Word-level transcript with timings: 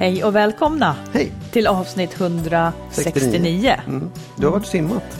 Hej 0.00 0.24
och 0.24 0.36
välkomna 0.36 0.96
Hej! 1.12 1.32
till 1.52 1.66
avsnitt 1.66 2.20
169. 2.20 3.80
Mm. 3.86 4.10
Du 4.36 4.46
har 4.46 4.52
varit 4.52 4.62
och 4.62 4.66
simmat. 4.66 5.18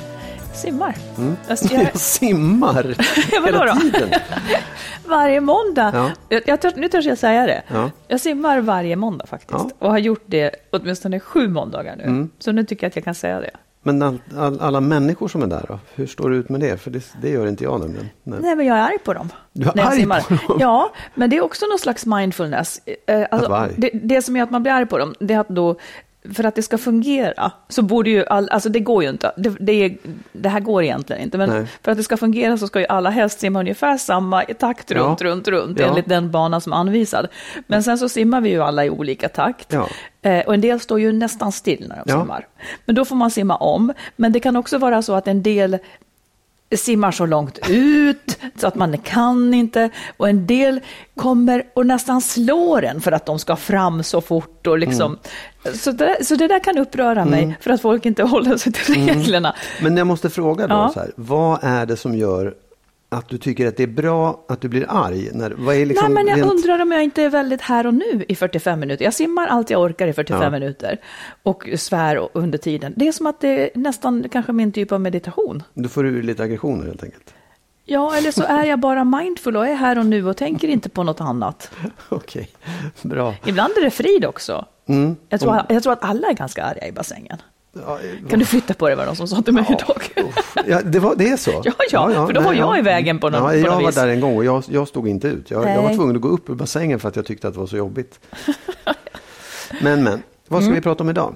Simmar. 0.54 0.96
Mm. 1.18 1.36
Alltså, 1.48 1.74
jag, 1.74 1.82
Jag 1.82 1.96
simmar 1.96 2.82
hela 3.46 3.76
tiden. 3.76 4.10
varje 5.06 5.40
måndag. 5.40 5.90
Ja. 5.94 6.10
Jag, 6.28 6.42
jag 6.46 6.60
törs, 6.60 6.76
nu 6.76 6.88
törs 6.88 7.04
jag 7.04 7.18
säga 7.18 7.46
det. 7.46 7.62
Ja. 7.68 7.90
Jag 8.08 8.20
simmar 8.20 8.60
varje 8.60 8.96
måndag 8.96 9.26
faktiskt. 9.26 9.50
Ja. 9.52 9.70
Och 9.78 9.90
har 9.90 9.98
gjort 9.98 10.24
det 10.26 10.50
åtminstone 10.70 11.20
sju 11.20 11.48
måndagar 11.48 11.96
nu. 11.96 12.04
Mm. 12.04 12.30
Så 12.38 12.52
nu 12.52 12.64
tycker 12.64 12.84
jag 12.84 12.88
att 12.88 12.96
jag 12.96 13.04
kan 13.04 13.14
säga 13.14 13.40
det. 13.40 13.50
Men 13.82 14.02
all, 14.02 14.18
all, 14.36 14.60
alla 14.60 14.80
människor 14.80 15.28
som 15.28 15.42
är 15.42 15.46
där 15.46 15.64
då? 15.68 15.78
Hur 15.94 16.06
står 16.06 16.30
du 16.30 16.36
ut 16.36 16.48
med 16.48 16.60
det? 16.60 16.76
För 16.76 16.90
det, 16.90 17.04
det 17.22 17.30
gör 17.30 17.46
inte 17.46 17.64
jag 17.64 17.80
nämligen. 17.80 18.08
Nej. 18.22 18.38
Nej, 18.42 18.56
men 18.56 18.66
jag 18.66 18.78
är 18.78 18.82
arg 18.82 18.98
på 19.04 19.12
dem. 19.14 19.28
Du 19.52 19.68
är 19.68 19.86
arg 19.86 20.06
på 20.06 20.34
dem? 20.48 20.58
Ja, 20.60 20.92
men 21.14 21.30
det 21.30 21.36
är 21.36 21.40
också 21.44 21.66
någon 21.66 21.78
slags 21.78 22.06
mindfulness. 22.06 22.80
Eh, 23.06 23.26
Alltså, 23.30 23.48
vara 23.50 23.60
arg? 23.60 23.74
det, 23.76 23.90
det 23.94 24.22
som 24.22 24.36
gör 24.36 24.44
att 24.44 24.50
man 24.50 24.62
blir 24.62 24.72
arg 24.72 24.86
på 24.86 24.98
dem, 24.98 25.14
det 25.20 25.34
är 25.34 25.40
att 25.40 25.48
då 25.48 25.76
för 26.34 26.44
att 26.44 26.54
det 26.54 26.62
ska 26.62 26.78
fungera 26.78 27.52
så 27.68 27.82
borde 27.82 28.10
ju 28.10 28.24
all, 28.26 28.48
alltså 28.48 28.68
det 28.68 28.80
går 28.80 29.02
ju 29.02 29.08
inte, 29.10 29.32
det, 29.36 29.48
det, 29.60 29.96
det 30.32 30.48
här 30.48 30.60
går 30.60 30.82
egentligen 30.82 31.22
inte, 31.22 31.38
men 31.38 31.50
Nej. 31.50 31.66
för 31.82 31.92
att 31.92 31.98
det 31.98 32.04
ska 32.04 32.16
fungera 32.16 32.58
så 32.58 32.66
ska 32.66 32.80
ju 32.80 32.86
alla 32.86 33.10
helst 33.10 33.40
simma 33.40 33.60
ungefär 33.60 33.96
samma 33.96 34.42
takt 34.42 34.90
runt, 34.90 35.20
Ja. 35.20 35.26
runt, 35.26 35.48
runt, 35.48 35.78
Ja. 35.80 35.86
enligt 35.86 36.08
den 36.08 36.30
bana 36.30 36.60
som 36.60 36.72
är 36.72 36.76
anvisad. 36.76 37.28
Men 37.66 37.82
sen 37.82 37.98
så 37.98 38.08
simmar 38.08 38.40
vi 38.40 38.50
ju 38.50 38.62
alla 38.62 38.84
i 38.84 38.90
olika 38.90 39.28
takt. 39.28 39.72
Ja. 39.72 39.88
Eh, 40.22 40.46
och 40.46 40.54
en 40.54 40.60
del 40.60 40.80
står 40.80 41.00
ju 41.00 41.12
nästan 41.12 41.52
still 41.52 41.86
när 41.88 42.02
de 42.04 42.10
simmar. 42.10 42.46
Men 42.84 42.94
då 42.94 43.04
får 43.04 43.16
man 43.16 43.30
simma 43.30 43.56
om. 43.56 43.92
Men 44.16 44.32
det 44.32 44.40
kan 44.40 44.56
också 44.56 44.78
vara 44.78 45.02
så 45.02 45.14
att 45.14 45.28
en 45.28 45.42
del 45.42 45.78
simmar 46.76 47.10
så 47.10 47.26
långt 47.26 47.58
ut 47.68 48.38
så 48.56 48.66
att 48.66 48.74
man 48.74 48.98
kan 48.98 49.54
inte. 49.54 49.90
Och 50.16 50.28
en 50.28 50.46
del 50.46 50.80
kommer 51.16 51.64
och 51.74 51.86
nästan 51.86 52.20
slår 52.20 52.84
en 52.84 53.00
för 53.00 53.12
att 53.12 53.26
de 53.26 53.38
ska 53.38 53.56
fram 53.56 54.02
så 54.02 54.20
fort. 54.20 54.66
Och 54.66 54.78
liksom. 54.78 55.18
så, 55.74 55.92
det, 55.92 56.24
så 56.26 56.34
det 56.34 56.48
där 56.48 56.58
kan 56.64 56.78
uppröra 56.78 57.24
mig 57.24 57.56
för 57.60 57.70
att 57.70 57.80
folk 57.80 58.06
inte 58.06 58.22
håller 58.34 58.56
sig 58.56 58.72
till 58.72 58.94
reglerna. 58.94 59.54
Men 59.82 59.96
jag 59.96 60.06
måste 60.06 60.30
fråga 60.30 60.66
då, 60.66 60.74
Ja. 60.74 60.90
så 60.94 61.00
här, 61.00 61.12
vad 61.16 61.58
är 61.62 61.86
det 61.86 61.96
som 61.96 62.14
gör 62.16 62.54
att 63.12 63.28
du 63.28 63.38
tycker 63.38 63.66
att 63.68 63.76
det 63.76 63.82
är 63.82 63.86
bra 63.86 64.44
att 64.48 64.60
du 64.60 64.68
blir 64.68 64.86
arg? 64.88 65.28
När, 65.32 65.50
vad 65.50 65.74
är 65.76 65.86
liksom 65.86 66.14
Nej, 66.14 66.24
men 66.24 66.26
jag 66.38 66.38
rent- 66.46 66.50
undrar 66.52 66.82
om 66.82 66.92
jag 66.92 67.04
inte 67.04 67.22
är 67.22 67.30
väldigt 67.30 67.60
här 67.60 67.86
och 67.86 67.94
nu 67.94 68.24
i 68.28 68.34
45 68.34 68.80
minuter. 68.80 69.04
Jag 69.04 69.14
simmar 69.14 69.46
allt 69.46 69.70
jag 69.70 69.80
orkar 69.82 70.06
i 70.06 70.12
45 70.12 70.42
Ja. 70.42 70.50
minuter 70.50 71.00
och 71.42 71.68
svär 71.76 72.28
under 72.32 72.58
tiden. 72.58 72.92
Det 72.96 73.08
är 73.08 73.12
som 73.12 73.26
att 73.26 73.40
det 73.40 73.48
är 73.48 73.70
nästan 73.78 74.28
kanske 74.32 74.52
min 74.52 74.72
typ 74.72 74.92
av 74.92 75.00
meditation. 75.00 75.62
Då 75.74 75.88
får 75.88 76.02
du 76.02 76.22
lite 76.22 76.42
aggressioner 76.42 76.86
helt 76.86 77.04
enkelt. 77.04 77.34
Ja, 77.84 78.16
eller 78.16 78.30
så 78.30 78.42
är 78.42 78.64
jag 78.64 78.78
bara 78.80 79.04
mindful 79.04 79.56
och 79.56 79.66
är 79.68 79.74
här 79.74 79.98
och 79.98 80.06
nu 80.06 80.28
och 80.28 80.36
tänker 80.36 80.68
inte 80.68 80.88
på 80.88 81.02
något 81.02 81.20
annat. 81.20 81.70
Okej, 82.08 82.48
bra. 83.02 83.34
Ibland 83.46 83.72
är 83.78 83.82
det 83.82 83.90
frid 83.90 84.24
också. 84.24 84.64
Mm. 84.86 85.16
Jag, 85.28 85.40
tror, 85.40 85.60
jag 85.68 85.82
tror 85.82 85.92
att 85.92 86.04
alla 86.04 86.28
är 86.28 86.34
ganska 86.34 86.64
arga 86.64 86.86
i 86.86 86.92
bassängen. 86.92 87.38
Ja, 87.72 87.98
eh, 87.98 88.28
Kan 88.30 88.38
du 88.38 88.44
flytta 88.44 88.74
på 88.74 88.88
det 88.88 88.94
var 88.94 89.06
någon 89.06 89.16
som 89.16 89.28
sa 89.28 89.42
till 89.42 89.54
mig 89.54 89.64
idag. 89.68 90.02
Ja, 90.66 90.80
det, 90.82 90.98
var, 90.98 91.14
det 91.16 91.28
är 91.28 91.36
så? 91.36 91.50
Ja, 91.64 92.12
ja, 92.12 92.26
för 92.26 92.32
då 92.32 92.40
var 92.40 92.52
jag 92.52 92.78
i 92.78 92.82
vägen 92.82 93.18
på 93.18 93.30
något- 93.30 93.40
ja, 93.40 93.48
på 93.48 93.56
Jag 93.68 93.76
var 93.80 93.86
vis. 93.86 93.94
där 93.94 94.08
en 94.08 94.20
gång 94.20 94.36
och 94.36 94.44
jag, 94.44 94.64
jag 94.68 94.88
stod 94.88 95.08
inte 95.08 95.28
ut. 95.28 95.50
Jag, 95.50 95.68
jag 95.70 95.76
var 95.82 95.88
Nej. 95.88 95.96
tvungen 95.96 96.16
att 96.16 96.22
gå 96.22 96.28
upp 96.28 96.50
ur 96.50 96.54
bassängen 96.54 97.00
för 97.00 97.08
att 97.08 97.16
jag 97.16 97.26
tyckte 97.26 97.48
att 97.48 97.54
det 97.54 97.60
var 97.60 97.66
så 97.66 97.76
jobbigt. 97.76 98.20
Men, 99.80 100.04
men, 100.04 100.22
vad 100.48 100.62
ska 100.62 100.66
Mm. 100.66 100.74
vi 100.74 100.80
prata 100.80 101.02
om 101.04 101.10
idag? 101.10 101.34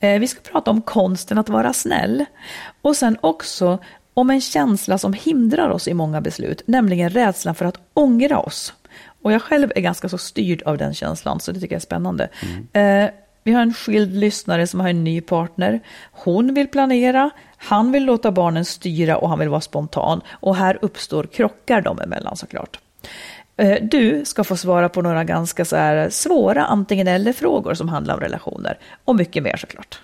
Eh, 0.00 0.18
Vi 0.20 0.28
ska 0.28 0.40
prata 0.52 0.70
om 0.70 0.82
konsten 0.82 1.38
att 1.38 1.48
vara 1.48 1.72
snäll. 1.72 2.24
Och 2.82 2.96
sen 2.96 3.16
också 3.20 3.78
om 4.14 4.30
en 4.30 4.40
känsla 4.40 4.98
som 4.98 5.12
hindrar 5.12 5.68
oss 5.70 5.88
i 5.88 5.94
många 5.94 6.20
beslut, 6.20 6.62
nämligen 6.66 7.10
rädslan 7.10 7.54
för 7.54 7.64
att 7.64 7.76
ångra 7.94 8.38
oss. 8.38 8.74
Och 9.22 9.32
jag 9.32 9.42
själv 9.42 9.72
är 9.76 9.80
ganska 9.80 10.08
så 10.08 10.18
styrd 10.18 10.62
av 10.62 10.78
den 10.78 10.94
känslan, 10.94 11.40
så 11.40 11.52
det 11.52 11.60
tycker 11.60 11.74
jag 11.74 11.78
är 11.80 11.82
spännande. 11.82 12.28
Eh, 12.72 13.04
vi 13.44 13.52
har 13.52 13.62
en 13.62 13.74
skild 13.74 14.16
lyssnare 14.16 14.66
som 14.66 14.80
har 14.80 14.88
en 14.88 15.04
ny 15.04 15.20
partner. 15.20 15.80
Hon 16.12 16.54
vill 16.54 16.68
planera, 16.68 17.30
han 17.56 17.92
vill 17.92 18.04
låta 18.04 18.32
barnen 18.32 18.64
styra 18.64 19.16
och 19.16 19.28
han 19.28 19.38
vill 19.38 19.48
vara 19.48 19.60
spontan. 19.60 20.20
Och 20.30 20.56
här 20.56 20.78
uppstår 20.82 21.24
krockar 21.24 21.80
dem 21.80 22.00
emellan 22.00 22.36
såklart. 22.36 22.78
Eh, 23.56 23.78
Du 23.82 24.24
ska 24.24 24.44
få 24.44 24.56
svara 24.56 24.88
på 24.88 25.02
några 25.02 25.24
ganska 25.24 25.64
så 25.64 25.76
här 25.76 26.10
svåra 26.10 26.64
antingen 26.64 27.08
eller-frågor 27.08 27.74
som 27.74 27.88
handlar 27.88 28.14
om 28.14 28.20
relationer. 28.20 28.78
Och 29.04 29.16
mycket 29.16 29.42
mer 29.42 29.56
såklart. 29.56 30.00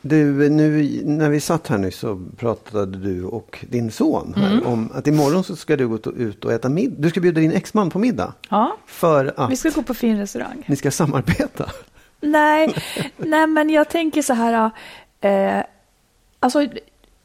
Du, 0.00 0.48
nu, 0.50 1.00
när 1.04 1.28
vi 1.28 1.40
satt 1.40 1.68
här 1.68 1.78
nyss 1.78 1.96
så 1.98 2.22
pratade 2.36 2.98
du 2.98 3.24
och 3.24 3.64
din 3.70 3.90
son 3.90 4.34
här 4.36 4.52
Mm. 4.52 4.66
om 4.66 4.90
att 4.94 5.06
imorgon 5.06 5.44
så 5.44 5.56
ska 5.56 5.76
du 5.76 5.88
gå 5.88 5.98
ut 6.16 6.44
och 6.44 6.52
äta 6.52 6.68
middag. 6.68 6.94
Du 6.98 7.10
ska 7.10 7.20
bjuda 7.20 7.40
din 7.40 7.52
exman 7.52 7.90
på 7.90 7.98
middag. 7.98 8.32
Ja, 8.50 8.76
För 8.86 9.32
att 9.36 9.50
vi 9.50 9.56
ska 9.56 9.70
gå 9.70 9.82
på 9.82 9.94
fin 9.94 10.18
restaurang. 10.18 10.64
ni 10.66 10.76
ska 10.76 10.90
samarbeta. 10.90 11.70
Nej, 12.20 12.74
nej, 13.16 13.46
men 13.46 13.70
jag 13.70 13.88
tänker 13.88 14.22
så 14.22 14.34
här. 14.34 14.70
Eh, 15.20 15.62
alltså, 16.40 16.62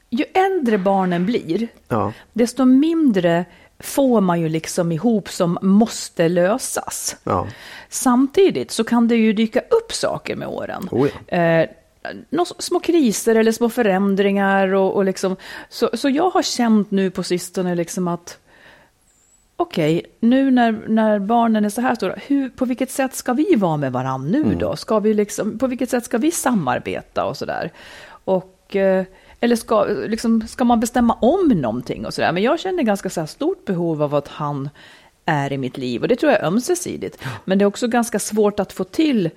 ju 0.10 0.26
äldre 0.34 0.78
barnen 0.78 1.26
blir, 1.26 1.68
Ja, 1.88 2.14
desto 2.34 2.66
mindre 2.66 3.46
får 3.80 4.22
man 4.22 4.42
ju 4.42 4.50
liksom 4.50 4.92
ihop 4.92 5.30
som 5.30 5.58
måste 5.62 6.30
lösas. 6.30 7.16
ja. 7.24 7.48
Samtidigt 7.90 8.72
så 8.72 8.84
kan 8.84 9.08
det 9.08 9.16
ju 9.16 9.34
dyka 9.34 9.60
upp 9.60 9.94
saker 9.94 10.36
med 10.36 10.48
åren. 10.48 10.88
Oh 10.92 11.10
ja. 11.28 11.38
eh, 11.38 11.70
små 12.60 12.80
kriser 12.80 13.36
eller 13.36 13.52
små 13.52 13.70
förändringar. 13.70 14.74
Och, 14.74 14.96
och 14.96 15.06
liksom, 15.06 15.36
så, 15.70 15.90
så 15.94 16.10
jag 16.10 16.30
har 16.30 16.42
känt 16.42 16.92
nu 16.92 17.12
på 17.12 17.24
sistone 17.24 17.76
liksom 17.76 18.08
att 18.08 18.38
okej, 19.64 20.06
nu 20.20 20.52
när, 20.52 20.72
när 20.88 21.20
barnen 21.20 21.66
är 21.66 21.70
så 21.70 21.82
här 21.82 21.96
stora, 21.96 22.16
hur, 22.28 22.50
på 22.50 22.66
vilket 22.66 22.92
sätt 22.92 23.16
ska 23.16 23.34
vi 23.34 23.56
vara 23.56 23.78
med 23.78 23.92
varandra 23.92 24.40
nu 24.40 24.56
då? 24.56 24.76
Ska 24.76 25.00
vi 25.00 25.14
liksom, 25.14 25.58
på 25.60 25.68
vilket 25.68 25.90
sätt 25.90 26.06
ska 26.06 26.18
vi 26.18 26.32
samarbeta 26.32 27.26
och 27.26 27.38
sådär? 27.38 27.72
Och, 28.26 28.76
eh, 28.76 29.06
eller 29.40 29.56
ska, 29.56 29.86
liksom, 29.86 30.48
ska 30.48 30.64
man 30.64 30.80
bestämma 30.80 31.14
om 31.14 31.48
någonting 31.48 32.06
och 32.06 32.14
sådär? 32.14 32.32
Men 32.32 32.44
jag 32.44 32.60
känner 32.60 32.84
ganska 32.84 33.10
så 33.10 33.28
stort 33.28 33.66
behov 33.66 34.04
av 34.04 34.16
att 34.16 34.28
han 34.28 34.70
är 35.26 35.54
i 35.54 35.58
mitt 35.58 35.78
liv 35.78 36.02
och 36.02 36.08
det 36.08 36.16
tror 36.16 36.32
jag 36.32 36.42
är 36.42 36.46
ömsesidigt. 36.46 37.24
Men 37.46 37.58
det 37.58 37.64
är 37.64 37.68
också 37.68 37.88
ganska 37.88 38.20
svårt 38.20 38.60
att 38.60 38.74
få 38.74 38.84
till 38.84 39.30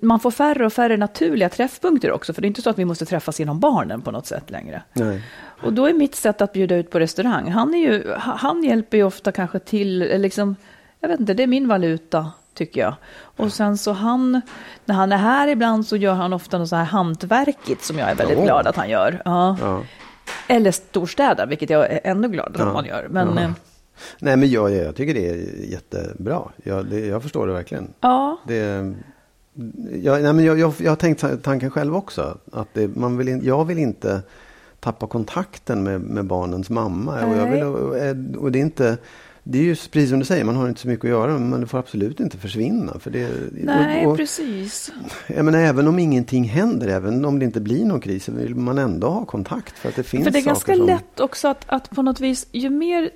man 0.00 0.20
får 0.20 0.30
färre 0.30 0.66
och 0.66 0.72
färre 0.72 0.96
naturliga 0.96 1.48
träffpunkter 1.48 2.12
också, 2.12 2.32
för 2.32 2.42
det 2.42 2.46
är 2.46 2.48
inte 2.48 2.62
så 2.62 2.70
att 2.70 2.78
vi 2.78 2.84
måste 2.84 3.04
träffas 3.06 3.40
genom 3.40 3.60
barnen 3.60 4.02
på 4.02 4.10
något 4.10 4.26
sätt 4.26 4.50
längre. 4.50 4.82
Nej. 4.92 5.22
Och 5.62 5.72
då 5.72 5.86
är 5.86 5.92
mitt 5.92 6.14
sätt 6.14 6.40
att 6.42 6.52
bjuda 6.52 6.76
ut 6.76 6.90
på 6.90 6.98
restaurang, 7.00 7.50
han, 7.50 7.74
är 7.74 7.78
ju, 7.78 8.12
han 8.16 8.64
hjälper 8.64 8.96
ju 8.96 9.04
ofta 9.04 9.32
kanske 9.32 9.58
till, 9.58 10.02
eller 10.02 10.18
liksom, 10.18 10.56
jag 11.00 11.08
vet 11.08 11.20
inte, 11.20 11.34
det 11.34 11.42
är 11.42 11.46
min 11.46 11.68
valuta. 11.68 12.32
tycker 12.54 12.80
jag. 12.80 12.94
Och 13.36 13.52
sen 13.52 13.78
så 13.78 13.92
han, 13.92 14.40
när 14.84 14.94
han 14.94 15.12
är 15.12 15.16
här 15.16 15.48
ibland 15.48 15.86
så 15.86 15.96
gör 15.96 16.14
han 16.14 16.32
ofta 16.32 16.58
något 16.58 16.68
så 16.68 16.76
här 16.76 16.84
hantverkigt 16.84 17.84
som 17.84 17.98
jag 17.98 18.10
är 18.10 18.14
väldigt 18.14 18.38
Åh. 18.38 18.44
glad 18.44 18.66
att 18.66 18.76
han 18.76 18.90
gör. 18.90 19.22
Ja. 19.24 19.56
Ja. 19.60 19.82
Eller 20.48 20.70
storstädar, 20.70 21.46
vilket 21.46 21.70
jag 21.70 21.90
är 21.92 22.00
ännu 22.04 22.28
gladare 22.28 22.68
om 22.68 22.76
han 22.76 22.84
gör. 22.84 23.06
Men 23.10 23.36
Ja. 23.36 23.42
eh, 23.42 23.50
Nej, 24.18 24.36
men 24.36 24.50
jag, 24.50 24.70
jag 24.72 24.96
tycker 24.96 25.14
det 25.14 25.28
är 25.30 25.70
jättebra. 25.70 26.40
Jag, 26.64 26.86
det, 26.86 27.06
jag 27.06 27.22
förstår 27.22 27.46
det 27.46 27.52
verkligen. 27.52 27.92
ja, 28.00 28.38
Det, 28.46 28.94
jag, 30.02 30.22
nej, 30.22 30.32
men 30.32 30.44
jag, 30.44 30.58
jag, 30.58 30.74
jag 30.78 30.90
har 30.90 30.96
tänkt 30.96 31.24
tanken 31.42 31.70
själv 31.70 31.96
också. 31.96 32.38
Att 32.52 32.68
det, 32.74 32.96
man 32.96 33.16
vill 33.16 33.28
in, 33.28 33.40
jag 33.44 33.64
vill 33.64 33.78
inte 33.78 34.22
tappa 34.80 35.06
kontakten 35.06 35.82
med, 35.82 36.00
med 36.00 36.24
barnens 36.24 36.70
mamma. 36.70 37.26
Och, 37.26 37.36
jag 37.36 37.50
vill, 37.50 37.62
och, 37.62 38.42
och 38.42 38.52
det 38.52 38.58
är 38.58 38.62
inte... 38.62 38.98
Det 39.44 39.58
är 39.58 39.62
ju 39.62 39.76
precis 39.76 40.10
som 40.10 40.18
du 40.18 40.24
säger, 40.24 40.44
man 40.44 40.56
har 40.56 40.68
inte 40.68 40.80
så 40.80 40.88
mycket 40.88 41.04
att 41.04 41.10
göra. 41.10 41.38
Men 41.38 41.60
det 41.60 41.66
får 41.66 41.78
absolut 41.78 42.20
inte 42.20 42.38
försvinna. 42.38 42.98
För 42.98 43.10
det, 43.10 43.30
nej, 43.52 44.06
och, 44.06 44.12
och, 44.12 44.18
precis. 44.18 44.92
jag 45.26 45.44
menar, 45.44 45.58
även 45.58 45.88
om 45.88 45.98
ingenting 45.98 46.44
händer, 46.44 46.88
även 46.88 47.24
om 47.24 47.38
det 47.38 47.44
inte 47.44 47.60
blir 47.60 47.84
någon 47.84 48.00
kris, 48.00 48.24
så 48.24 48.32
vill 48.32 48.54
man 48.54 48.78
ändå 48.78 49.08
ha 49.08 49.24
kontakt. 49.24 49.78
För 49.78 49.88
att 49.88 49.96
det 49.96 50.02
finns 50.02 50.24
För 50.24 50.30
det 50.30 50.38
är 50.38 50.44
ganska 50.44 50.76
som, 50.76 50.86
lätt 50.86 51.20
också 51.20 51.48
att, 51.48 51.64
att 51.66 51.90
på 51.90 52.02
något 52.02 52.20
vis, 52.20 52.46
ju 52.52 52.70
mer, 52.70 53.10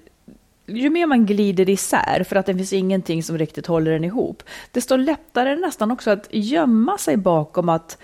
ju 0.66 0.90
mer 0.90 1.06
man 1.06 1.26
glider 1.26 1.68
isär, 1.68 2.24
för 2.28 2.36
att 2.36 2.46
det 2.46 2.54
finns 2.54 2.72
ingenting 2.72 3.22
som 3.22 3.38
riktigt 3.38 3.66
håller 3.66 3.92
en 3.92 4.04
ihop, 4.04 4.42
desto 4.72 4.96
lättare 4.96 5.50
är 5.50 5.54
det 5.56 5.60
nästan 5.62 5.90
också 5.90 6.10
att 6.10 6.28
gömma 6.30 6.98
sig 6.98 7.16
bakom 7.16 7.68
att 7.68 7.98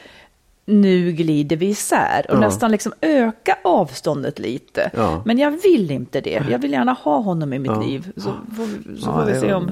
nu 0.65 1.13
glider 1.13 1.57
vi 1.57 1.67
isär 1.67 2.27
och 2.29 2.37
Ja. 2.37 2.41
nästan 2.41 2.71
liksom 2.71 2.93
öka 3.01 3.59
avståndet 3.65 4.39
lite. 4.39 4.91
Ja. 4.95 5.23
Men 5.27 5.39
jag 5.39 5.51
vill 5.63 5.91
inte 5.91 6.21
det. 6.21 6.43
Jag 6.51 6.59
vill 6.59 6.73
gärna 6.73 6.93
ha 6.93 7.19
honom 7.19 7.53
i 7.53 7.59
mitt 7.59 7.71
Ja. 7.71 7.81
liv. 7.83 8.13
Så 8.17 8.35
får, 8.57 8.65
vi- 8.67 9.01
så 9.01 9.13
får 9.13 9.25
vi 9.25 9.41
se 9.41 9.53
om, 9.53 9.71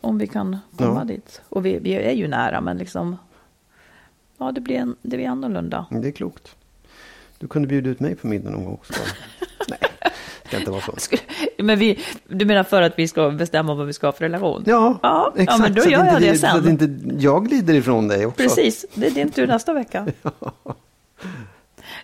om 0.00 0.18
vi 0.18 0.26
kan 0.26 0.58
komma 0.76 1.04
dit. 1.04 1.42
Och 1.48 1.66
vi, 1.66 1.78
vi 1.78 1.92
är 1.94 2.12
ju 2.12 2.28
nära, 2.28 2.60
men 2.60 2.78
liksom, 2.78 3.16
ja, 4.38 4.52
det 4.52 4.60
blir, 4.60 4.76
en, 4.76 4.96
det 5.02 5.16
blir 5.16 5.28
annorlunda. 5.28 5.86
Det 5.90 6.08
är 6.08 6.12
klokt. 6.12 6.56
Du 7.38 7.46
kunde 7.48 7.68
bjuda 7.68 7.90
ut 7.90 8.00
mig 8.00 8.14
på 8.16 8.26
middag 8.26 8.50
någon 8.50 8.64
gång 8.64 8.74
också. 8.74 8.92
Det 10.58 10.64
ska 10.64 10.70
inte 10.72 10.86
vara 10.88 10.98
så. 10.98 11.16
Men 11.58 11.78
vi, 11.78 11.98
du 12.28 12.44
menar 12.44 12.64
för 12.64 12.82
att 12.82 12.98
vi 12.98 13.08
ska 13.08 13.30
bestämma 13.30 13.74
vad 13.74 13.86
vi 13.86 13.92
ska 13.92 14.06
ha 14.06 14.12
för 14.12 14.24
relation? 14.24 14.62
Ja, 14.66 14.98
ja, 15.02 15.32
exakt. 15.36 15.58
ja 15.58 15.62
men 15.64 15.74
då 15.74 15.82
gör 15.90 16.04
jag 16.04 16.20
det 16.22 16.30
vi- 16.32 16.38
Så 16.38 16.46
att 16.46 16.62
sen. 16.64 16.68
inte 16.68 16.88
jag 17.18 17.46
glider 17.48 17.74
ifrån 17.74 18.08
dig 18.08 18.26
också. 18.26 18.42
Precis, 18.42 18.86
det 18.94 19.06
är 19.06 19.10
din 19.10 19.30
tur 19.30 19.46
nästa 19.46 19.72
vecka. 19.72 20.06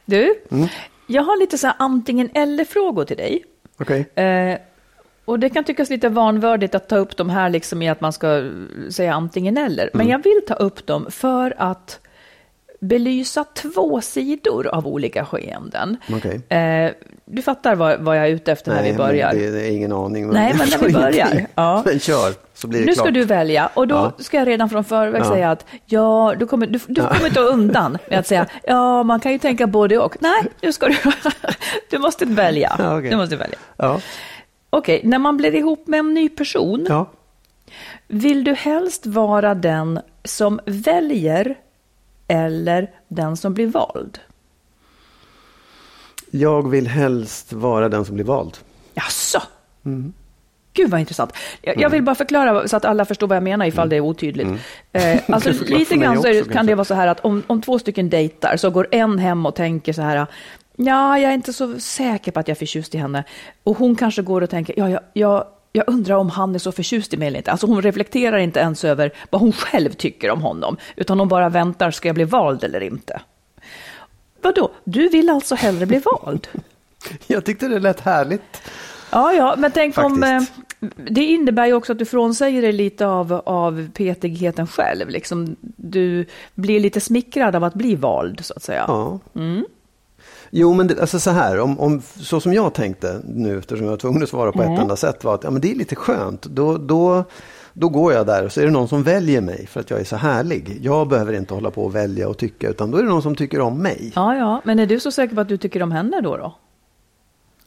Du, 0.05 0.35
Mm. 0.51 0.69
jag 1.07 1.23
har 1.23 1.37
lite 1.41 1.59
så 1.59 1.67
här 1.67 1.77
antingen 1.79 2.31
eller-frågor 2.35 3.05
till 3.05 3.17
dig. 3.17 3.45
Okej. 3.81 4.01
Eh, 4.25 4.59
och 5.25 5.39
det 5.39 5.49
kan 5.51 5.65
tyckas 5.65 5.91
lite 5.91 6.09
vanvördigt 6.09 6.75
att 6.75 6.89
ta 6.89 6.97
upp 6.97 7.17
de 7.17 7.31
här 7.31 7.51
liksom 7.51 7.83
i 7.83 7.89
att 7.89 8.01
man 8.01 8.13
ska 8.13 8.37
eh, 8.39 8.45
säga 8.91 9.15
antingen 9.15 9.57
eller. 9.57 9.91
Men 9.93 10.01
Mm. 10.01 10.11
jag 10.13 10.23
vill 10.23 10.41
ta 10.49 10.55
upp 10.55 10.87
dem 10.87 11.07
för 11.11 11.55
att 11.59 12.01
belysa 12.81 13.45
två 13.45 14.01
sidor 14.01 14.67
av 14.67 14.87
olika 14.87 15.25
skeenden. 15.25 15.97
Okej. 16.13 16.59
Eh, 16.59 16.91
du 17.25 17.43
fattar 17.43 17.75
vad, 17.75 18.01
vad 18.01 18.17
jag 18.19 18.25
är 18.27 18.31
ute 18.31 18.53
efter 18.53 18.75
när 18.75 18.83
vi 18.83 18.93
börjar. 18.95 19.33
Det, 19.35 19.51
det 19.51 19.67
är 19.67 19.71
ingen 19.71 19.93
aning. 19.93 20.29
Nej, 20.31 20.55
men 20.59 20.69
när 20.71 20.87
vi 20.89 20.93
börjar, 20.93 21.47
ja. 21.55 21.83
Men 21.87 21.99
kör, 22.01 22.35
så 22.55 22.67
blir 22.67 22.81
det 22.81 22.87
Nu 22.87 22.93
klart. 22.93 23.05
ska 23.07 23.11
du 23.11 23.25
välja 23.25 23.71
och 23.75 23.89
då 23.89 23.95
Ja. 23.95 24.13
ska 24.25 24.37
jag 24.37 24.49
redan 24.49 24.69
från 24.71 24.85
förväg 24.85 25.23
Ja. 25.23 25.29
säga 25.29 25.51
att 25.51 25.67
ja, 25.87 26.35
du 26.39 26.47
kommer, 26.47 26.67
du, 26.67 26.81
du 26.87 27.01
kommer 27.03 27.27
inte 27.27 27.41
undan 27.41 27.99
med 28.11 28.19
att 28.19 28.27
säga 28.27 28.47
ja, 28.65 29.03
man 29.03 29.21
kan 29.21 29.33
ju 29.33 29.39
tänka 29.39 29.67
både 29.67 29.99
och. 29.99 30.17
Nej, 30.21 30.43
nu 30.63 30.73
ska 30.73 30.89
du, 30.89 30.97
du 31.91 31.99
måste 31.99 32.25
välja. 32.25 32.77
Ja, 32.79 32.99
okej. 32.99 33.11
Du 33.11 33.17
måste 33.17 33.37
välja. 33.37 33.59
Ja. 33.77 34.01
Okej, 34.71 35.01
när 35.05 35.19
man 35.19 35.37
blir 35.37 35.55
ihop 35.55 35.87
med 35.87 35.99
en 36.01 36.15
ny 36.15 36.29
person, 36.29 36.87
vill 38.09 38.45
du 38.45 38.55
helst 38.55 39.07
vara 39.07 39.55
den 39.55 40.01
som 40.25 40.61
väljer 40.67 41.55
eller 42.29 42.91
den 43.09 43.37
som 43.37 43.55
blir 43.55 43.67
vald? 43.67 44.19
Jag 46.31 46.69
vill 46.71 46.87
helst 46.87 47.53
vara 47.53 47.89
den 47.89 48.05
som 48.05 48.15
blir 48.15 48.25
vald. 48.25 48.59
Jaså? 48.95 49.43
Mm. 49.85 50.13
Gud 50.73 50.91
vad 50.91 51.01
intressant. 51.01 51.33
Jag, 51.63 51.81
jag 51.81 51.91
vill 51.91 52.03
bara 52.03 52.15
förklara 52.15 52.69
så 52.69 52.77
att 52.77 52.85
alla 52.85 53.05
förstår 53.05 53.27
vad 53.27 53.37
jag 53.37 53.43
menar 53.43 53.67
ifall 53.67 53.89
det 53.89 53.97
är 53.97 54.01
otydligt. 54.01 54.49
Eh, 54.93 55.21
alltså, 55.29 55.51
Mm. 55.51 55.65
lite 55.67 55.97
grann 55.97 56.19
också, 56.19 56.33
kan 56.33 56.45
kanske. 56.45 56.63
det 56.63 56.75
vara 56.75 56.85
så 56.85 56.95
här 56.95 57.07
att 57.07 57.21
om, 57.21 57.43
om 57.47 57.63
två 57.63 57.79
stycken 57.79 58.11
dejtar 58.11 58.57
så 58.57 58.71
går 58.71 58.89
en 58.91 59.19
hem 59.19 59.47
och 59.47 59.55
tänker 59.55 59.93
så 59.93 60.03
här, 60.03 60.27
ja, 60.77 61.19
jag 61.19 61.31
är 61.31 61.35
inte 61.35 61.53
så 61.53 61.81
säker 61.81 62.33
på 62.33 62.41
att 62.41 62.49
jag 62.49 62.55
är 62.55 62.59
förtjust 62.59 62.95
i 62.95 62.99
henne. 62.99 63.25
Och 63.63 63.77
hon 63.79 63.97
kanske 63.97 64.23
går 64.23 64.41
och 64.41 64.51
tänker, 64.51 64.75
ja, 64.79 64.91
jag, 64.91 65.01
jag, 65.13 65.45
jag 65.73 65.85
undrar 65.87 66.17
om 66.17 66.31
han 66.31 66.55
är 66.55 66.59
så 66.59 66.73
förtjust 66.73 67.15
i 67.15 67.17
mig 67.17 67.29
eller 67.29 67.39
inte. 67.39 67.51
Alltså 67.51 67.67
hon 67.67 67.83
reflekterar 67.83 68.39
inte 68.39 68.61
ens 68.61 68.85
över 68.85 69.13
vad 69.31 69.41
hon 69.41 69.53
själv 69.53 69.93
tycker 69.93 70.31
om 70.31 70.43
honom, 70.43 70.77
utan 70.97 71.19
hon 71.19 71.29
bara 71.29 71.49
väntar, 71.49 71.91
ska 71.91 72.09
jag 72.09 72.15
bli 72.15 72.25
vald 72.25 72.65
eller 72.65 72.81
inte? 72.81 73.21
Vadå, 74.43 74.71
du 74.85 75.09
vill 75.09 75.31
alltså 75.31 75.55
hellre 75.55 75.87
bli 75.87 76.03
vald? 76.05 76.49
Jag 77.27 77.45
tyckte 77.45 77.69
det 77.69 77.79
lät 77.79 78.01
härligt. 78.01 78.63
Ja, 79.11 79.33
ja, 79.33 79.55
men 79.59 79.73
tänk 79.73 79.99
om... 79.99 80.23
Eh, 80.23 80.41
Faktiskt. 80.41 80.63
det 81.11 81.25
innebär 81.25 81.67
ju 81.67 81.73
också 81.73 81.93
att 81.93 81.99
du 81.99 82.05
frånsäger 82.05 82.63
dig 82.63 82.73
lite 82.73 83.07
av, 83.07 83.43
av 83.47 83.89
petigheten 83.95 84.67
själv. 84.67 85.09
Liksom, 85.09 85.57
du 85.77 86.27
blir 86.55 86.81
lite 86.81 87.01
smickrad 87.01 87.57
av 87.57 87.65
att 87.65 87.75
bli 87.75 87.95
vald, 87.95 88.45
så 88.45 88.55
att 88.57 88.63
säga. 88.63 88.85
Ja. 88.89 89.19
Mm. 89.35 89.65
Jo, 90.51 90.75
men 90.75 90.87
det, 90.87 91.01
alltså 91.01 91.21
så 91.21 91.31
här, 91.31 91.61
om, 91.61 91.81
om, 91.81 92.01
så 92.17 92.41
som 92.41 92.53
jag 92.55 92.75
tänkte 92.75 93.21
nu, 93.25 93.59
eftersom 93.59 93.85
jag 93.85 93.91
var 93.91 93.99
tvungen 93.99 94.23
att 94.23 94.29
svara 94.29 94.53
på 94.53 94.63
Mm. 94.63 94.75
ett 94.75 94.81
enda 94.81 94.97
sätt, 94.97 95.25
var 95.25 95.35
att 95.35 95.45
ja, 95.45 95.51
men 95.51 95.61
det 95.61 95.71
är 95.71 95.75
lite 95.75 95.97
skönt. 95.97 96.43
Då, 96.43 96.77
då, 96.77 97.25
då 97.73 97.89
går 97.89 98.13
jag 98.13 98.27
där 98.27 98.45
och 98.45 98.53
så 98.53 98.61
är 98.61 98.65
det 98.65 98.71
någon 98.71 98.89
som 98.89 99.03
väljer 99.03 99.41
mig 99.41 99.67
för 99.67 99.81
att 99.81 99.91
jag 99.91 100.01
är 100.01 100.05
så 100.05 100.17
härlig. 100.17 100.79
Jag 100.83 101.09
behöver 101.09 101.33
inte 101.33 101.55
hålla 101.55 101.71
på 101.71 101.85
och 101.85 101.95
välja 101.95 102.29
och 102.29 102.39
tycka, 102.39 102.69
utan 102.69 102.91
då 102.91 102.99
är 102.99 103.03
det 103.03 103.09
någon 103.09 103.23
som 103.23 103.37
tycker 103.37 103.61
om 103.61 103.79
mig. 103.79 104.13
Ja, 104.15 104.37
ja, 104.37 104.61
men 104.65 104.79
är 104.79 104.87
du 104.87 105.01
så 105.01 105.11
säker 105.11 105.35
på 105.35 105.41
att 105.41 105.49
du 105.49 105.57
tycker 105.57 105.83
om 105.83 105.93
henne 105.93 106.21
då? 106.21 106.37
då? 106.37 106.55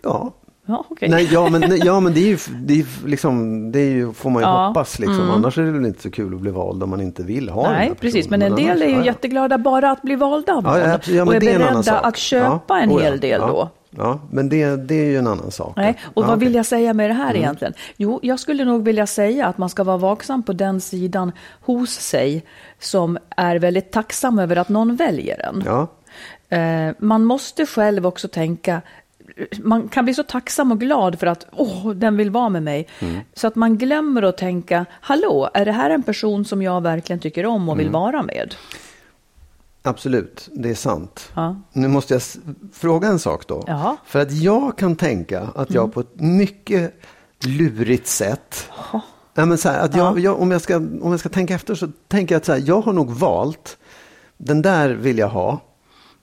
Ja, 0.03 0.33
Ja, 0.71 0.85
okej. 0.89 1.09
Nej, 1.09 1.29
ja, 1.31 1.49
men, 1.49 1.61
nej, 1.61 1.81
ja, 1.85 1.99
men 1.99 2.13
det 2.13 2.19
är 2.19 2.27
ju, 2.27 2.37
det 2.61 2.73
är 2.79 2.85
liksom, 3.07 3.71
det 3.71 3.79
är 3.79 3.89
ju, 3.91 4.13
får 4.13 4.29
man 4.29 4.41
ju 4.41 4.47
Ja, 4.47 4.67
hoppas. 4.67 4.99
Liksom. 4.99 5.29
Annars 5.31 5.57
är 5.57 5.61
det 5.63 5.71
väl 5.71 5.85
inte 5.85 6.01
så 6.01 6.11
kul 6.11 6.33
att 6.33 6.39
bli 6.41 6.51
vald 6.51 6.83
om 6.83 6.89
man 6.89 7.01
inte 7.01 7.23
vill 7.23 7.49
ha 7.49 7.63
den 7.63 7.71
här 7.75 7.79
Nej, 7.79 7.95
precis. 7.99 8.29
Men 8.29 8.41
en 8.41 8.55
del 8.55 8.69
annars- 8.69 8.81
är 8.81 8.87
ju 8.87 8.95
ja, 8.95 9.05
jätteglada 9.05 9.57
bara 9.57 9.91
att 9.91 10.01
bli 10.01 10.15
valda 10.15 10.53
av 10.53 10.63
någon. 10.63 10.79
ja, 10.79 10.99
ja, 11.07 11.23
och 11.23 11.31
är 11.33 11.35
är 11.35 11.39
beredda 11.39 11.83
sak. 11.83 11.99
att 12.05 12.17
köpa 12.17 12.79
en 12.79 12.89
oh 12.91 13.01
hel 13.01 13.19
del 13.19 13.41
då. 13.41 13.69
Ja, 13.97 14.19
men 14.31 14.49
det, 14.49 14.75
det 14.75 14.95
är 14.95 15.05
ju 15.05 15.17
en 15.17 15.27
annan 15.27 15.51
sak. 15.51 15.73
Nej, 15.77 15.97
och 16.03 16.23
ja, 16.23 16.27
vad 16.27 16.35
okej. 16.37 16.47
vill 16.47 16.55
jag 16.55 16.65
säga 16.65 16.93
med 16.93 17.09
det 17.09 17.13
här 17.13 17.29
Mm. 17.29 17.41
egentligen? 17.41 17.73
Jo, 17.97 18.19
jag 18.23 18.39
skulle 18.39 18.65
nog 18.65 18.83
vilja 18.83 19.07
säga 19.07 19.47
att 19.47 19.57
man 19.57 19.69
ska 19.69 19.83
vara 19.83 19.97
vaksam 19.97 20.43
på 20.43 20.53
den 20.53 20.81
sidan 20.81 21.31
hos 21.61 21.89
sig 21.89 22.43
som 22.79 23.17
är 23.37 23.55
väldigt 23.59 23.91
tacksam 23.91 24.39
över 24.39 24.55
att 24.55 24.69
någon 24.69 24.95
väljer 24.95 25.45
en. 25.49 25.63
Ja, 25.65 25.87
Eh, 26.49 26.93
man 26.99 27.25
måste 27.25 27.65
själv 27.65 28.07
också 28.07 28.27
tänka, 28.27 28.81
man 29.59 29.87
kan 29.87 30.05
bli 30.05 30.13
så 30.13 30.23
tacksam 30.23 30.71
och 30.71 30.79
glad 30.79 31.19
för 31.19 31.27
att 31.27 31.45
åh, 31.51 31.89
den 31.91 32.17
vill 32.17 32.29
vara 32.31 32.49
med 32.49 32.63
mig. 32.63 32.87
Mm. 32.99 33.19
Så 33.33 33.47
att 33.47 33.55
man 33.55 33.77
glömmer 33.77 34.21
att 34.23 34.37
tänka, 34.37 34.85
hallå, 35.01 35.49
är 35.53 35.65
det 35.65 35.71
här 35.71 35.89
en 35.89 36.03
person 36.03 36.45
som 36.45 36.61
jag 36.61 36.81
verkligen 36.81 37.19
tycker 37.19 37.45
om 37.45 37.69
och 37.69 37.79
vill 37.79 37.87
Mm. 37.87 38.01
vara 38.01 38.23
med? 38.23 38.55
absolut. 39.83 40.49
Det 40.51 40.69
är 40.69 40.75
sant. 40.75 41.31
Ja. 41.35 41.55
Nu 41.73 41.87
måste 41.87 42.13
jag 42.13 42.21
fråga 42.73 43.07
en 43.07 43.19
sak 43.19 43.47
då. 43.47 43.63
Jaha. 43.67 43.85
Mm. 43.85 43.97
För 44.05 44.19
att 44.19 44.31
jag 44.31 44.77
kan 44.77 44.95
tänka 44.95 45.47
att 45.55 45.71
jag 45.71 45.93
på 45.93 45.99
ett 45.99 46.19
mycket 46.19 46.93
lurigt 47.45 48.07
sätt 48.07 48.69
Nej, 49.33 49.45
men 49.45 49.57
så 49.57 49.69
här, 49.69 49.79
att 49.85 49.95
jag, 49.95 50.19
jag, 50.19 50.41
om, 50.41 50.51
jag 50.51 50.61
ska, 50.61 50.77
om 50.77 51.11
jag 51.11 51.19
ska 51.19 51.29
tänka 51.29 51.53
efter 51.53 51.75
så 51.75 51.87
tänker 52.07 52.35
jag 52.35 52.39
att 52.39 52.45
så 52.45 52.51
här, 52.51 52.63
jag 52.65 52.81
har 52.81 52.93
nog 52.93 53.11
valt, 53.11 53.77
den 54.37 54.61
där 54.61 54.89
vill 54.89 55.17
jag 55.17 55.29
ha. 55.29 55.59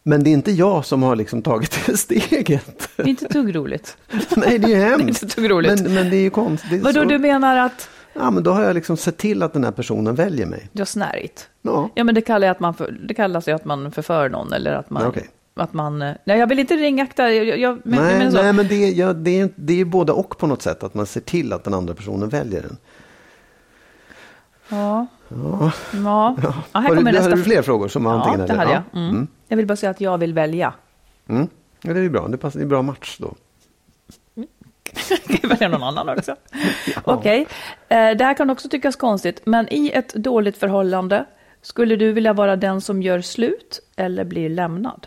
Men 0.03 0.25
det 0.25 0.31
är 0.31 0.33
inte 0.33 0.53
jag 0.53 0.85
som 0.85 1.03
har 1.03 1.17
liksom 1.17 1.43
tagit 1.43 1.87
det 1.87 1.97
steget. 1.99 2.89
Det 2.97 3.03
är 3.03 3.09
inte 3.09 3.25
ett 3.27 3.33
dugg 3.33 3.57
roligt. 3.57 3.97
Nej, 4.37 4.59
det 4.59 4.67
är 4.73 4.77
ju 4.77 4.83
hemskt. 4.91 5.09
inte 5.09 5.27
ett 5.27 5.37
dugg 5.37 5.51
roligt. 5.51 5.83
Men, 5.83 5.95
men 5.95 6.11
det 6.11 6.17
är 6.17 6.21
ju 6.21 6.31
konstigt. 6.31 6.83
Vadå, 6.83 7.05
du 7.05 7.19
menar 7.19 7.57
att 7.57 7.89
Ja, 8.15 8.31
men 8.31 8.43
då 8.43 8.51
har 8.51 8.63
jag 8.63 8.75
liksom 8.75 8.97
sett 8.97 9.17
till 9.17 9.43
att 9.43 9.53
den 9.53 9.65
här 9.65 9.71
personen 9.71 10.15
väljer 10.15 10.47
mig. 10.47 10.69
du 10.73 10.81
har 10.81 10.87
snärjt? 10.87 11.49
Ja, 11.63 11.91
Ja, 11.95 12.05
men 12.05 12.15
det, 12.15 12.21
kallar 12.21 12.47
jag 12.47 12.55
att 12.55 12.61
man 12.61 12.75
för, 12.75 12.91
det 13.09 13.15
kallas 13.15 13.49
ju 13.49 13.53
att 13.53 13.65
man 13.65 13.93
förför 13.93 14.29
någon 14.29 14.53
eller 14.53 14.73
att 14.73 14.91
man... 14.91 15.07
Okej. 15.07 15.29
Att 15.55 15.73
man 15.73 16.03
eh, 16.03 16.13
nej, 16.25 16.39
jag 16.39 16.47
vill 16.47 16.59
inte 16.59 16.75
ringakta, 16.77 17.33
jag, 17.33 17.59
jag, 17.59 17.79
men, 17.85 18.05
nej, 18.05 18.19
men 18.19 18.33
nej, 18.33 18.53
men 18.53 18.69
det, 18.69 18.75
är- 18.75 18.95
ja, 18.95 19.13
det, 19.13 19.41
är, 19.41 19.49
det 19.57 19.81
är 19.81 19.85
både 19.85 20.13
och 20.13 20.39
på 20.39 20.47
något 20.47 20.63
sätt. 20.63 20.83
Att 20.83 20.95
man 20.95 21.07
ser 21.07 21.21
till 21.21 21.53
att 21.53 21.65
den 21.65 21.75
andra 21.75 21.95
personen 21.95 22.29
väljer 22.29 22.63
den. 22.63 22.77
Ja. 24.69 25.07
Ja. 25.29 25.73
Ja. 25.93 26.37
ja, 26.43 26.55
här 26.73 26.83
Har 26.83 26.91
du, 26.91 26.97
kommer 26.97 27.13
nästa 27.13 27.23
hade 27.23 27.37
du 27.37 27.43
fler 27.43 27.63
frågor 27.63 27.89
som 27.89 28.05
Ja, 28.05 28.35
det 28.47 28.55
hade 28.55 28.73
jag. 28.73 28.83
Ja. 28.93 28.99
Mm. 28.99 29.11
Mm. 29.11 29.29
Jag 29.49 29.57
vill 29.57 29.67
bara 29.67 29.77
säga 29.77 29.91
att 29.91 30.01
jag 30.01 30.19
vill 30.19 30.35
välja. 30.35 30.75
Mm. 31.29 31.49
Ja, 31.83 31.93
det 31.93 32.01
är 32.01 32.09
bra. 32.09 32.29
Det, 32.29 32.37
passar, 32.39 32.59
det 32.59 32.65
är 32.65 32.69
bra 32.69 32.83
match 32.83 33.17
då. 33.21 33.35
Kan 35.27 35.39
jag 35.43 35.49
välja 35.49 35.69
någon 35.69 35.83
annan 35.83 36.09
också? 36.09 36.37
Okej, 37.05 37.47
eh, 37.89 38.11
det 38.11 38.25
här 38.25 38.35
kan 38.35 38.51
också 38.51 38.69
tyckas 38.69 38.97
konstigt, 38.97 39.41
men 39.45 39.73
i 39.73 39.91
ett 39.95 40.15
dåligt 40.15 40.57
förhållande, 40.57 41.25
skulle 41.63 41.97
du 41.97 42.13
vilja 42.13 42.33
vara 42.33 42.57
den 42.57 42.81
som 42.81 43.03
gör 43.03 43.21
slut 43.21 43.81
eller 43.97 44.25
blir 44.25 44.49
lämnad? 44.49 45.07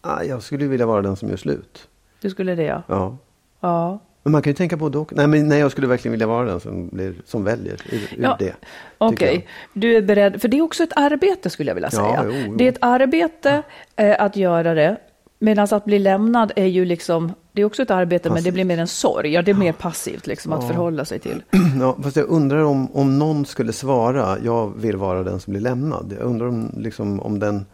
Ah, 0.00 0.22
jag 0.22 0.42
skulle 0.42 0.66
vilja 0.66 0.86
vara 0.86 1.02
den 1.02 1.16
som 1.16 1.28
gör 1.28 1.36
slut. 1.36 1.88
Du 2.20 2.30
skulle 2.30 2.54
det, 2.54 2.62
ja. 2.62 2.82
Ja. 2.86 3.16
Ja, 3.60 4.00
Men 4.24 4.32
man 4.32 4.42
kan 4.42 4.50
ju 4.50 4.54
tänka 4.54 4.76
både 4.76 4.98
och. 4.98 5.12
Nej, 5.16 5.26
men 5.26 5.48
nej, 5.48 5.58
jag 5.58 5.70
skulle 5.70 5.86
verkligen 5.86 6.12
vilja 6.12 6.26
vara 6.26 6.44
den 6.46 6.60
som, 6.60 6.88
blir, 6.88 7.14
som 7.24 7.44
väljer 7.44 7.72
ur, 7.90 7.96
ur 7.96 8.22
Ja, 8.22 8.36
det. 8.38 8.54
Okej, 8.98 9.34
jag. 9.34 9.82
du 9.82 9.96
är 9.96 10.02
beredd, 10.02 10.40
för 10.40 10.48
det 10.48 10.58
är 10.58 10.62
också 10.62 10.82
ett 10.82 10.92
arbete 10.96 11.50
skulle 11.50 11.70
jag 11.70 11.74
vilja 11.74 11.88
Ja, 11.92 11.98
säga. 11.98 12.24
jo, 12.26 12.32
jo. 12.46 12.54
Det 12.56 12.64
är 12.64 12.68
ett 12.68 12.78
arbete 12.80 13.62
eh, 13.96 14.16
att 14.22 14.36
göra 14.36 14.74
det, 14.74 14.96
medan 15.38 15.68
att 15.70 15.84
bli 15.84 15.98
lämnad 15.98 16.52
är 16.56 16.64
ju 16.66 16.84
liksom, 16.84 17.32
det 17.52 17.62
är 17.62 17.66
också 17.66 17.82
ett 17.82 17.90
arbete 17.90 18.30
men 18.30 18.42
det 18.42 18.52
blir 18.52 18.64
mer 18.64 18.78
en 18.78 18.86
sorg, 18.86 19.32
ja 19.32 19.42
det 19.42 19.50
är 19.50 19.54
mer 19.54 19.72
passivt 19.72 20.26
liksom 20.26 20.52
att 20.52 20.66
förhålla 20.66 21.04
sig 21.04 21.18
till. 21.18 21.42
Ja, 21.80 21.96
fast 22.02 22.16
jag 22.16 22.28
undrar 22.28 22.64
om, 22.64 22.92
om 22.96 23.18
någon 23.18 23.46
skulle 23.46 23.72
svara, 23.72 24.36
jag 24.44 24.72
vill 24.76 24.96
vara 24.96 25.22
den 25.22 25.40
som 25.40 25.50
blir 25.50 25.60
lämnad. 25.60 26.14
Jag 26.18 26.26
undrar 26.26 26.46
om, 26.46 26.70
liksom, 26.76 27.20
om 27.20 27.38
den... 27.38 27.66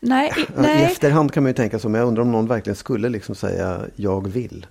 Nej, 0.00 0.32
i, 0.36 0.40
Ja, 0.56 0.60
I 0.60 0.62
nej, 0.62 0.84
efterhand 0.84 1.32
kan 1.32 1.42
man 1.42 1.50
ju 1.50 1.54
tänka 1.54 1.78
så, 1.78 1.88
men 1.88 1.98
jag 2.00 2.08
undrar 2.08 2.22
om 2.22 2.32
någon 2.32 2.46
verkligen 2.46 2.76
skulle 2.76 3.08
liksom 3.08 3.34
säga, 3.34 3.80
jag 3.96 4.28
vill 4.28 4.66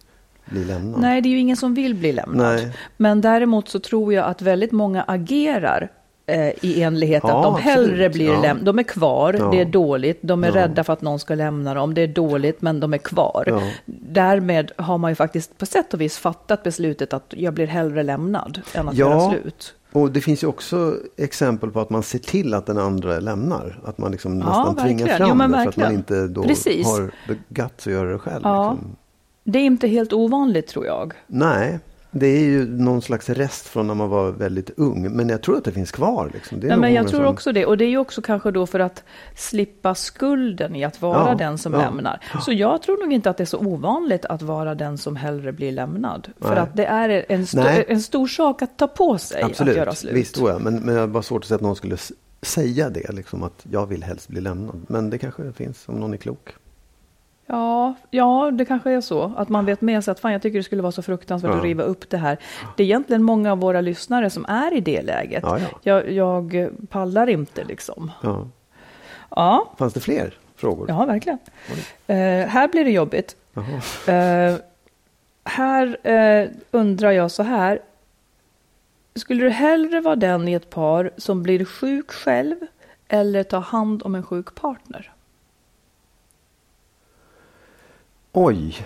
bli 0.46 0.66
lämnad. 0.66 1.02
nej, 1.02 1.22
det 1.22 1.30
är 1.30 1.32
ju 1.32 1.40
ingen 1.40 1.58
som 1.58 1.74
vill 1.74 1.96
bli 1.96 2.12
lämnad. 2.12 2.56
Nej. 2.56 2.72
Men 2.98 3.22
däremot 3.22 3.70
så 3.70 3.80
tror 3.80 4.14
jag 4.14 4.26
att 4.26 4.42
väldigt 4.42 4.72
många 4.72 5.04
agerar 5.04 5.92
eh, 6.26 6.48
i 6.66 6.82
enlighet 6.84 7.24
Ja, 7.28 7.38
att 7.38 7.44
de 7.44 7.62
hellre 7.62 7.86
absolut. 7.92 8.14
blir 8.14 8.26
Ja. 8.34 8.42
lämnade. 8.42 8.66
De 8.66 8.80
är 8.80 8.84
kvar, 8.84 9.36
Ja. 9.40 9.50
det 9.52 9.62
är 9.62 9.66
dåligt, 9.66 10.20
de 10.22 10.44
är 10.44 10.48
Ja. 10.48 10.56
rädda 10.56 10.84
för 10.84 10.94
att 10.94 11.02
någon 11.02 11.20
ska 11.20 11.36
lämna 11.36 11.74
dem, 11.74 11.94
det 11.94 12.02
är 12.02 12.08
dåligt 12.08 12.62
men 12.62 12.80
de 12.80 12.94
är 12.94 12.98
kvar. 12.98 13.62
Därmed 13.86 14.72
har 14.78 14.98
man 14.98 15.12
ju 15.12 15.16
faktiskt 15.16 15.58
på 15.58 15.66
sätt 15.66 15.94
och 15.94 16.02
vis 16.02 16.18
fattat 16.18 16.64
beslutet 16.64 17.14
att 17.14 17.34
jag 17.38 17.54
blir 17.54 17.68
hellre 17.68 18.04
lämnad 18.04 18.62
än 18.74 18.90
att 18.90 18.96
göra 18.96 19.30
slut. 19.32 19.76
Och 19.92 20.12
det 20.12 20.22
finns 20.22 20.44
ju 20.44 20.48
också 20.48 20.96
exempel 21.18 21.70
på 21.72 21.80
att 21.80 21.90
man 21.90 22.04
ser 22.04 22.20
till 22.20 22.54
att 22.54 22.66
den 22.66 22.78
andra 22.78 23.20
lämnar. 23.20 23.80
Att 23.86 23.98
man 23.98 24.12
liksom 24.12 24.40
Ja, 24.40 24.46
nästan 24.46 24.76
tvingar 24.86 25.06
verkligen. 25.06 25.38
fram 25.38 25.42
Jo, 25.52 25.58
det 25.58 25.64
för 25.64 25.70
att 25.70 25.78
man 25.78 25.94
inte 25.94 26.28
då 26.28 26.44
Precis. 26.44 26.88
har 26.88 27.12
guts 27.50 27.88
att 27.88 27.94
göra 27.94 28.12
det 28.12 28.20
själv. 28.20 28.42
Ja. 28.44 28.72
Liksom. 28.72 28.96
Det 29.44 29.60
är 29.60 29.64
inte 29.66 29.88
helt 29.88 30.14
ovanligt 30.14 30.68
tror 30.68 30.86
jag. 30.86 31.14
Nej, 31.28 31.80
det 32.12 32.28
är 32.28 32.40
ju 32.44 32.66
någon 32.68 33.02
slags 33.02 33.30
rest 33.30 33.68
från 33.68 33.88
när 33.88 33.94
man 33.94 34.10
var 34.10 34.32
väldigt 34.32 34.70
ung. 34.78 35.12
Men 35.16 35.30
jag 35.30 35.42
tror 35.42 35.58
att 35.58 35.64
det 35.64 35.72
finns 35.72 35.92
kvar. 35.92 36.32
Liksom. 36.34 36.60
Det 36.60 36.68
är 36.68 36.70
Nej, 36.70 36.78
men 36.80 36.94
jag 36.94 37.08
tror 37.08 37.20
som- 37.24 37.34
också 37.34 37.52
det. 37.52 37.66
Och 37.66 37.78
det 37.78 37.86
är 37.86 37.90
ju 37.90 37.98
också 37.98 38.22
kanske 38.22 38.52
då 38.52 38.66
för 38.66 38.80
att 38.80 39.04
slippa 39.36 39.96
skulden 39.96 40.76
i 40.76 40.84
att 40.84 41.02
vara 41.02 41.30
Ja, 41.30 41.36
den 41.36 41.58
som 41.58 41.74
ja. 41.74 41.80
lämnar. 41.80 42.24
Så 42.46 42.52
jag 42.54 42.82
tror 42.82 42.98
nog 43.04 43.14
inte 43.14 43.30
att 43.30 43.38
det 43.38 43.44
är 43.44 43.46
så 43.46 43.58
ovanligt 43.60 44.26
att 44.26 44.42
vara 44.42 44.76
den 44.76 44.98
som 44.98 45.16
hellre 45.16 45.52
blir 45.52 45.72
lämnad. 45.72 46.28
För 46.40 46.50
Nej. 46.50 46.58
att 46.60 46.76
det 46.76 46.86
är 46.86 47.26
en, 47.30 47.42
sto- 47.44 47.64
Nej. 47.64 47.86
en 47.88 48.02
stor 48.02 48.28
sak 48.28 48.62
att 48.62 48.78
ta 48.78 48.88
på 48.88 49.18
sig 49.18 49.42
att 49.42 49.60
göra 49.60 49.72
Absolut, 49.82 49.98
slut. 49.98 50.14
visst 50.14 50.36
tror 50.36 50.50
jag. 50.50 50.62
Men, 50.62 50.76
men 50.80 50.98
har 50.98 51.08
bara 51.08 51.24
svårt 51.24 51.44
att 51.44 51.48
se 51.48 51.56
att 51.56 51.62
någon 51.62 51.76
skulle 51.76 51.98
säga 52.42 52.90
det. 52.90 53.12
Liksom, 53.12 53.44
att 53.44 53.66
jag 53.72 53.86
vill 53.86 54.04
helst 54.04 54.28
bli 54.28 54.42
lämnad. 54.42 54.82
Men 54.88 55.10
det 55.10 55.18
kanske 55.18 55.52
finns 55.52 55.84
om 55.88 55.96
någon 55.96 56.14
är 56.14 56.18
klok. 56.18 56.50
Ja, 57.54 57.94
ja, 58.12 58.52
det 58.54 58.66
kanske 58.66 58.92
är 58.92 59.02
så. 59.02 59.32
Att 59.38 59.50
man 59.50 59.66
vet 59.66 59.82
med 59.82 60.04
sig 60.04 60.12
att 60.12 60.20
fan, 60.20 60.32
jag 60.32 60.42
tycker 60.42 60.60
det 60.60 60.64
skulle 60.64 60.82
vara 60.82 60.92
så 60.92 61.02
fruktansvärt 61.02 61.52
Ja. 61.52 61.58
att 61.58 61.64
riva 61.64 61.84
upp 61.84 62.10
det 62.10 62.18
här. 62.18 62.38
Det 62.78 62.84
är 62.84 62.86
egentligen 62.88 63.24
många 63.24 63.52
av 63.52 63.58
våra 63.60 63.82
lyssnare 63.82 64.30
som 64.30 64.46
är 64.46 64.74
i 64.74 64.80
det 64.82 65.02
läget. 65.02 65.44
Ja, 65.44 65.60
ja. 65.60 65.68
Jag, 65.82 66.12
jag 66.12 66.70
pallar 66.90 67.28
inte 67.30 67.64
liksom. 67.64 68.12
Ja. 68.22 68.48
Ja, 69.30 69.74
Fanns 69.78 69.94
det 69.94 70.00
fler 70.00 70.34
frågor? 70.56 70.86
ja 70.90 71.06
verkligen. 71.06 71.40
Eh, 72.08 72.48
här 72.48 72.68
blir 72.68 72.84
det 72.86 72.92
jobbigt. 72.92 73.36
Eh, 74.08 74.56
här 75.44 76.08
eh, 76.08 76.50
undrar 76.72 77.12
jag 77.12 77.32
så 77.32 77.44
här. 77.44 77.80
Skulle 79.16 79.44
du 79.44 79.50
hellre 79.50 80.02
vara 80.02 80.16
den 80.16 80.48
i 80.48 80.54
ett 80.54 80.70
par 80.70 81.12
som 81.18 81.44
blir 81.44 81.66
sjuk 81.66 82.12
själv 82.12 82.56
eller 83.08 83.44
ta 83.44 83.58
hand 83.58 84.04
om 84.04 84.16
en 84.16 84.24
sjuk 84.24 84.56
partner? 84.56 85.13
Oj, 88.34 88.86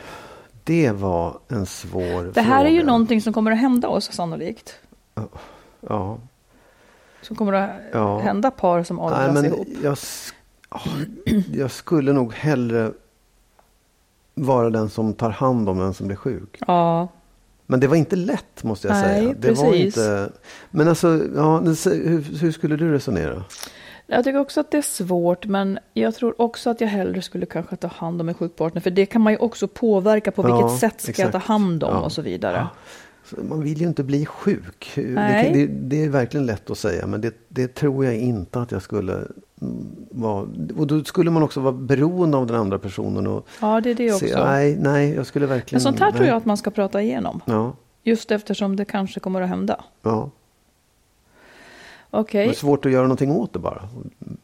det 0.64 0.92
var 0.92 1.40
en 1.48 1.66
svår 1.66 2.32
Det 2.34 2.42
här 2.42 2.66
är 2.66 2.70
ju 2.70 2.80
fråga. 2.80 2.92
någonting 2.92 3.22
som 3.22 3.34
kommer 3.34 3.52
att 3.52 3.58
hända 3.60 3.88
oss 3.88 4.12
sannolikt. 4.14 4.76
Ja. 5.82 6.18
Som 7.22 7.36
kommer 7.36 7.54
att 7.54 7.70
Ja. 7.94 8.20
hända 8.20 8.52
par 8.52 8.84
som 8.84 8.96
Nej, 8.98 9.06
åldras 9.06 9.34
men 9.34 9.46
ihop. 9.46 9.68
jag, 9.84 9.98
jag 11.54 11.72
skulle 11.72 12.14
nog 12.14 12.34
hellre 12.34 12.92
vara 14.34 14.70
den 14.70 14.90
som 14.90 15.14
tar 15.14 15.30
hand 15.30 15.70
om 15.70 15.78
den 15.78 15.94
som 15.94 16.08
blir 16.08 16.18
sjuk. 16.18 16.58
Ja, 16.68 17.08
Men 17.66 17.80
det 17.80 17.88
var 17.88 17.96
inte 17.96 18.16
lätt 18.16 18.64
måste 18.64 18.88
jag 18.88 18.96
Nej, 18.96 19.04
säga. 19.22 19.34
Det 19.40 19.52
var 19.52 19.64
precis. 19.72 19.86
inte... 19.86 20.32
Men 20.70 20.88
alltså, 20.88 21.08
ja, 21.36 21.60
hur, 21.60 22.40
hur 22.40 22.52
skulle 22.52 22.76
du 22.76 22.92
resonera? 22.94 23.44
Jag 24.08 24.24
tycker 24.24 24.40
också 24.40 24.60
att 24.60 24.72
det 24.72 24.78
är 24.78 24.82
svårt, 24.82 25.46
men 25.46 25.80
jag 25.94 26.16
tror 26.16 26.42
också 26.42 26.70
att 26.70 26.82
jag 26.82 26.88
hellre 26.88 27.22
skulle 27.22 27.46
kanske 27.46 27.76
ta 27.76 27.88
hand 27.88 28.22
om 28.22 28.30
en 28.30 28.36
sjuk 28.36 28.56
partner, 28.56 28.82
för 28.82 28.90
det 28.90 29.06
kan 29.06 29.22
man 29.22 29.34
ju 29.34 29.40
också 29.40 29.68
påverka 29.68 30.32
på 30.32 30.48
Ja, 30.50 30.58
vilket 30.58 30.80
sätt 30.80 31.02
ska 31.02 31.22
jag 31.22 31.32
ta 31.32 31.38
exakt. 31.38 31.46
hand 31.48 31.84
om 31.84 31.94
Ja. 31.94 32.00
och 32.00 32.12
så 32.12 32.22
vidare. 32.22 32.68
Så 33.26 33.36
Man 33.44 33.62
vill 33.64 33.82
ju 33.82 33.88
inte 33.88 34.04
bli 34.04 34.26
sjuk. 34.26 34.92
Det, 34.96 35.02
Nej. 35.02 35.44
kan- 35.46 35.54
det, 35.54 35.68
det 35.68 36.04
är 36.04 36.10
verkligen 36.10 36.46
lätt 36.46 36.70
att 36.70 36.78
säga, 36.78 37.08
men 37.08 37.22
det, 37.22 37.34
det 37.48 37.68
tror 37.76 38.06
jag 38.06 38.16
inte 38.18 38.62
att 38.62 38.72
jag 38.72 38.82
skulle 38.82 39.14
mm, 39.14 39.28
vara. 40.12 40.48
Och 40.78 40.88
då 40.88 41.04
skulle 41.04 41.32
man 41.32 41.44
också 41.44 41.60
vara 41.60 41.74
beroende 41.74 42.38
av 42.38 42.48
den 42.48 42.56
andra 42.56 42.80
personen. 42.80 43.28
Och 43.28 43.48
Ja, 43.62 43.82
det 43.82 43.90
är 43.90 43.96
det 43.96 44.12
se, 44.14 44.26
också. 44.26 44.46
nej, 44.46 44.76
nej, 44.82 45.14
jag 45.14 45.26
skulle 45.26 45.46
verkligen... 45.46 45.76
Men 45.78 45.82
sånt 45.82 46.00
här 46.00 46.12
tror 46.12 46.20
nej. 46.20 46.30
jag 46.30 46.38
att 46.38 46.46
man 46.46 46.58
ska 46.58 46.70
prata 46.72 47.02
igenom, 47.02 47.42
Ja, 47.46 47.76
just 48.04 48.32
eftersom 48.32 48.76
det 48.76 48.86
kanske 48.86 49.20
kommer 49.20 49.42
att 49.42 49.50
hända. 49.50 49.84
ja. 50.02 50.30
Okej. 52.10 52.46
Det 52.46 52.52
är 52.52 52.56
svårt 52.56 52.86
att 52.86 52.92
göra 52.92 53.04
någonting 53.04 53.32
åt 53.32 53.54
det 53.54 53.60
bara. 53.60 53.82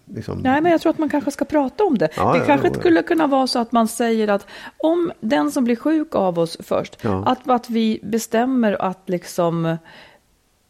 Liksom. 0.06 0.40
Nej, 0.40 0.62
men 0.62 0.72
jag 0.72 0.82
tror 0.82 0.90
att 0.90 0.98
man 0.98 1.10
kanske 1.10 1.32
ska 1.32 1.46
prata 1.46 1.84
om 1.84 1.98
det. 1.98 2.10
Ja, 2.18 2.34
det 2.34 2.40
ja, 2.40 2.46
kanske 2.46 2.68
ja. 2.68 2.74
skulle 2.74 3.04
kunna 3.04 3.28
vara 3.28 3.48
så 3.48 3.60
att 3.60 3.72
man 3.72 3.88
säger 3.88 4.28
att 4.28 4.48
om 4.78 5.12
den 5.20 5.52
som 5.52 5.64
blir 5.64 5.76
sjuk 5.76 6.16
av 6.16 6.40
oss 6.40 6.58
först, 6.60 7.06
att, 7.26 7.50
att 7.50 7.70
vi 7.70 8.00
bestämmer 8.04 8.82
att 8.82 9.02
liksom 9.06 9.66
eh, 9.66 9.78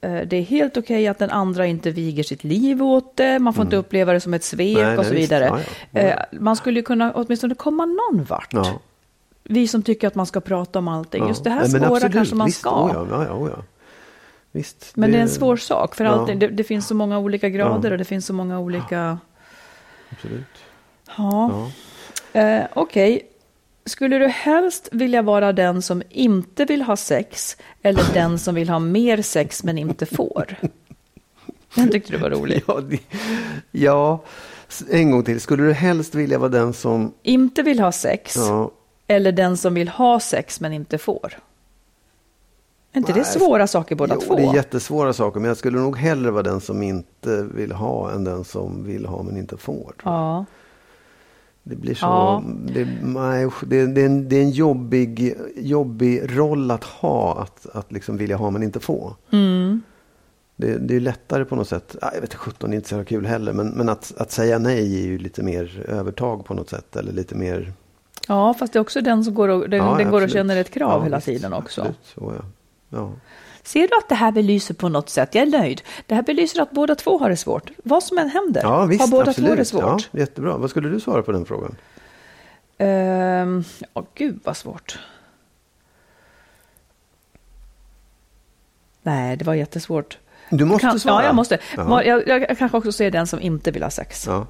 det 0.01 0.37
är 0.37 0.41
helt 0.41 0.77
okej 0.77 1.07
att 1.07 1.19
den 1.19 1.29
andra 1.29 1.65
inte 1.65 1.91
viger 1.91 2.23
sitt 2.23 2.43
liv 2.43 2.83
åt 2.83 3.17
det, 3.17 3.39
man 3.39 3.53
får 3.53 3.63
inte 3.63 3.75
uppleva 3.75 4.13
det 4.13 4.19
som 4.19 4.33
ett 4.33 4.43
svek 4.43 4.77
Mm. 4.77 4.87
Nej, 4.87 4.97
och 4.97 5.03
nej, 5.03 5.09
så 5.09 5.15
vidare. 5.15 5.45
Ja, 5.45 5.59
ja. 5.91 5.99
Eh, 6.01 6.19
Man 6.31 6.55
skulle 6.55 6.79
ju 6.79 6.83
kunna 6.83 7.11
åtminstone 7.15 7.55
komma 7.55 7.85
någon 7.85 8.23
vart. 8.23 8.53
Ja. 8.53 8.79
Vi 9.43 9.67
som 9.67 9.83
tycker 9.83 10.07
att 10.07 10.15
man 10.15 10.25
ska 10.25 10.39
prata 10.39 10.79
om 10.79 10.87
allting. 10.87 11.21
Ja. 11.21 11.27
Just 11.27 11.43
det 11.43 11.49
här 11.49 11.59
Nej, 11.59 11.69
svåra 11.69 11.85
absolut, 11.87 12.13
kanske 12.13 12.35
man 12.35 12.45
visst, 12.45 12.59
ska. 12.59 12.85
Oh 12.85 12.91
ja, 12.93 13.05
ja, 13.09 13.25
ja, 13.25 13.33
oh. 13.33 13.49
Visst, 14.55 14.91
Men 14.95 15.11
det 15.11 15.17
är 15.17 15.21
en 15.21 15.29
svår 15.29 15.57
sak, 15.57 15.95
för 15.95 16.05
Ja. 16.05 16.11
allting, 16.11 16.39
det, 16.39 16.47
det 16.47 16.63
finns 16.63 16.87
så 16.87 16.95
många 16.95 17.19
olika 17.19 17.49
grader 17.49 17.89
Ja. 17.89 17.91
och 17.93 17.97
det 17.97 18.05
finns 18.05 18.25
så 18.25 18.33
många 18.33 18.59
olika... 18.59 19.17
Absolut. 20.11 20.45
Ja. 21.17 21.69
Ja. 22.33 22.39
Eh, 22.41 22.65
Okej. 22.73 23.21
Skulle 23.85 24.17
du 24.19 24.27
helst 24.27 24.89
vilja 24.91 25.21
vara 25.21 25.53
den 25.53 25.81
som 25.81 26.03
inte 26.09 26.65
vill 26.65 26.81
ha 26.81 26.95
sex 26.95 27.57
eller 27.81 28.03
den 28.13 28.39
som 28.39 28.55
vill 28.55 28.69
ha 28.69 28.79
mer 28.79 29.21
sex 29.21 29.63
men 29.63 29.77
inte 29.77 30.05
får? 30.05 30.55
Den 31.75 31.89
tyckte 31.91 32.11
du 32.11 32.17
var 32.17 32.29
rolig. 32.29 32.63
Ja, 32.67 32.81
det, 32.81 32.99
ja, 33.71 34.23
en 34.89 35.11
gång 35.11 35.23
till. 35.23 35.41
Skulle 35.41 35.63
du 35.63 35.73
helst 35.73 36.15
vilja 36.15 36.37
vara 36.39 36.49
den 36.49 36.73
som... 36.73 37.13
Inte 37.23 37.61
vill 37.63 37.79
ha 37.79 37.91
sex 37.91 38.35
Ja, 38.37 38.71
eller 39.07 39.31
den 39.31 39.57
som 39.57 39.73
vill 39.73 39.89
ha 39.89 40.19
sex 40.19 40.59
men 40.61 40.73
inte 40.73 40.97
får? 40.97 41.37
Är 42.93 42.97
inte 42.97 43.13
det 43.13 43.23
svåra 43.23 43.67
saker 43.67 43.95
båda 43.95 44.15
jo, 44.15 44.21
två? 44.21 44.35
det 44.35 44.43
är 44.43 44.53
jättesvåra 44.53 45.13
saker. 45.13 45.39
Men 45.39 45.47
jag 45.47 45.57
skulle 45.57 45.79
nog 45.79 45.97
hellre 45.97 46.31
vara 46.31 46.43
den 46.43 46.61
som 46.61 46.83
inte 46.83 47.43
vill 47.43 47.71
ha 47.71 48.11
än 48.11 48.23
den 48.23 48.43
som 48.43 48.83
vill 48.83 49.05
ha 49.05 49.23
men 49.23 49.37
inte 49.37 49.57
får. 49.57 49.93
Ja. 50.03 50.45
Det 51.63 51.75
blir 51.75 51.95
så... 51.95 52.05
Ja. 52.05 52.43
Det, 52.73 52.87
nej, 53.01 53.49
det, 53.65 53.85
det, 53.85 54.01
är 54.01 54.05
en, 54.05 54.29
det 54.29 54.35
är 54.35 54.41
en 54.41 54.51
jobbig, 54.51 55.35
jobbig 55.55 56.37
roll 56.37 56.71
att 56.71 56.83
ha. 56.83 57.41
Att, 57.41 57.75
att 57.75 57.91
liksom 57.91 58.17
vilja 58.17 58.37
ha 58.37 58.51
men 58.51 58.63
inte 58.63 58.79
få. 58.79 59.15
Mm. 59.31 59.81
Det, 60.55 60.77
det 60.77 60.95
är 60.95 60.99
lättare 60.99 61.45
på 61.45 61.55
något 61.55 61.67
sätt. 61.67 61.95
Ja, 62.01 62.09
Jag 62.13 62.21
vet 62.21 62.23
inte, 62.23 62.37
17 62.37 62.73
är 62.73 62.75
inte 62.75 62.89
så 62.89 63.05
kul 63.05 63.25
heller. 63.25 63.53
Men, 63.53 63.67
men 63.67 63.89
att, 63.89 64.13
att 64.17 64.31
säga 64.31 64.59
nej 64.59 65.03
är 65.03 65.05
ju 65.07 65.17
lite 65.17 65.43
mer 65.43 65.85
övertag 65.87 66.45
på 66.45 66.53
något 66.53 66.69
sätt. 66.69 66.95
Eller 66.95 67.11
lite 67.11 67.35
mer... 67.35 67.73
ja, 68.27 68.53
fast 68.53 68.73
det 68.73 68.79
är 68.79 68.81
också 68.81 69.01
den 69.01 69.23
som 69.23 69.33
går 69.33 69.47
och, 69.47 69.69
den, 69.69 69.79
Ja, 69.79 69.95
den 69.97 70.11
går 70.11 70.21
och 70.21 70.29
känner 70.29 70.57
ett 70.57 70.69
krav 70.69 70.99
Ja, 70.99 71.03
hela 71.03 71.17
visst, 71.17 71.25
tiden 71.25 71.53
också. 71.53 71.81
Absolut, 71.81 71.99
så 72.03 72.33
ja. 72.37 72.45
Ja. 72.93 73.11
Ser 73.63 73.87
du 73.87 73.97
att 73.97 74.09
det 74.09 74.15
här 74.15 74.31
belyser 74.31 74.73
på 74.73 74.89
något 74.89 75.09
sätt? 75.09 75.35
Jag 75.35 75.41
är 75.41 75.51
nöjd. 75.51 75.81
Det 76.07 76.15
här 76.15 76.21
belyser 76.23 76.61
att 76.61 76.71
båda 76.71 76.95
två 76.95 77.17
har 77.17 77.29
det 77.29 77.37
svårt. 77.37 77.71
Vad 77.83 78.03
som 78.03 78.17
än 78.17 78.29
händer 78.29 78.61
Ja, 78.63 78.85
visst, 78.85 79.01
har 79.01 79.07
båda 79.07 79.29
absolut. 79.29 79.49
två 79.49 79.55
det 79.55 79.65
svårt. 79.65 80.09
Ja, 80.11 80.19
jättebra. 80.19 80.57
Vad 80.57 80.69
skulle 80.69 80.89
du 80.89 80.99
svara 80.99 81.23
på 81.23 81.31
den 81.31 81.45
frågan? 81.45 81.75
Ehm, 82.77 83.63
ja, 83.93 84.05
gud 84.15 84.39
vad 84.43 84.57
svårt. 84.57 84.99
Nej, 89.03 89.37
det 89.37 89.45
var 89.45 89.53
jättesvårt. 89.53 90.17
Du 90.49 90.65
måste 90.65 90.87
kan, 90.87 90.99
svara. 90.99 91.21
Ja, 91.21 91.27
jag 91.27 91.35
måste. 91.35 91.59
Ja. 91.77 92.03
Jag, 92.03 92.27
jag 92.27 92.57
kanske 92.57 92.77
också 92.77 92.91
ser 92.91 93.11
den 93.11 93.27
som 93.27 93.41
inte 93.41 93.71
vill 93.71 93.83
ha 93.83 93.89
sex. 93.89 94.27
Ja. 94.27 94.47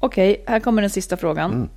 Okej, 0.00 0.44
här 0.46 0.60
kommer 0.60 0.82
den 0.82 0.90
sista 0.90 1.16
frågan. 1.16 1.52
Mm. 1.52 1.68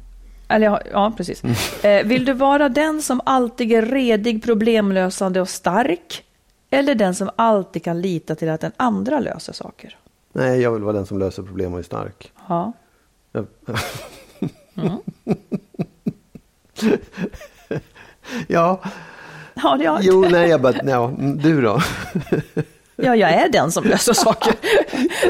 Eller 0.48 0.82
ja, 0.92 1.14
precis. 1.18 1.44
Eh, 1.84 2.06
vill 2.06 2.26
du 2.26 2.34
vara 2.34 2.70
den 2.70 3.02
som 3.02 3.22
alltid 3.26 3.72
är 3.72 3.82
redig, 3.82 4.44
problemlösande 4.44 5.42
och 5.42 5.50
stark? 5.50 6.24
Eller 6.70 6.96
den 6.96 7.16
som 7.16 7.30
alltid 7.36 7.84
kan 7.84 8.02
lita 8.02 8.36
till 8.36 8.50
att 8.50 8.62
den 8.62 8.72
andra 8.78 9.20
löser 9.20 9.54
saker? 9.54 9.98
Nej, 10.34 10.62
jag 10.62 10.72
vill 10.72 10.84
vara 10.84 10.94
den 10.94 11.06
som 11.06 11.20
löser 11.20 11.44
problem 11.44 11.74
och 11.74 11.80
är 11.80 11.84
stark. 11.84 12.32
Ja. 12.48 12.74
Jag... 13.32 13.46
Mm. 14.76 14.98
ja, 18.48 18.82
Ja, 19.58 19.70
har 19.70 20.00
Jo, 20.02 20.22
nej, 20.22 20.50
jag 20.50 20.62
bara, 20.62 20.74
ja, 20.86 21.14
du 21.18 21.62
då? 21.62 21.82
Ja, 22.96 23.16
jag 23.16 23.32
är 23.32 23.50
den 23.50 23.72
som 23.72 23.84
löser 23.84 24.14
saker. 24.14 24.54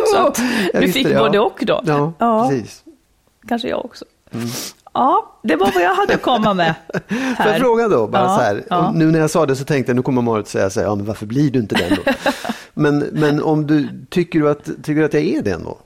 Så 0.13 0.17
att 0.17 0.39
jag 0.73 0.81
du 0.81 0.91
fick 0.91 1.07
det, 1.07 1.13
ja. 1.13 1.19
både 1.19 1.39
och 1.39 1.59
då. 1.61 1.81
Ja, 1.85 2.13
ja 2.19 2.49
precis. 2.49 2.83
kanske 3.47 3.67
jag 3.67 3.85
också. 3.85 4.05
Ja, 4.97 5.33
det 5.43 5.55
var 5.55 5.71
vad 5.73 5.83
jag 5.83 5.95
hade 5.95 6.13
att 6.13 6.21
komma 6.21 6.53
med 6.53 6.73
Får 7.37 7.45
jag 7.45 7.57
fråga 7.57 7.87
då, 7.87 8.07
bara 8.07 8.23
Ja, 8.23 8.35
så 8.35 8.41
här, 8.41 8.63
ja. 8.69 8.91
nu 8.95 9.05
när 9.11 9.19
jag 9.19 9.29
sa 9.29 9.45
det 9.45 9.55
så 9.55 9.63
tänkte 9.65 9.89
jag, 9.89 9.95
nu 9.95 10.01
kommer 10.01 10.21
Marit 10.21 10.47
säga 10.47 10.69
så 10.69 10.79
här, 10.79 10.87
ja 10.87 10.95
men 10.95 11.05
varför 11.05 11.25
blir 11.25 11.51
du 11.51 11.59
inte 11.59 11.75
den 11.75 11.89
då? 12.05 12.11
men, 12.73 12.97
men 12.99 13.43
om 13.43 13.67
du, 13.67 13.89
tycker 14.09 14.39
du 14.39 14.49
att, 14.49 14.65
tycker 14.65 14.95
du 14.95 15.05
att 15.05 15.13
jag 15.13 15.23
är 15.23 15.41
det 15.41 15.51
ändå? 15.51 15.77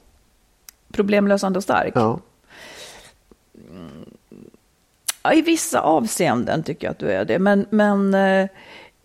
Problemlösande 0.94 1.58
och 1.60 1.64
stark. 1.64 1.92
Ja. 1.96 2.20
Ja, 5.24 5.34
I 5.34 5.42
vissa 5.42 5.80
avseenden 5.82 6.64
tycker 6.64 6.88
jag 6.88 6.92
att 6.92 7.00
du 7.00 7.12
är 7.12 7.26
det. 7.26 7.40
Men, 7.40 7.66
men 7.70 8.14
eh, 8.14 8.48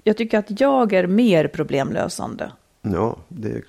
jag 0.05 0.17
tycker 0.17 0.39
att 0.39 0.61
jag 0.61 0.93
är 0.93 1.07
mer 1.07 1.49
problemlösande. 1.49 2.51
Ja, 2.83 3.17
det 3.29 3.49
är 3.49 3.63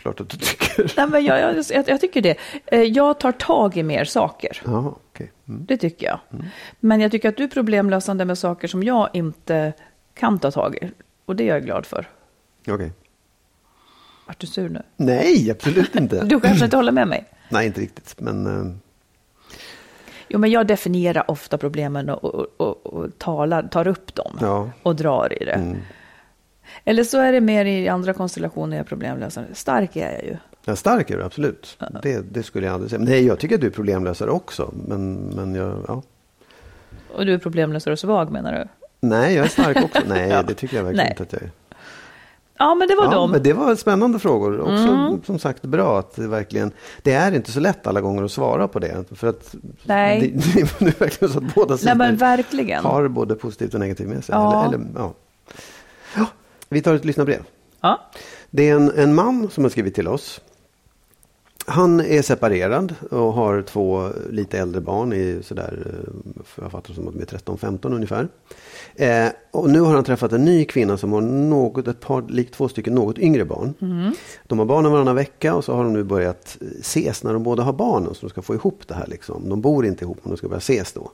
klart 0.00 0.20
att 0.20 0.28
du 0.28 0.36
tycker. 0.36 0.92
Nej, 0.96 1.06
men 1.08 1.24
jag, 1.24 1.40
jag, 1.40 1.64
jag, 1.70 1.88
jag 1.88 2.00
tycker 2.00 2.20
det. 2.22 2.36
Eh, 2.66 2.82
Jag 2.82 3.20
tar 3.20 3.32
tag 3.32 3.76
i 3.76 3.82
mer 3.82 4.04
saker. 4.04 4.62
Ja, 4.64 4.96
okej. 5.12 5.32
Mm. 5.48 5.64
Det 5.66 5.76
tycker 5.76 6.06
jag. 6.06 6.20
Men 6.80 7.00
jag 7.00 7.10
tycker 7.10 7.28
att 7.28 7.36
du 7.36 7.44
är 7.44 7.48
problemlösande 7.48 8.24
med 8.24 8.38
saker 8.38 8.68
som 8.68 8.82
jag 8.82 9.08
inte 9.12 9.72
kan 10.14 10.38
ta 10.38 10.50
tag 10.50 10.76
i. 10.82 10.90
Och 11.24 11.36
det 11.36 11.44
är 11.44 11.54
jag 11.54 11.64
glad 11.64 11.86
för. 11.86 12.08
Okej. 12.68 12.92
Vart 14.26 14.38
du 14.38 14.46
sur 14.46 14.68
nu? 14.68 14.82
Nej, 14.96 15.50
absolut 15.50 15.94
inte. 15.96 16.24
Du 16.24 16.40
kanske 16.40 16.64
inte 16.64 16.76
håller 16.76 16.92
med 16.92 17.08
mig? 17.08 17.24
Nej, 17.48 17.66
inte 17.66 17.80
riktigt, 17.80 18.14
men 18.20 18.46
eh, 18.46 18.76
Jo, 20.28 20.38
men 20.38 20.50
jag 20.50 20.66
definierar 20.66 21.30
ofta 21.30 21.58
problemen 21.58 22.08
och, 22.08 22.24
och, 22.24 22.46
och, 22.56 22.86
och 22.86 23.18
talar, 23.18 23.62
tar 23.62 23.86
upp 23.86 24.14
dem 24.14 24.38
ja. 24.40 24.70
och 24.82 24.96
drar 24.96 25.42
i 25.42 25.44
det. 25.44 25.52
Mm. 25.52 25.78
Eller 26.84 27.04
så 27.04 27.18
är 27.18 27.32
det 27.32 27.40
mer 27.40 27.64
i 27.64 27.88
andra 27.88 28.12
konstellationer 28.12 28.76
jag 28.76 28.84
är 28.84 28.88
problemlösande. 28.88 29.54
Stark 29.54 29.96
är 29.96 30.12
jag 30.12 30.24
ju. 30.24 30.36
Ja, 30.64 30.76
stark 30.76 31.10
är 31.10 31.16
du, 31.16 31.24
absolut. 31.24 31.78
Det, 32.02 32.20
det 32.32 32.42
skulle 32.42 32.66
jag 32.66 32.74
aldrig 32.74 32.90
säga. 32.90 33.02
Nej, 33.02 33.26
jag 33.26 33.38
tycker 33.38 33.54
att 33.54 33.60
du 33.60 33.66
är 33.66 33.70
problemlösare 33.70 34.30
också. 34.30 34.74
Men, 34.86 35.14
men 35.14 35.54
jag, 35.54 35.84
ja. 35.88 36.02
Och 37.14 37.26
du 37.26 37.34
är 37.34 37.38
problemlösare 37.38 37.92
och 37.92 37.98
svag 37.98 38.30
menar 38.30 38.52
du? 38.52 38.68
Nej, 39.08 39.34
jag 39.34 39.44
är 39.44 39.48
stark 39.50 39.76
också. 39.84 40.00
Nej, 40.08 40.28
Ja. 40.28 40.42
det 40.42 40.54
tycker 40.54 40.76
jag 40.76 40.84
verkligen 40.84 41.04
Nej. 41.04 41.10
inte 41.10 41.22
att 41.22 41.32
jag 41.32 41.42
är. 41.42 41.50
Ja, 42.58 42.74
men 42.74 42.88
det 42.88 42.94
var 42.94 43.04
Ja, 43.04 43.10
dem. 43.10 43.30
men 43.30 43.42
det 43.42 43.52
var 43.52 43.74
spännande 43.74 44.18
frågor. 44.18 44.60
Också 44.60 44.72
Mm. 44.92 45.22
som 45.26 45.38
sagt 45.38 45.62
bra 45.62 45.98
att 45.98 46.16
det 46.16 46.26
verkligen, 46.28 46.70
det 47.02 47.12
är 47.12 47.32
inte 47.32 47.52
så 47.52 47.60
lätt 47.60 47.86
alla 47.86 48.00
gånger 48.00 48.22
att 48.22 48.32
svara 48.32 48.68
på 48.68 48.78
det. 48.78 49.04
För 49.14 49.26
att 49.26 49.54
Nej. 49.84 50.20
Det, 50.20 50.54
det 50.78 50.86
är 50.86 50.98
verkligen 51.00 51.32
så 51.32 51.38
att 51.38 51.54
båda 51.54 51.76
sidor 51.78 52.82
har 52.82 53.08
både 53.08 53.34
positivt 53.34 53.74
och 53.74 53.80
negativt 53.80 54.08
med 54.08 54.24
sig. 54.24 54.34
Ja. 54.34 54.64
Eller, 54.66 54.74
eller, 54.74 54.86
ja. 54.96 55.14
Ja, 56.16 56.26
vi 56.68 56.82
tar 56.82 56.94
ett 56.94 57.04
lyssnarbrev. 57.04 57.42
Ja. 57.80 58.00
Det 58.50 58.68
är 58.68 58.74
en, 58.76 58.90
en 58.96 59.14
man 59.14 59.50
som 59.50 59.64
har 59.64 59.70
skrivit 59.70 59.94
till 59.94 60.08
oss. 60.08 60.40
Han 61.66 62.00
är 62.00 62.22
separerad 62.22 62.94
och 63.10 63.32
har 63.32 63.62
två 63.62 64.08
lite 64.30 64.58
äldre 64.58 64.80
barn 64.80 65.12
i 65.12 65.38
sådär, 65.42 65.86
eh, 65.86 66.42
jag 66.62 66.70
fattar 66.70 66.94
som 66.94 67.08
att 67.08 67.14
de 67.14 67.20
är 67.20 67.26
13-15 67.26 67.94
ungefär. 67.94 68.28
Eh, 68.94 69.28
och 69.50 69.70
nu 69.70 69.80
har 69.80 69.94
han 69.94 70.04
träffat 70.04 70.32
en 70.32 70.44
ny 70.44 70.64
kvinna 70.64 70.96
som 70.96 71.12
har 71.12 71.20
något, 71.20 71.88
ett 71.88 72.00
par, 72.00 72.22
likt 72.28 72.54
två 72.54 72.68
stycken 72.68 72.94
något 72.94 73.18
yngre 73.18 73.44
barn. 73.44 73.74
De 74.46 74.58
har 74.58 74.66
barnen 74.66 74.92
varannan 74.92 75.16
vecka 75.16 75.54
och 75.54 75.64
så 75.64 75.74
har 75.74 75.84
de 75.84 75.92
nu 75.92 76.04
börjat 76.04 76.58
ses 76.80 77.22
när 77.22 77.32
de 77.32 77.42
båda 77.42 77.62
har 77.62 77.72
barnen 77.72 78.14
så 78.14 78.20
de 78.20 78.30
ska 78.30 78.42
få 78.42 78.54
ihop 78.54 78.82
det 78.88 78.94
här. 78.94 79.06
Liksom. 79.06 79.48
De 79.48 79.60
bor 79.60 79.86
inte 79.86 80.04
ihop 80.04 80.18
men 80.22 80.30
de 80.30 80.36
ska 80.36 80.48
börja 80.48 80.58
ses 80.58 80.92
då. 80.92 81.10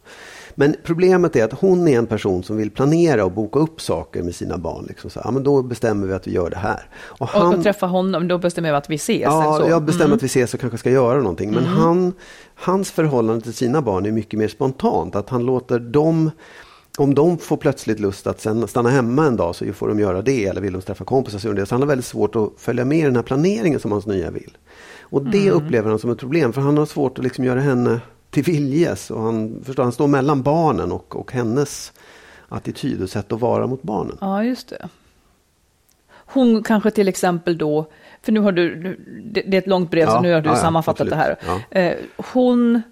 Men 0.61 0.75
problemet 0.85 1.37
är 1.37 1.45
att 1.45 1.53
hon 1.53 1.89
är 1.89 1.99
en 1.99 2.07
person 2.07 2.43
som 2.43 2.57
vill 2.57 2.71
planera 2.71 3.25
och 3.25 3.33
boka 3.33 3.59
upp 3.59 3.81
saker 3.81 4.23
med 4.23 4.35
sina 4.35 4.59
barn. 4.59 4.85
Liksom. 4.89 5.11
Så, 5.11 5.21
ja, 5.25 5.31
men 5.31 5.43
då 5.43 5.63
bestämmer 5.63 6.07
vi 6.07 6.13
att 6.15 6.27
vi 6.27 6.33
gör 6.33 6.51
det 6.51 6.57
här. 6.57 6.89
Och 6.95 7.29
han- 7.29 7.55
och 7.55 7.63
träffa 7.63 7.87
honom, 7.87 8.29
då 8.29 8.39
bestämmer 8.39 8.71
vi 8.71 8.77
att 8.77 8.91
vi 8.91 8.95
ses. 8.95 9.23
Ja, 9.23 9.59
så. 9.63 9.71
jag 9.71 9.83
bestämmer 9.83 10.15
att 10.17 10.23
vi 10.23 10.27
ses 10.27 10.55
och 10.55 10.61
kanske 10.61 10.79
ska 10.79 10.91
göra 10.91 11.19
någonting. 11.19 11.51
Men 11.51 11.65
han, 11.65 12.13
hans 12.55 12.91
förhållande 12.91 13.43
till 13.43 13.55
sina 13.55 13.83
barn 13.83 14.07
är 14.07 14.11
mycket 14.11 14.39
mer 14.39 14.49
spontant. 14.49 15.17
Att 15.17 15.29
han 15.31 15.47
låter 15.47 15.79
dem, 15.79 16.31
om 16.99 17.15
de 17.15 17.39
får 17.39 17.57
plötsligt 17.57 18.01
lust 18.01 18.27
att 18.27 18.41
sen 18.41 18.69
stanna 18.69 18.91
hemma 18.91 19.27
en 19.27 19.37
dag 19.37 19.55
så 19.55 19.73
får 19.73 19.89
de 19.89 19.99
göra 20.01 20.23
det. 20.23 20.47
Eller 20.47 20.61
vill 20.61 20.73
de 20.73 20.83
träffa 20.83 21.05
kompisar 21.05 21.39
så 21.39 21.47
gör 21.49 21.55
de 21.55 21.61
det. 21.61 21.67
Så 21.67 21.75
han 21.75 21.83
har 21.83 21.89
väldigt 21.89 22.07
svårt 22.07 22.37
att 22.37 22.51
följa 22.57 22.85
med 22.85 22.99
i 22.99 23.03
den 23.03 23.17
här 23.17 23.23
planeringen 23.23 23.81
som 23.81 23.93
hans 23.93 24.07
nya 24.07 24.31
vill. 24.31 24.57
Och 25.01 25.25
det 25.25 25.51
upplever 25.51 25.91
han 25.91 25.99
som 25.99 26.11
ett 26.11 26.19
problem. 26.19 26.53
För 26.53 26.61
han 26.61 26.79
har 26.79 26.87
svårt 26.87 27.19
att 27.19 27.25
liksom 27.25 27.45
göra 27.45 27.61
henne 27.61 28.01
till 28.31 28.43
viljes. 28.43 29.11
Och 29.11 29.23
han, 29.23 29.63
förstår, 29.65 29.83
han 29.83 29.93
står 29.93 30.07
mellan 30.07 30.43
barnen 30.43 30.93
och, 30.93 31.17
och 31.17 31.33
hennes 31.33 31.93
attityd 32.49 33.03
och 33.03 33.11
sätt 33.11 33.33
att 33.33 33.41
vara 33.41 33.67
mot 33.67 33.83
barnen. 33.83 34.19
Ja, 34.21 34.45
just 34.45 34.69
det. 34.69 34.89
Hon 36.11 36.63
kanske 36.63 36.91
till 36.91 37.09
exempel 37.09 37.59
då, 37.59 37.91
för 38.23 38.33
nu 38.33 38.41
har 38.41 38.53
du, 38.53 38.97
det 39.25 39.43
det 39.43 39.57
är 39.57 39.59
ett 39.59 39.67
långt 39.67 39.91
brev 39.91 40.07
så 40.07 40.13
Ja, 40.13 40.21
nu 40.21 40.33
har 40.33 40.41
du 40.41 40.49
ja, 40.49 40.55
ja, 40.55 40.61
sammanfattat 40.61 41.01
absolut. 41.01 41.39
det 41.71 41.77
här. 41.77 41.91
Eh, 41.91 41.97
hon, 42.33 42.83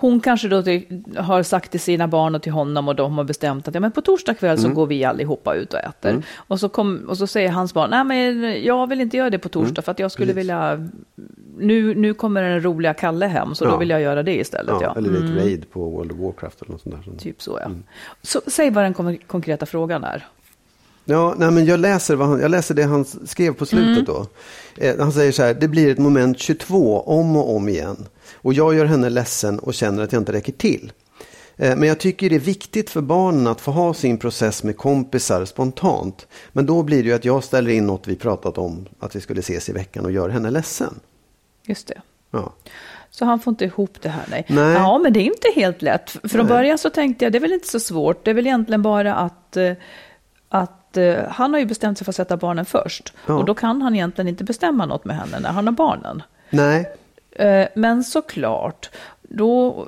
hon 0.00 0.20
kanske 0.20 0.48
då 0.48 0.62
till, 0.62 1.02
har 1.16 1.42
sagt 1.42 1.70
till 1.70 1.80
sina 1.80 2.08
barn 2.08 2.34
och 2.34 2.42
till 2.42 2.52
honom 2.52 2.88
och 2.88 2.96
de 2.96 3.16
har 3.18 3.24
bestämt 3.24 3.68
att 3.68 3.74
ja, 3.74 3.80
men 3.80 3.92
på 3.92 4.00
torsdag 4.00 4.34
kväll 4.34 4.58
Mm. 4.58 4.70
så 4.70 4.74
går 4.74 4.86
vi 4.86 5.04
allihopa 5.04 5.54
ut 5.54 5.74
och 5.74 5.80
äter. 5.80 6.22
Och, 6.36 6.60
så 6.60 6.68
kom, 6.68 7.04
och 7.08 7.18
så 7.18 7.26
säger 7.26 7.48
hans 7.50 7.74
barn, 7.74 7.90
nej 7.90 8.04
men 8.04 8.52
jag 8.64 8.86
vill 8.88 9.00
inte 9.00 9.16
göra 9.16 9.30
det 9.30 9.38
på 9.38 9.48
torsdag 9.48 9.82
för 9.82 9.92
att 9.92 9.98
jag 9.98 10.10
skulle 10.12 10.32
Mm. 10.32 10.36
Precis. 10.36 10.48
vilja, 10.48 10.88
nu, 11.58 11.94
nu 11.94 12.14
kommer 12.14 12.42
den 12.42 12.62
roliga 12.64 12.94
Kalle 12.94 13.26
hem 13.26 13.54
så 13.54 13.64
Ja. 13.64 13.70
då 13.70 13.76
vill 13.76 13.90
jag 13.90 14.00
göra 14.00 14.22
det 14.22 14.34
istället. 14.36 14.74
Ja, 14.80 14.82
Ja, 14.82 14.94
Eller 14.96 15.16
ett 15.24 15.42
raid 15.44 15.70
på 15.72 15.90
World 15.90 16.12
of 16.12 16.18
Warcraft 16.18 16.62
eller 16.62 16.72
något 16.72 16.80
sånt 16.82 16.94
där. 17.06 17.16
Typ 17.18 17.42
så 17.42 17.58
ja. 17.60 17.66
Mm. 17.66 17.82
Så 18.22 18.40
säg 18.46 18.70
vad 18.70 18.84
den 18.84 18.94
kon- 18.94 19.18
konkreta 19.26 19.66
frågan 19.66 20.04
är. 20.04 20.26
Ja, 21.04 21.34
nej, 21.38 21.50
men 21.50 21.64
jag, 21.64 21.80
läser 21.80 22.16
vad 22.16 22.28
han, 22.28 22.40
jag 22.40 22.50
läser 22.50 22.74
det 22.74 22.82
han 22.82 23.04
skrev 23.04 23.54
på 23.54 23.66
slutet 23.66 24.06
då. 24.06 24.26
Eh, 24.76 24.94
han 24.98 25.12
säger 25.12 25.32
så 25.32 25.42
här, 25.42 25.54
det 25.54 25.68
blir 25.68 25.90
ett 25.92 25.98
moment 25.98 26.38
22 26.38 27.00
om 27.00 27.36
och 27.36 27.56
om 27.56 27.68
igen. 27.68 28.06
Och 28.34 28.54
jag 28.54 28.74
gör 28.74 28.84
henne 28.84 29.10
ledsen 29.10 29.58
och 29.58 29.74
känner 29.74 30.02
att 30.02 30.12
jag 30.12 30.20
inte 30.20 30.32
räcker 30.32 30.52
till. 30.52 30.92
Eh, 31.56 31.76
men 31.76 31.88
jag 31.88 32.00
tycker 32.00 32.30
det 32.30 32.36
är 32.36 32.40
viktigt 32.40 32.90
för 32.90 33.00
barnen 33.00 33.46
att 33.46 33.60
få 33.60 33.70
ha 33.70 33.94
sin 33.94 34.18
process 34.18 34.62
med 34.62 34.76
kompisar 34.76 35.44
spontant. 35.44 36.26
Men 36.52 36.66
då 36.66 36.82
blir 36.82 37.02
det 37.02 37.08
ju 37.08 37.14
att 37.14 37.24
jag 37.24 37.44
ställer 37.44 37.70
in 37.70 37.86
något 37.86 38.08
vi 38.08 38.16
pratat 38.16 38.58
om, 38.58 38.86
att 38.98 39.16
vi 39.16 39.20
skulle 39.20 39.40
ses 39.40 39.68
i 39.68 39.72
veckan 39.72 40.04
och 40.04 40.12
gör 40.12 40.28
henne 40.28 40.50
ledsen. 40.50 41.00
Just 41.66 41.88
det. 41.88 42.00
Ja, 42.30 42.52
Så 43.10 43.24
han 43.24 43.40
får 43.40 43.50
inte 43.50 43.64
ihop 43.64 43.98
det 44.02 44.08
här, 44.08 44.24
nej. 44.30 44.44
Nej. 44.48 44.72
Ja, 44.72 44.98
men 44.98 45.12
det 45.12 45.20
är 45.20 45.24
inte 45.24 45.48
helt 45.54 45.82
lätt. 45.82 46.10
Från 46.10 46.46
Nej. 46.46 46.48
början 46.48 46.78
så 46.78 46.90
tänkte 46.90 47.24
jag, 47.24 47.32
det 47.32 47.38
är 47.38 47.40
väl 47.40 47.52
inte 47.52 47.68
så 47.68 47.80
svårt. 47.80 48.24
Det 48.24 48.30
är 48.30 48.34
väl 48.34 48.46
egentligen 48.46 48.82
bara 48.82 49.14
att, 49.14 49.56
eh, 49.56 49.72
att 50.48 50.96
eh, 50.96 51.16
han 51.28 51.52
har 51.52 51.60
ju 51.60 51.66
bestämt 51.66 51.98
sig 51.98 52.04
för 52.04 52.12
att 52.12 52.16
sätta 52.16 52.36
barnen 52.36 52.64
först. 52.64 53.12
Ja. 53.26 53.34
Och 53.34 53.44
då 53.44 53.54
kan 53.54 53.82
han 53.82 53.94
egentligen 53.94 54.28
inte 54.28 54.44
bestämma 54.44 54.86
något 54.86 55.04
med 55.04 55.16
henne 55.16 55.40
när 55.40 55.50
han 55.50 55.66
har 55.66 55.72
barnen. 55.72 56.22
nej, 56.50 56.92
Men 57.74 58.04
såklart, 58.04 58.90
då... 59.22 59.86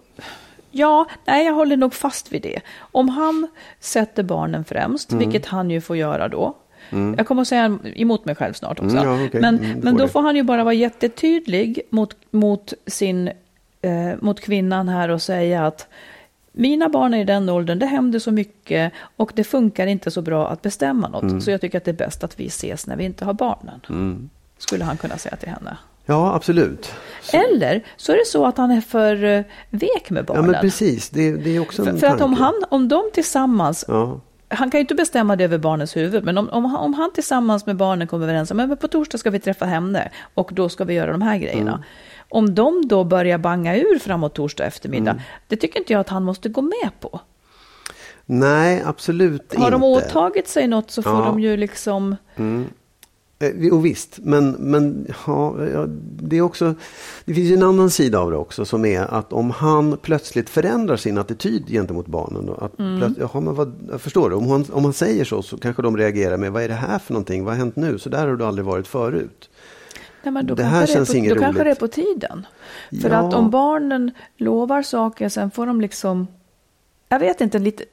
Ja, 0.73 1.07
nej, 1.25 1.47
jag 1.47 1.53
håller 1.55 1.77
nog 1.77 1.95
fast 1.95 2.33
vid 2.33 2.43
det. 2.43 2.61
Om 2.81 3.09
han 3.09 3.49
sätter 3.81 4.23
barnen 4.23 4.65
främst, 4.65 5.13
Mm. 5.13 5.25
vilket 5.25 5.47
han 5.47 5.71
ju 5.71 5.81
får 5.81 5.97
göra 5.97 6.29
då. 6.29 6.55
Jag 7.17 7.27
kommer 7.27 7.43
att 7.43 7.49
säga 7.49 7.79
emot 7.85 8.25
mig 8.25 8.35
själv 8.35 8.53
snart 8.53 8.81
också. 8.81 8.97
Mm, 8.97 9.09
ja, 9.21 9.25
okej. 9.27 9.41
Men, 9.41 9.59
Mm, 9.59 9.79
men 9.81 9.97
då 9.97 10.03
det. 10.05 10.09
får 10.13 10.23
han 10.23 10.37
ju 10.37 10.43
bara 10.43 10.65
vara 10.65 10.75
jättetydlig 10.75 11.81
mot, 11.91 12.17
mot, 12.31 12.73
sin, 12.87 13.29
eh, 13.83 14.13
mot 14.21 14.41
kvinnan 14.41 14.89
här 14.89 15.09
och 15.09 15.23
säga 15.23 15.67
att 15.67 15.89
mina 16.53 16.89
barn 16.89 17.15
är 17.15 17.19
i 17.21 17.25
den 17.25 17.49
åldern, 17.49 17.79
det 17.79 17.87
händer 17.87 18.19
så 18.19 18.31
mycket 18.31 18.93
och 19.17 19.33
det 19.35 19.45
funkar 19.45 19.87
inte 19.87 20.11
så 20.11 20.23
bra 20.23 20.49
att 20.49 20.63
bestämma 20.63 21.09
något. 21.09 21.23
Mm. 21.23 21.41
Så 21.41 21.51
jag 21.51 21.61
tycker 21.61 21.79
att 21.79 21.85
det 21.85 21.91
är 21.91 22.07
bäst 22.07 22.25
att 22.25 22.41
vi 22.41 22.47
ses 22.47 22.87
när 22.87 22.97
vi 22.97 23.05
inte 23.05 23.25
har 23.25 23.33
barnen. 23.33 24.31
Skulle 24.59 24.85
han 24.85 24.97
kunna 24.97 25.19
säga 25.19 25.37
till 25.37 25.49
henne. 25.49 25.77
Ja 26.11 26.35
absolut. 26.35 26.93
Eller 27.33 27.85
så 27.97 28.13
är 28.13 28.17
det 28.17 28.27
så 28.27 28.47
att 28.47 28.59
han 28.59 28.71
är 28.71 28.81
för 28.81 29.25
eh, 29.25 29.43
vek 29.71 30.11
med 30.11 30.21
Ja 30.21 30.25
barnen. 30.35 30.51
men 30.51 30.61
precis, 30.61 31.09
det, 31.11 31.33
det 31.37 31.57
är 31.57 31.61
också 31.61 31.83
en 31.83 31.99
för, 31.99 32.07
för 32.09 32.15
att 32.15 32.21
om, 32.21 32.33
han, 32.35 32.55
om 32.71 32.89
de 32.89 33.03
tillsammans, 33.15 33.85
Ja, 33.89 34.21
han 34.49 34.71
kan 34.71 34.79
ju 34.79 34.81
inte 34.81 34.95
bestämma 34.95 35.37
det 35.37 35.45
över 35.45 35.59
barnens 35.59 35.97
huvud, 35.97 36.25
men 36.25 36.39
om, 36.39 36.49
om, 36.49 36.65
han- 36.65 36.81
om 36.85 36.95
han 36.95 37.13
tillsammans 37.13 37.67
med 37.67 37.77
barnen 37.77 38.07
kommer 38.09 38.25
överens 38.25 38.51
om 38.51 38.57
men 38.57 38.77
på 38.77 38.89
torsdag 38.89 39.19
ska 39.19 39.31
vi 39.31 39.39
träffa 39.41 39.65
henne 39.65 40.11
och 40.35 40.51
då 40.53 40.69
ska 40.69 40.85
vi 40.85 40.95
göra 40.95 41.13
de 41.13 41.23
här 41.23 41.39
grejerna. 41.39 41.71
Mm. 41.73 41.83
Om 42.29 42.55
de 42.55 42.83
då 42.89 43.05
börjar 43.05 43.39
banga 43.39 43.77
ur 43.77 43.99
framåt 43.99 44.35
torsdag 44.35 44.65
eftermiddag, 44.65 45.11
Mm. 45.11 45.23
det 45.49 45.57
tycker 45.57 45.79
inte 45.81 45.93
jag 45.93 46.01
att 46.01 46.09
han 46.09 46.25
måste 46.25 46.49
gå 46.49 46.63
med 46.63 46.91
på. 47.01 47.21
nej, 48.27 48.83
absolut 48.87 49.55
Har 49.55 49.59
inte. 49.67 49.71
de 49.71 49.83
åtagit 49.83 50.49
sig 50.49 50.67
något 50.69 50.91
så 50.91 51.03
får 51.03 51.13
Ja. 51.13 51.25
de 51.25 51.41
ju 51.41 51.57
liksom... 51.57 52.17
Eh, 52.37 52.45
Och 53.73 53.87
visst, 53.87 54.19
men, 54.23 54.51
men 54.51 55.07
ja, 55.27 55.67
ja, 55.73 55.87
det 56.23 56.37
är 56.37 56.41
också, 56.43 56.75
det 57.25 57.35
finns 57.35 57.51
ju 57.51 57.55
en 57.55 57.63
annan 57.63 57.91
sida 57.91 58.19
av 58.19 58.31
det 58.31 58.37
också 58.37 58.65
som 58.65 58.85
är 58.85 59.01
att 59.15 59.33
om 59.33 59.51
han 59.51 59.97
plötsligt 60.03 60.51
förändrar 60.51 60.97
sin 60.97 61.19
attityd 61.19 61.67
gentemot 61.69 62.07
barnen. 62.07 62.47
Då, 62.47 62.55
att 62.55 62.79
Mm. 62.79 62.99
plötsligt, 62.99 63.29
jaha, 63.33 63.41
men 63.41 63.55
vad, 63.55 63.73
jag 63.91 64.01
förstår 64.01 64.31
du, 64.31 64.37
om 64.37 64.49
han, 64.51 64.65
om 64.73 64.85
han 64.85 64.93
säger 64.93 65.25
så 65.25 65.43
så 65.43 65.57
kanske 65.59 65.83
de 65.83 65.97
reagerar 65.97 66.37
med 66.37 66.53
vad 66.53 66.63
är 66.63 66.69
det 66.69 66.75
här 66.75 66.99
för 66.99 67.13
någonting, 67.13 67.45
vad 67.45 67.55
har 67.55 67.59
hänt 67.59 67.77
nu, 67.77 67.99
så 67.99 68.09
där 68.09 68.27
har 68.27 68.37
du 68.37 68.45
aldrig 68.45 68.65
varit 68.65 68.87
förut. 68.87 69.51
Nej, 70.23 70.45
Det 70.45 70.63
här 70.63 70.83
är 70.83 70.87
känns 70.87 71.11
på, 71.11 71.17
inget 71.17 71.35
Då 71.35 71.41
kanske 71.41 71.59
det 71.65 71.71
är 71.71 71.75
roligt. 71.75 71.79
på 71.79 71.89
tiden. 71.89 72.47
För 73.03 73.11
Ja. 73.11 73.17
att 73.17 73.35
om 73.35 73.51
barnen 73.51 74.11
lovar 74.37 74.83
saker, 74.83 75.29
sen 75.29 75.51
får 75.51 75.67
de 75.67 75.81
liksom 75.81 76.27
jag 77.09 77.19
vet 77.21 77.41
inte, 77.41 77.59
lite, 77.59 77.85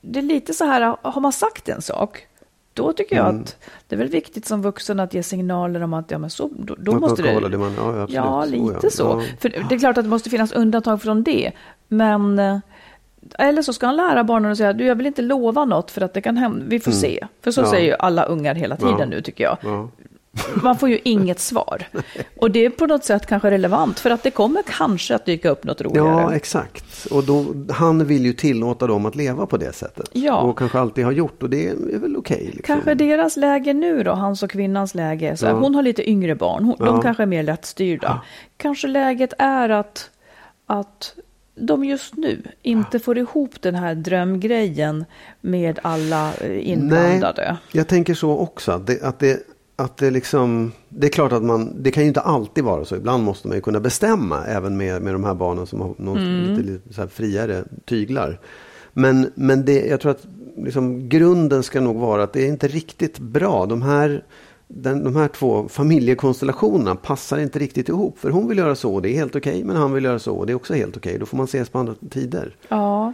det 0.00 0.18
är 0.18 0.22
lite 0.22 0.54
så 0.54 0.64
här, 0.64 0.96
har 1.02 1.20
man 1.20 1.32
sagt 1.32 1.68
en 1.68 1.82
sak, 1.82 2.26
då 2.74 2.92
tycker 2.92 3.16
jag 3.16 3.28
Mm. 3.28 3.42
att 3.42 3.56
det 3.88 3.94
är 3.94 3.98
väl 3.98 4.08
viktigt 4.08 4.46
som 4.46 4.62
vuxen 4.62 5.00
att 5.00 5.14
ge 5.14 5.22
signaler 5.22 5.82
om 5.82 5.94
att 5.94 6.10
ja, 6.10 6.18
men 6.18 6.30
så, 6.30 6.50
då, 6.58 6.76
då 6.78 6.92
måste 7.00 7.22
det... 7.22 7.48
det 7.48 7.58
man- 7.58 7.74
ja, 7.76 8.02
absolut. 8.02 8.14
ja, 8.14 8.44
lite 8.44 8.78
ja. 8.82 8.90
så. 8.90 9.02
Ja. 9.02 9.22
För 9.40 9.48
det 9.68 9.74
är 9.74 9.78
klart 9.78 9.98
att 9.98 10.04
det 10.04 10.10
måste 10.10 10.30
finnas 10.30 10.52
undantag 10.52 11.02
från 11.02 11.22
det. 11.22 11.52
Men 11.88 12.38
eh, 12.38 12.58
eller 13.38 13.62
så 13.62 13.72
ska 13.72 13.86
han 13.86 13.96
lära 13.96 14.24
barnen 14.24 14.52
att 14.52 14.58
säga, 14.58 14.72
du 14.72 14.84
jag 14.84 14.94
vill 14.94 15.06
inte 15.06 15.22
lova 15.22 15.64
något 15.64 15.90
för 15.90 16.00
att 16.00 16.14
det 16.14 16.20
kan 16.20 16.36
hända, 16.36 16.64
vi 16.68 16.80
får 16.80 16.92
se. 16.92 17.26
För 17.42 17.50
så 17.50 17.60
Mm. 17.60 17.70
Säger 17.70 17.86
ju 17.86 17.96
alla 17.98 18.24
ungar 18.24 18.54
hela 18.54 18.76
tiden 18.76 19.08
nu 19.08 19.20
tycker 19.22 19.44
jag. 19.44 19.56
Ja. 20.32 20.42
Man 20.62 20.78
får 20.78 20.88
ju 20.88 20.98
inget 21.04 21.40
svar. 21.40 21.82
Och 22.36 22.50
det 22.50 22.64
är 22.64 22.70
på 22.70 22.86
något 22.86 23.04
sätt 23.04 23.26
kanske 23.26 23.50
relevant 23.50 23.98
för 24.00 24.10
att 24.10 24.22
det 24.22 24.30
kommer 24.30 24.62
kanske 24.66 25.14
att 25.14 25.24
dyka 25.26 25.50
upp 25.50 25.64
något 25.64 25.80
roligare. 25.80 26.08
Ja, 26.08 26.34
exakt. 26.34 27.06
Och 27.10 27.24
då, 27.24 27.46
han 27.70 28.04
vill 28.06 28.24
ju 28.26 28.32
tillåta 28.32 28.86
dem 28.86 29.06
att 29.06 29.16
leva 29.16 29.46
på 29.46 29.56
det 29.56 29.72
sättet. 29.72 30.10
Ja. 30.12 30.40
Och 30.40 30.58
kanske 30.58 30.78
alltid 30.78 31.04
har 31.04 31.12
gjort. 31.12 31.42
Och 31.42 31.50
det 31.50 31.68
är 31.68 31.98
väl 31.98 32.16
okej. 32.16 32.44
liksom. 32.54 32.62
Kanske 32.74 32.94
deras 32.94 33.36
läge 33.36 33.72
nu 33.72 34.02
då, 34.02 34.10
hans 34.12 34.42
och 34.42 34.50
kvinnans 34.50 34.94
läge. 34.94 35.36
Så 35.36 35.46
Ja. 35.46 35.52
Hon 35.52 35.74
har 35.74 35.82
lite 35.82 36.10
yngre 36.10 36.34
barn, 36.34 36.64
hon, 36.64 36.76
Ja. 36.78 36.84
de 36.84 37.02
kanske 37.02 37.22
är 37.22 37.26
mer 37.26 37.42
lättstyrda. 37.42 38.20
Kanske 38.56 38.86
läget 38.88 39.32
är 39.38 39.68
att, 39.68 40.10
att 40.66 41.14
de 41.54 41.84
just 41.84 42.16
nu 42.16 42.42
inte 42.62 42.98
får 42.98 43.18
ihop 43.18 43.62
den 43.62 43.74
här 43.74 43.94
drömgrejen 43.94 45.04
med 45.40 45.78
alla 45.82 46.32
eh, 46.40 46.68
inblandade. 46.70 47.42
Nej, 47.46 47.56
jag 47.72 47.88
tänker 47.88 48.14
så 48.14 48.38
också. 48.38 48.72
Att 48.72 48.86
det, 48.86 49.02
att 49.02 49.18
det, 49.18 49.40
att 49.80 49.96
det 49.96 50.10
liksom, 50.10 50.72
det 50.88 51.06
är 51.06 51.10
klart 51.10 51.32
att 51.32 51.42
man, 51.42 51.82
det 51.82 51.90
kan 51.90 52.02
ju 52.02 52.08
inte 52.08 52.20
alltid 52.20 52.64
vara 52.64 52.84
så. 52.84 52.96
Ibland 52.96 53.24
måste 53.24 53.48
man 53.48 53.56
ju 53.56 53.60
kunna 53.60 53.80
bestämma 53.80 54.44
även 54.44 54.76
med, 54.76 55.02
med 55.02 55.14
de 55.14 55.24
här 55.24 55.34
barnen 55.34 55.66
som 55.66 55.80
har 55.80 55.94
någon, 55.98 56.16
Mm. 56.18 56.56
lite, 56.56 56.62
lite 56.88 57.08
friare 57.08 57.64
tyglar. 57.84 58.40
Men, 58.92 59.30
men 59.34 59.64
det, 59.64 59.86
jag 59.86 60.00
tror 60.00 60.10
att 60.10 60.26
liksom, 60.56 61.08
grunden 61.08 61.62
ska 61.62 61.80
nog 61.80 61.96
vara 61.96 62.22
att 62.22 62.32
det 62.32 62.42
är 62.44 62.48
inte 62.48 62.68
riktigt 62.68 63.18
bra. 63.18 63.66
De 63.66 63.82
här, 63.82 64.24
den, 64.68 65.04
de 65.04 65.16
här 65.16 65.28
två 65.28 65.68
familjekonstellationerna 65.68 66.94
passar 66.96 67.38
inte 67.38 67.58
riktigt 67.58 67.88
ihop. 67.88 68.18
För 68.18 68.30
hon 68.30 68.48
vill 68.48 68.58
göra 68.58 68.74
så 68.74 68.94
och 68.94 69.02
det 69.02 69.08
är 69.08 69.14
helt 69.14 69.36
okej. 69.36 69.64
men 69.64 69.76
han 69.76 69.92
vill 69.92 70.04
göra 70.04 70.18
så 70.18 70.34
och 70.34 70.46
det 70.46 70.52
är 70.52 70.54
också 70.54 70.74
helt 70.74 70.96
okej. 70.96 71.18
Då 71.18 71.26
får 71.26 71.36
man 71.36 71.44
ses 71.44 71.68
på 71.68 71.78
andra 71.78 71.94
tider. 72.10 72.56
Ja, 72.68 73.12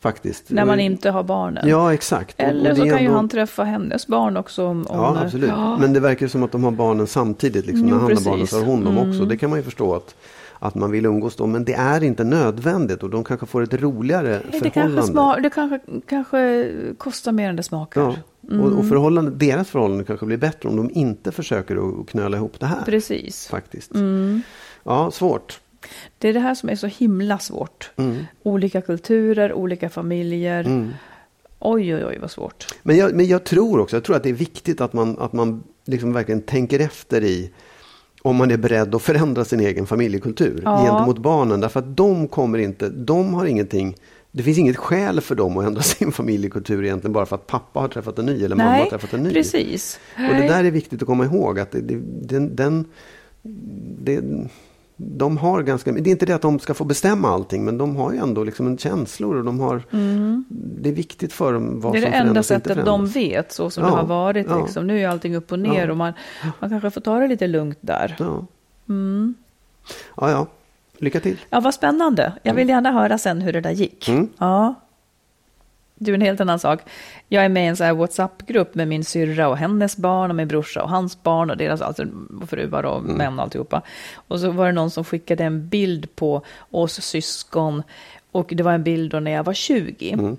Faktiskt. 0.00 0.50
när 0.50 0.64
man 0.64 0.74
Och- 0.74 0.80
inte 0.84 1.10
har 1.10 1.22
barnen. 1.22 1.68
Ja, 1.68 1.94
exakt. 1.94 2.34
Och- 2.38 2.44
Eller 2.48 2.70
och 2.70 2.76
så 2.76 2.82
det 2.84 2.90
kan 2.90 2.98
ju 2.98 3.04
ändå- 3.04 3.16
han 3.16 3.28
träffa 3.28 3.64
hennes 3.64 4.06
barn 4.06 4.36
också. 4.36 4.64
Om, 4.66 4.86
om 4.86 4.86
Ja, 4.98 5.18
absolut. 5.24 5.50
Men 5.80 5.92
det 5.92 6.00
verkar 6.00 6.26
ju 6.26 6.30
som 6.30 6.42
att 6.42 6.52
de 6.52 6.64
har 6.64 6.70
barnen 6.70 7.06
samtidigt. 7.06 7.66
Liksom. 7.66 7.88
Jo, 7.88 7.94
När 7.94 8.00
han 8.00 8.08
precis. 8.08 8.26
har 8.26 8.32
barnen 8.32 8.46
så 8.46 8.58
har 8.58 8.64
hon 8.64 8.84
dem 8.84 8.98
också. 8.98 9.10
Mm. 9.16 9.28
Det 9.28 9.36
kan 9.36 9.50
man 9.50 9.58
ju 9.58 9.62
förstå 9.62 9.94
att, 9.94 10.14
att 10.58 10.74
man 10.74 10.90
vill 10.90 11.06
umgås 11.06 11.36
då. 11.36 11.46
Men 11.46 11.64
det 11.64 11.72
är 11.74 12.02
inte 12.04 12.24
nödvändigt 12.24 13.02
och 13.02 13.10
de 13.10 13.24
kanske 13.24 13.46
får 13.46 13.62
ett 13.62 13.74
roligare 13.74 14.28
det 14.28 14.38
förhållande. 14.40 14.70
kanske, 14.70 15.02
sma, 15.02 15.36
det 15.36 15.50
kanske, 15.50 15.80
kanske 16.08 16.70
kostar 16.98 17.32
mer 17.32 17.48
än 17.48 17.56
det 17.56 17.62
smakar. 17.62 18.00
Ja. 18.00 18.08
Och, 18.42 18.52
Mm. 18.52 18.78
och 18.78 18.88
förhållande, 18.88 19.30
deras 19.30 19.68
förhållande 19.68 20.04
kanske 20.04 20.26
blir 20.26 20.36
bättre 20.36 20.68
om 20.68 20.76
de 20.76 20.90
inte 20.90 21.32
försöker 21.32 22.00
att 22.00 22.06
knöla 22.08 22.36
ihop 22.36 22.60
det 22.60 22.66
här. 22.66 22.82
Precis. 22.84 23.48
Faktiskt. 23.48 23.94
Mm. 23.94 24.42
Ja, 24.84 25.10
svårt. 25.10 25.60
Det 26.18 26.28
är 26.28 26.32
det 26.32 26.40
här 26.40 26.54
som 26.54 26.68
är 26.68 26.74
så 26.74 26.86
himla 26.86 27.38
svårt. 27.38 27.90
Mm. 27.96 28.16
Olika 28.42 28.80
kulturer, 28.80 29.52
olika 29.52 29.88
familjer. 29.88 30.64
Mm. 30.64 30.90
Oj, 31.58 31.94
oj, 31.94 32.04
oj 32.04 32.18
vad 32.20 32.30
svårt. 32.30 32.66
Men 32.82 32.96
jag, 32.96 33.14
men 33.14 33.26
jag 33.26 33.44
tror 33.44 33.80
också 33.80 33.96
jag 33.96 34.04
tror 34.04 34.16
att 34.16 34.22
det 34.22 34.28
är 34.28 34.32
viktigt 34.32 34.80
att 34.80 34.92
man, 34.92 35.18
att 35.18 35.32
man 35.32 35.62
liksom 35.84 36.12
verkligen 36.12 36.42
tänker 36.42 36.80
efter 36.80 37.24
i 37.24 37.50
om 38.22 38.36
man 38.36 38.50
är 38.50 38.56
beredd 38.56 38.94
att 38.94 39.02
förändra 39.02 39.44
sin 39.44 39.60
egen 39.60 39.86
familjekultur 39.86 40.62
Ja. 40.64 40.84
gentemot 40.86 41.18
barnen. 41.18 41.60
Därför 41.60 41.80
att 41.80 41.96
de 41.96 42.28
kommer 42.28 42.58
inte, 42.58 42.88
de 42.88 43.34
har 43.34 43.46
ingenting, 43.46 43.96
det 44.30 44.42
finns 44.42 44.58
inget 44.58 44.76
skäl 44.76 45.20
för 45.20 45.34
dem 45.34 45.58
att 45.58 45.66
ändra 45.66 45.82
sin 45.96 46.12
familjekultur 46.12 46.84
egentligen 46.84 47.12
bara 47.12 47.26
för 47.26 47.36
att 47.36 47.46
pappa 47.46 47.80
har 47.80 47.88
träffat 47.88 48.18
en 48.18 48.26
ny 48.26 48.44
eller 48.44 48.56
mamma 48.56 48.70
har 48.70 48.76
Nej, 48.78 48.90
träffat 48.90 49.12
en 49.12 49.22
ny. 49.22 49.32
precis. 49.32 50.00
Och 50.14 50.34
det 50.36 50.48
där 50.48 50.64
är 50.64 50.70
viktigt 50.70 51.02
att 51.02 51.06
komma 51.06 51.24
ihåg 51.24 51.60
att 51.60 51.70
det, 51.70 51.80
det, 51.80 52.00
den, 52.22 52.56
den, 52.56 52.84
det, 54.00 54.20
de 55.00 55.36
har 55.38 55.62
ganska, 55.62 55.92
det 55.92 56.10
är 56.10 56.12
inte 56.12 56.26
det 56.26 56.32
att 56.32 56.42
de 56.42 56.58
ska 56.58 56.74
få 56.74 56.84
bestämma 56.84 57.28
allting 57.28 57.64
men 57.64 57.78
de 57.78 57.96
har 57.96 58.12
ju 58.12 58.18
ändå 58.18 58.44
liksom 58.44 58.66
en 58.66 58.78
känslor 58.78 59.36
och 59.36 59.44
de 59.44 59.60
har, 59.60 59.82
det 60.82 60.88
är 60.88 60.92
viktigt 60.92 61.32
för 61.32 61.52
dem 61.52 61.80
vad 61.80 61.96
Mm. 61.96 62.00
det 62.00 62.06
är 62.06 62.10
som 62.10 62.10
det 62.10 62.16
enda 62.16 62.24
förändras 62.42 62.46
sättet 62.46 62.76
de 62.76 62.84
förändras. 62.84 63.16
vet, 63.16 63.52
så 63.52 63.70
som 63.70 63.84
Ja, 63.84 63.90
det 63.90 63.96
har 63.96 64.06
varit. 64.06 64.46
ja. 64.50 64.60
Liksom. 64.62 64.86
Nu 64.86 65.00
är 65.00 65.08
allting 65.08 65.36
upp 65.36 65.52
och 65.52 65.58
ner 65.58 65.84
Ja. 65.84 65.90
och 65.90 65.96
man, 65.96 66.12
man 66.60 66.70
kanske 66.70 66.90
får 66.90 67.00
ta 67.00 67.18
det 67.18 67.28
lite 67.28 67.46
lugnt 67.46 67.78
där. 67.80 68.16
Ja. 68.18 68.46
Mm. 68.88 69.34
ja, 70.16 70.30
ja. 70.30 70.46
Lycka 70.98 71.20
till. 71.20 71.36
Ja, 71.50 71.60
vad 71.60 71.74
spännande. 71.74 72.32
Jag 72.42 72.54
vill 72.54 72.68
gärna 72.68 72.92
höra 72.92 73.18
sen 73.18 73.40
hur 73.40 73.52
det 73.52 73.60
där 73.60 73.70
gick. 73.70 74.08
Mm. 74.08 74.28
Ja. 74.38 74.74
Du, 75.98 76.14
en 76.14 76.20
helt 76.20 76.40
annan 76.40 76.58
sak. 76.58 76.80
Jag 77.28 77.44
är 77.44 77.48
med 77.48 77.64
i 77.64 77.66
en 77.66 77.76
så 77.76 77.84
här 77.84 77.92
WhatsApp-grupp 77.92 78.74
med 78.74 78.88
min 78.88 79.04
syrra 79.04 79.48
och 79.48 79.56
hennes 79.56 79.96
barn 79.96 80.30
och 80.30 80.36
min 80.36 80.48
brorsa 80.48 80.82
och 80.82 80.90
hans 80.90 81.22
barn 81.22 81.50
och 81.50 81.56
deras 81.56 81.80
alltså, 81.80 82.04
fruar 82.48 82.82
och 82.82 82.98
Mm. 82.98 83.16
män 83.16 83.38
och 83.38 83.44
alltihopa. 83.44 83.82
Och 84.14 84.40
så 84.40 84.50
var 84.50 84.66
det 84.66 84.72
någon 84.72 84.90
som 84.90 85.04
skickade 85.04 85.44
en 85.44 85.68
bild 85.68 86.16
på 86.16 86.42
oss 86.70 87.00
syskon 87.02 87.82
och 88.32 88.52
det 88.56 88.62
var 88.62 88.72
en 88.72 88.82
bild 88.82 89.10
då 89.10 89.20
när 89.20 89.30
jag 89.30 89.44
var 89.44 89.54
20. 89.54 90.12
Mm. 90.12 90.36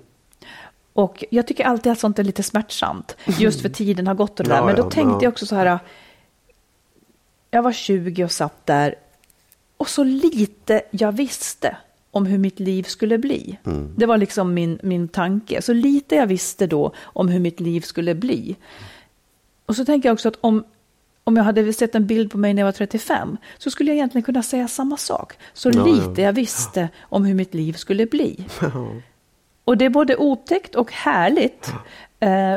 Och 0.92 1.24
jag 1.30 1.46
tycker 1.46 1.64
alltid 1.64 1.92
att 1.92 1.98
sånt 1.98 2.18
är 2.18 2.24
lite 2.24 2.42
smärtsamt, 2.42 3.16
just 3.38 3.60
för 3.62 3.68
tiden 3.68 4.06
har 4.06 4.14
gått 4.14 4.40
och 4.40 4.46
det 4.46 4.52
där. 4.52 4.64
Men 4.64 4.76
då 4.76 4.82
tänkte 4.82 5.10
ja. 5.10 5.18
jag 5.22 5.32
också 5.32 5.46
så 5.46 5.54
här, 5.56 5.78
jag 7.50 7.62
var 7.62 7.72
20 7.72 8.24
och 8.24 8.32
satt 8.32 8.66
där 8.66 8.94
och 9.76 9.88
så 9.88 10.04
lite 10.04 10.82
jag 10.90 11.12
visste 11.12 11.76
om 12.10 12.26
hur 12.26 12.38
mitt 12.38 12.60
liv 12.60 12.82
skulle 12.82 13.18
bli. 13.18 13.58
Mm. 13.66 13.94
Det 13.96 14.06
var 14.06 14.18
liksom 14.18 14.54
min, 14.54 14.78
min 14.82 15.08
tanke. 15.08 15.62
Så 15.62 15.72
lite 15.72 16.14
jag 16.14 16.26
visste 16.26 16.66
då 16.66 16.92
om 16.98 17.28
hur 17.28 17.40
mitt 17.40 17.60
liv 17.60 17.80
skulle 17.80 18.14
bli. 18.14 18.56
Och 19.66 19.76
så 19.76 19.84
tänker 19.84 20.08
jag 20.08 20.14
också 20.14 20.28
att 20.28 20.38
om, 20.40 20.64
om 21.24 21.36
jag 21.36 21.44
hade 21.44 21.72
sett 21.72 21.94
en 21.94 22.06
bild 22.06 22.30
på 22.30 22.38
mig 22.38 22.54
när 22.54 22.62
jag 22.62 22.66
var 22.66 22.72
35 22.72 23.36
så 23.58 23.70
skulle 23.70 23.90
jag 23.90 23.96
egentligen 23.96 24.22
kunna 24.22 24.42
säga 24.42 24.68
samma 24.68 24.96
sak. 24.96 25.32
Så 25.52 25.70
Ja, 25.70 25.74
ja. 25.76 25.84
lite 25.84 26.22
jag 26.22 26.32
visste 26.32 26.88
om 27.00 27.24
hur 27.24 27.34
mitt 27.34 27.54
liv 27.54 27.72
skulle 27.72 28.06
bli. 28.06 28.44
Och 29.64 29.76
det 29.76 29.84
är 29.84 29.90
både 29.90 30.16
otäckt 30.16 30.74
och 30.74 30.92
härligt. 30.92 31.72
Eh, 32.20 32.56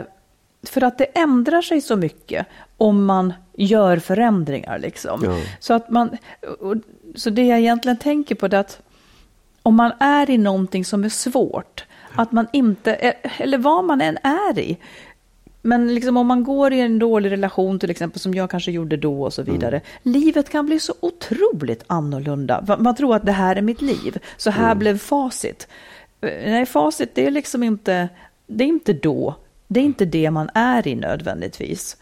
för 0.64 0.84
att 0.84 0.98
det 0.98 1.06
ändrar 1.06 1.62
sig 1.62 1.82
så 1.82 1.96
mycket 1.96 2.48
om 2.78 3.06
man 3.06 3.34
gör 3.54 3.98
förändringar. 3.98 4.80
Liksom. 4.80 5.22
Ja. 5.24 5.38
Så, 5.60 5.74
att 5.74 5.90
man, 5.90 6.18
och, 6.60 6.76
så 7.16 7.30
det 7.30 7.44
jag 7.44 7.60
egentligen 7.60 7.98
tänker 7.98 8.36
på 8.36 8.46
är 8.46 8.54
att 8.54 8.82
om 9.64 9.76
man 9.76 9.92
är 10.00 10.30
i 10.30 10.38
någonting 10.38 10.86
som 10.86 11.04
är 11.04 11.10
svårt, 11.10 11.86
att 12.16 12.32
man 12.32 12.48
inte, 12.54 12.94
eller 12.94 13.58
vad 13.58 13.86
man 13.86 14.02
än 14.02 14.18
är 14.24 14.60
i, 14.60 14.78
men 15.62 15.96
liksom 15.96 16.18
om 16.18 16.28
man 16.28 16.44
går 16.44 16.74
i 16.74 16.80
en 16.80 17.00
dålig 17.00 17.32
relation 17.32 17.80
till 17.80 17.92
exempel, 17.92 18.20
som 18.20 18.34
jag 18.34 18.50
kanske 18.50 18.72
gjorde 18.72 18.98
då 18.98 19.24
och 19.24 19.34
så 19.34 19.44
vidare. 19.44 19.82
Livet 20.04 20.50
kan 20.50 20.66
bli 20.66 20.80
så 20.80 20.94
otroligt 21.00 21.84
annorlunda. 21.88 22.78
Man 22.80 22.96
tror 22.96 23.16
att 23.16 23.26
det 23.26 23.32
här 23.32 23.56
är 23.56 23.62
mitt 23.62 23.82
liv, 23.82 24.18
så 24.38 24.50
här 24.50 24.76
blev 24.76 24.98
facit. 24.98 25.68
Nej, 26.22 26.66
facit 26.66 27.16
det 27.16 27.26
är 27.26 27.32
liksom 27.32 27.64
inte, 27.64 28.10
det 28.48 28.64
är 28.64 28.68
inte 28.68 28.94
då. 28.94 29.36
Det 29.68 29.80
är 29.80 29.84
inte 29.84 30.06
det 30.06 30.32
man 30.32 30.50
är 30.54 30.88
i 30.88 30.96
nödvändigtvis. 30.96 31.98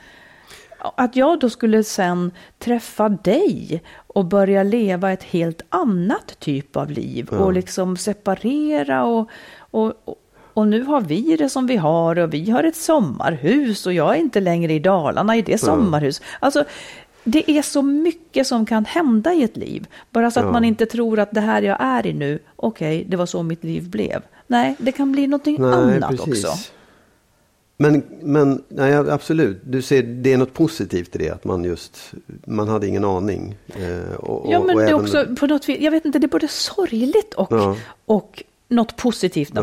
Att 0.81 1.15
jag 1.15 1.39
då 1.39 1.49
skulle 1.49 1.83
sen 1.83 2.31
träffa 2.59 3.09
dig 3.09 3.83
och 4.07 4.25
börja 4.25 4.63
leva 4.63 5.11
ett 5.11 5.23
helt 5.23 5.61
annat 5.69 6.39
typ 6.39 6.75
av 6.75 6.91
liv 6.91 7.29
och 7.29 7.53
liksom 7.53 7.97
separera 7.97 9.03
och, 9.03 9.29
och, 9.59 9.93
och, 10.05 10.15
och 10.53 10.67
nu 10.67 10.83
har 10.83 11.01
vi 11.01 11.35
det 11.37 11.49
som 11.49 11.67
vi 11.67 11.77
har 11.77 12.19
och 12.19 12.33
vi 12.33 12.49
har 12.51 12.63
ett 12.63 12.75
sommarhus 12.75 13.85
och 13.85 13.93
jag 13.93 14.15
är 14.15 14.19
inte 14.19 14.39
längre 14.39 14.73
i 14.73 14.79
Dalarna 14.79 15.37
i 15.37 15.41
det 15.41 15.57
sommarhus. 15.57 16.21
Alltså, 16.39 16.63
det 17.23 17.51
är 17.51 17.61
så 17.61 17.81
mycket 17.81 18.47
som 18.47 18.65
kan 18.65 18.85
hända 18.85 19.33
i 19.33 19.43
ett 19.43 19.57
liv. 19.57 19.87
Bara 20.11 20.31
så 20.31 20.39
att 20.39 20.45
Ja. 20.45 20.51
man 20.51 20.63
inte 20.63 20.85
tror 20.85 21.19
att 21.19 21.31
det 21.31 21.41
här 21.41 21.61
jag 21.61 21.77
är 21.79 22.05
i 22.07 22.13
nu, 22.13 22.39
okej, 22.55 23.05
det 23.07 23.17
var 23.17 23.25
så 23.25 23.43
mitt 23.43 23.63
liv 23.63 23.89
blev. 23.89 24.21
Nej, 24.47 24.75
det 24.79 24.91
kan 24.91 25.11
bli 25.11 25.27
någonting 25.27 25.63
annat 25.63 26.19
också. 26.19 26.47
Men, 27.81 28.03
men 28.21 28.63
nej, 28.67 28.93
absolut, 28.93 29.61
du 29.65 29.81
ser, 29.81 30.03
det 30.03 30.33
är 30.33 30.37
något 30.37 30.53
positivt 30.53 31.15
i 31.15 31.17
det 31.19 31.29
att 31.29 31.43
man 31.43 31.63
just, 31.63 32.11
man 32.45 32.67
hade 32.67 32.87
ingen 32.87 33.05
aning. 33.05 33.55
Eh, 33.67 34.13
och, 34.15 34.51
Ja, 34.51 34.59
men 34.59 34.75
och 34.75 34.81
det 34.81 34.87
är 34.87 34.87
även- 34.89 35.01
också 35.01 35.25
på 35.39 35.47
något 35.47 35.69
vis, 35.69 35.77
jag 35.81 35.91
vet 35.91 36.05
inte, 36.05 36.19
det 36.19 36.25
är 36.25 36.29
både 36.29 36.47
sorgligt 36.47 37.33
och, 37.33 37.51
Ja. 37.51 37.75
och 38.05 38.43
något 38.67 38.97
positivt 38.97 39.51
Ja. 39.55 39.61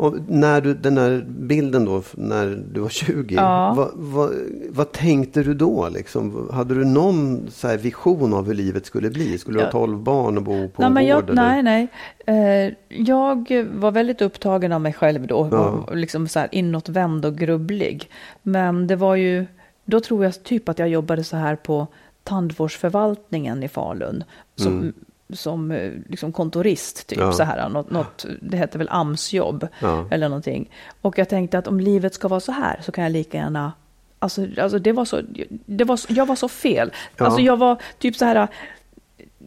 Och 0.00 0.14
när 0.28 0.60
du, 0.60 0.74
den 0.74 0.98
här 0.98 1.24
bilden 1.28 1.84
då, 1.84 2.02
när 2.14 2.64
du 2.72 2.80
var 2.80 2.88
20, 2.88 3.34
Ja. 3.34 3.74
vad, 3.76 3.90
vad, 3.94 4.30
vad 4.70 4.92
tänkte 4.92 5.42
du 5.42 5.54
då? 5.54 5.88
Liksom? 5.88 6.48
Hade 6.52 6.74
du 6.74 6.84
någon 6.84 7.48
vision 7.78 8.34
av 8.34 8.46
hur 8.46 8.54
livet 8.54 8.86
skulle 8.86 9.10
bli? 9.10 9.38
Skulle 9.38 9.58
du 9.58 9.64
ha 9.64 9.70
12 9.72 9.98
barn 9.98 10.36
och 10.36 10.42
bo 10.42 10.68
på 10.68 10.88
Nej, 10.88 11.10
en 11.10 11.16
gård? 11.16 11.24
jag, 11.28 11.30
eller? 11.30 11.62
nej, 11.62 11.88
nej. 12.26 12.66
Eh, 12.68 12.74
jag 12.88 13.64
var 13.74 13.90
väldigt 13.90 14.22
upptagen 14.22 14.72
av 14.72 14.80
mig 14.80 14.92
själv 14.92 15.26
då, 15.26 15.48
Ja. 15.52 15.68
och 15.68 15.96
liksom 15.96 16.28
så 16.28 16.38
här 16.38 16.48
inåtvänd 16.52 17.24
och 17.24 17.36
grubblig. 17.38 18.10
Men 18.42 18.86
det 18.86 18.96
var 18.96 19.14
ju, 19.16 19.46
då 19.84 20.00
tror 20.00 20.24
jag 20.24 20.42
typ 20.44 20.68
att 20.68 20.78
jag 20.78 20.88
jobbade 20.88 21.24
så 21.24 21.36
här 21.36 21.56
på 21.56 21.86
tandvårdsförvaltningen 22.24 23.62
i 23.62 23.68
Falun. 23.68 24.24
Som, 24.56 24.72
Mm. 24.72 24.92
Som 25.32 25.70
eh, 25.70 25.92
liksom 26.08 26.32
kontorist, 26.32 27.06
typ 27.06 27.18
Ja. 27.18 27.32
så 27.32 27.42
här, 27.42 27.68
något, 27.68 27.90
något, 27.90 28.26
det 28.42 28.56
heter 28.56 28.78
väl 28.78 28.88
AMS-jobb 28.90 29.68
Ja. 29.80 30.08
eller 30.10 30.28
någonting. 30.28 30.70
Och 31.02 31.18
jag 31.18 31.28
tänkte 31.28 31.58
att 31.58 31.66
om 31.66 31.80
livet 31.80 32.14
ska 32.14 32.28
vara 32.28 32.40
så 32.40 32.52
här 32.52 32.80
så 32.82 32.92
kan 32.92 33.04
jag 33.04 33.12
lika 33.12 33.38
gärna 33.38 33.72
Alltså, 34.20 34.46
alltså 34.60 34.78
det 34.78 34.92
var 34.92 35.04
så, 35.04 35.20
det 35.66 35.84
var, 35.84 36.00
jag 36.08 36.26
var 36.26 36.36
så 36.36 36.48
fel. 36.48 36.92
Ja. 37.16 37.24
Alltså 37.24 37.40
jag 37.40 37.56
var 37.56 37.76
typ 37.98 38.16
så 38.16 38.24
här, 38.24 38.48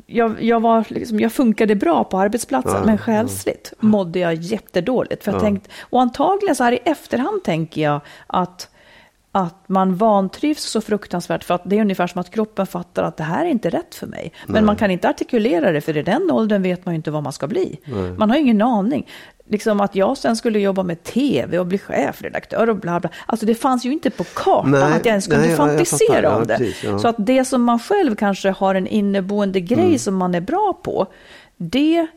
jag, 0.06 0.44
jag, 0.44 0.60
var 0.60 0.86
liksom, 0.90 1.20
jag 1.20 1.32
funkade 1.34 1.76
bra 1.76 2.04
på 2.04 2.20
arbetsplatsen, 2.20 2.74
Ja, 2.76 2.86
men 2.86 2.98
själsligt 2.98 3.74
mådde 3.80 4.20
jag 4.20 4.34
jättedåligt. 4.34 5.24
För 5.24 5.32
jag 5.32 5.40
Ja. 5.40 5.44
tänkt, 5.44 5.68
och 5.82 6.02
antagligen 6.02 6.56
så 6.56 6.64
här 6.64 6.72
i 6.72 6.80
efterhand 6.86 7.44
tänker 7.44 7.82
jag 7.82 8.02
att, 8.28 8.70
att 9.32 9.70
man 9.70 9.96
vantrivs 9.96 10.64
så 10.64 10.82
fruktansvärt 10.82 11.44
för 11.44 11.54
att 11.54 11.62
det 11.66 11.78
är 11.78 11.82
ungefär 11.82 12.08
som 12.08 12.22
att 12.22 12.32
kroppen 12.32 12.68
fattar 12.68 13.04
att 13.04 13.18
det 13.18 13.24
här 13.24 13.46
är 13.46 13.50
inte 13.50 13.70
rätt 13.70 13.96
för 13.96 14.08
mig. 14.08 14.32
Men 14.48 14.66
man 14.66 14.76
kan 14.76 14.92
inte 14.92 15.10
artikulera 15.10 15.72
det, 15.72 15.82
för 15.82 15.98
i 15.98 16.04
den 16.04 16.32
åldern 16.32 16.62
vet 16.62 16.86
man 16.86 16.94
ju 16.94 16.96
inte 16.96 17.12
vad 17.12 17.24
man 17.24 17.34
ska 17.34 17.48
bli. 17.48 17.80
Man 18.18 18.30
har 18.30 18.38
ingen 18.38 18.62
aning. 18.62 19.08
Liksom 19.50 19.82
att 19.82 19.96
jag 19.96 20.18
sen 20.18 20.36
skulle 20.36 20.60
jobba 20.60 20.84
med 20.84 21.04
tv 21.04 21.60
och 21.60 21.66
bli 21.68 21.78
chefredaktör 21.78 22.70
och 22.70 22.76
bla 22.76 23.00
bla. 23.00 23.10
Alltså 23.26 23.46
det 23.46 23.56
fanns 23.56 23.86
ju 23.86 23.92
inte 23.92 24.10
på 24.10 24.24
kartan 24.24 24.72
Nej, 24.72 24.84
att 24.84 25.06
jag 25.06 25.08
ens 25.08 25.28
kunde 25.28 25.42
nej, 25.42 25.50
ja, 25.52 25.58
jag 25.58 25.68
fantisera 25.70 26.08
fattar. 26.08 26.24
Ja, 26.24 26.36
om 26.36 26.48
det. 26.48 26.58
precis, 26.58 26.84
ja. 26.84 27.00
Så 27.00 27.08
att 27.08 27.16
det 27.18 27.46
som 27.46 27.64
man 27.64 27.80
själv 27.80 28.16
kanske 28.16 28.50
har 28.50 28.76
en 28.76 28.88
inneboende 28.88 29.60
grej 29.62 29.86
Mm. 29.86 30.00
som 30.00 30.16
man 30.16 30.36
är 30.36 30.42
bra 30.42 30.80
på, 30.84 31.08
det, 31.58 32.08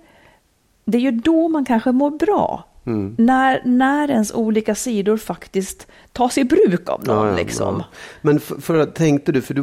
det 0.85 0.99
är 0.99 1.03
ju 1.03 1.11
då 1.11 1.49
man 1.49 1.65
kanske 1.65 1.93
mår 1.93 2.11
bra. 2.11 2.65
Mm. 2.87 3.15
När, 3.19 3.63
när 3.65 4.11
ens 4.11 4.33
olika 4.35 4.75
sidor 4.75 5.17
faktiskt 5.17 5.87
tas 6.13 6.39
i 6.39 6.45
bruk 6.45 6.89
av 6.89 7.05
någon. 7.07 7.17
Ja, 7.27 7.31
ja, 7.31 7.37
liksom. 7.37 7.75
ja. 7.79 7.85
Men 8.23 8.41
för, 8.41 8.61
för 8.61 8.87
tänkte 8.87 9.33
du, 9.33 9.43
för 9.43 9.55
du, 9.55 9.63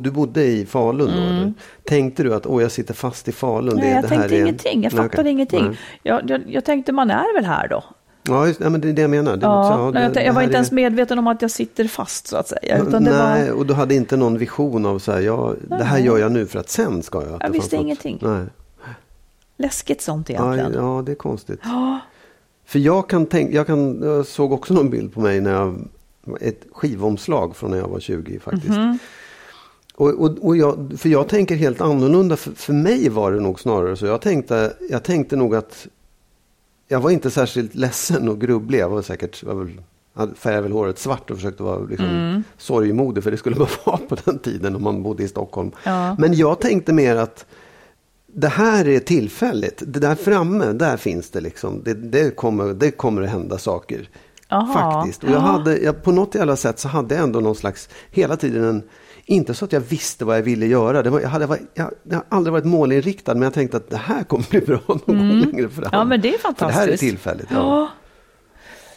du 0.00 0.10
bodde 0.10 0.44
i 0.44 0.66
Falun 0.66 1.06
då? 1.10 1.12
eller? 1.22 1.52
Tänkte 1.84 2.22
du 2.22 2.34
att 2.34 2.46
åh, 2.46 2.62
jag 2.62 2.72
sitter 2.72 2.94
fast 2.94 3.28
i 3.28 3.32
Falun? 3.32 3.78
Mm. 3.78 3.80
Nej, 3.80 3.88
det, 3.88 3.94
jag 3.94 4.02
det 4.02 4.08
här 4.08 4.16
tänkte 4.18 4.36
är... 4.36 4.40
ingenting. 4.40 4.82
Jag 4.82 4.92
fattade 4.92 5.20
okej. 5.22 5.32
ingenting. 5.32 5.78
Jag, 6.02 6.30
jag, 6.30 6.42
jag 6.48 6.64
tänkte 6.64 6.92
man 6.92 7.10
är 7.10 7.34
väl 7.34 7.44
här 7.44 7.68
då. 7.68 7.84
Ja, 8.22 8.46
just, 8.46 8.60
ja, 8.60 8.70
men 8.70 8.80
det 8.80 8.88
är 8.88 8.92
det 8.92 9.00
jag 9.02 9.10
menar. 9.10 9.36
Det 9.36 9.46
är 9.46 9.50
Ja, 9.50 9.86
också- 9.86 9.98
ja, 9.98 10.02
jag, 10.02 10.14
det- 10.14 10.22
jag 10.24 10.32
var 10.32 10.40
här 10.40 10.46
inte 10.46 10.54
är- 10.54 10.58
ens 10.58 10.72
medveten 10.72 11.18
om 11.18 11.26
att 11.26 11.42
jag 11.42 11.50
sitter 11.50 11.84
fast 11.84 12.26
så 12.26 12.36
att 12.36 12.48
säga. 12.48 12.78
Utan 12.88 13.02
Nej, 13.02 13.48
var, 13.50 13.56
och 13.58 13.66
du 13.66 13.74
hade 13.74 13.94
inte 13.94 14.16
någon 14.16 14.38
vision 14.38 14.86
av 14.86 14.98
så 14.98 15.12
här, 15.12 15.20
ja, 15.20 15.54
det 15.68 15.84
här 15.84 15.98
gör 15.98 16.18
jag 16.18 16.32
nu 16.32 16.46
för 16.46 16.58
att 16.58 16.70
sen 16.70 17.02
ska 17.02 17.22
jag. 17.22 17.36
Jag 17.42 17.50
visste 17.50 17.76
ingenting. 17.76 18.18
Nej. 18.22 18.44
läskigt 19.56 20.02
sånt 20.02 20.28
Ja, 20.30 20.54
egentligen. 20.54 20.84
ja, 20.86 21.02
det 21.06 21.12
är 21.12 21.16
konstigt. 21.16 21.60
För 22.68 22.78
jag 22.78 23.08
kan 23.08 23.26
tänka, 23.26 23.54
jag, 23.54 23.66
kan, 23.66 24.02
jag 24.02 24.26
såg 24.26 24.52
också 24.52 24.74
någon 24.74 24.90
bild 24.90 25.12
på 25.14 25.20
mig 25.20 25.40
när 25.40 25.52
jag, 25.52 25.88
ett 26.40 26.66
skivomslag 26.72 27.56
från 27.56 27.70
när 27.70 27.78
jag 27.78 27.88
var 27.88 28.00
20 28.00 28.38
faktiskt. 28.38 28.68
Mhm. 28.68 28.98
Och, 29.94 30.08
och, 30.08 30.38
och 30.46 30.56
jag, 30.56 30.92
för 30.98 31.08
jag 31.08 31.28
tänker 31.28 31.56
helt 31.56 31.80
annorlunda. 31.80 32.36
För, 32.36 32.50
för 32.52 32.72
mig 32.72 33.08
var 33.08 33.32
det 33.32 33.40
nog 33.40 33.60
snarare 33.60 33.96
så. 33.96 34.06
Jag 34.06 34.20
tänkte, 34.20 34.72
jag 34.90 35.02
tänkte 35.02 35.36
nog 35.36 35.54
att 35.54 35.86
jag 36.88 37.00
var 37.00 37.10
inte 37.10 37.30
särskilt 37.30 37.74
ledsen 37.74 38.28
och 38.28 38.40
grubblig. 38.40 38.78
Jag 38.78 38.88
var 38.88 39.02
säkert, 39.02 39.42
jag 39.46 39.54
väl, 39.54 39.80
färgade 40.34 40.62
väl 40.62 40.72
håret 40.72 40.98
svart 40.98 41.30
och 41.30 41.36
försökte 41.36 41.62
vara 41.62 41.78
liksom 41.78 42.06
Mm. 42.06 42.42
sorgmodig. 42.58 43.24
För 43.24 43.30
det 43.30 43.36
skulle 43.36 43.56
man 43.56 43.68
vara 43.84 43.98
på 43.98 44.16
den 44.24 44.38
tiden 44.38 44.76
om 44.76 44.82
man 44.82 45.02
bodde 45.02 45.22
i 45.22 45.28
Stockholm. 45.28 45.70
Ja. 45.84 46.16
Men 46.18 46.34
jag 46.34 46.60
tänkte 46.60 46.92
mer 46.92 47.16
att 47.16 47.46
det 48.40 48.48
här 48.48 48.88
är 48.88 48.98
tillfälligt. 49.00 49.82
Det 49.86 50.00
där 50.00 50.14
framme, 50.14 50.64
där 50.72 50.96
finns 50.96 51.30
det 51.30 51.40
liksom. 51.40 51.82
Det, 51.84 51.94
det, 51.94 52.36
kommer, 52.36 52.74
det 52.74 52.90
kommer 52.90 53.22
att 53.22 53.30
hända 53.30 53.58
saker. 53.58 54.08
Aha. 54.50 54.72
Faktiskt. 54.74 55.22
Och 55.24 55.28
jag 55.30 55.36
Ja. 55.36 55.40
hade, 55.40 55.78
jag, 55.78 56.02
på 56.02 56.12
något 56.12 56.34
jävla 56.34 56.56
sätt 56.56 56.78
så 56.78 56.88
hade 56.88 57.14
jag 57.14 57.24
ändå 57.24 57.40
någon 57.40 57.54
slags, 57.54 57.88
hela 58.10 58.36
tiden 58.36 58.64
en, 58.64 58.82
inte 59.24 59.54
så 59.54 59.64
att 59.64 59.72
jag 59.72 59.80
visste 59.80 60.24
vad 60.24 60.36
jag 60.36 60.42
ville 60.42 60.66
göra. 60.66 61.02
Det, 61.02 61.10
var, 61.10 61.20
jag, 61.20 61.28
hade, 61.28 61.58
jag, 61.74 61.90
jag 62.02 62.16
har 62.16 62.24
aldrig 62.28 62.52
varit 62.52 62.64
målinriktad, 62.64 63.34
men 63.34 63.42
jag 63.42 63.52
tänkte 63.54 63.76
att 63.76 63.90
det 63.90 63.96
här 63.96 64.22
kommer 64.24 64.44
bli 64.50 64.60
bra 64.60 64.78
någon 64.86 65.00
gång 65.06 65.40
längre 65.40 65.68
fram. 65.68 65.84
Mm. 65.84 65.90
Ja, 65.92 66.04
men 66.04 66.20
det 66.20 66.34
är 66.34 66.38
För 66.38 66.48
det 66.58 66.64
här 66.64 66.68
är 66.68 66.72
fantastiskt. 66.72 67.00
tillfälligt. 67.00 67.48
Ja. 67.50 67.88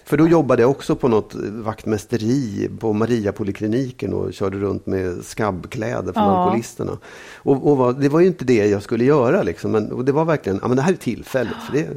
För 0.06 0.18
då 0.18 0.28
jobbade 0.28 0.62
jag 0.62 0.72
också 0.72 0.96
på 0.96 1.08
något 1.08 1.36
vaktmästeri 1.36 2.70
på 2.80 2.94
Mariapolikliniken 2.94 4.14
och 4.14 4.34
körde 4.34 4.58
runt 4.58 4.86
med 4.86 5.24
skabbkläder 5.26 6.14
för 6.14 6.22
Ja. 6.22 6.38
alkoholisterna. 6.38 6.98
Och, 7.36 7.68
och 7.72 7.78
var, 7.78 7.94
det 7.94 8.10
var 8.10 8.20
ju 8.20 8.28
inte 8.28 8.46
det 8.46 8.68
jag 8.68 8.84
skulle 8.84 9.04
göra 9.06 9.44
liksom. 9.44 9.72
Men 9.72 9.92
och 9.92 10.06
det 10.06 10.12
var 10.12 10.26
verkligen, 10.26 10.60
ja 10.62 10.68
men 10.68 10.78
det 10.78 10.84
här 10.84 10.92
är 10.94 10.98
tillfälligt. 10.98 11.58
För 11.68 11.74
det, 11.74 11.88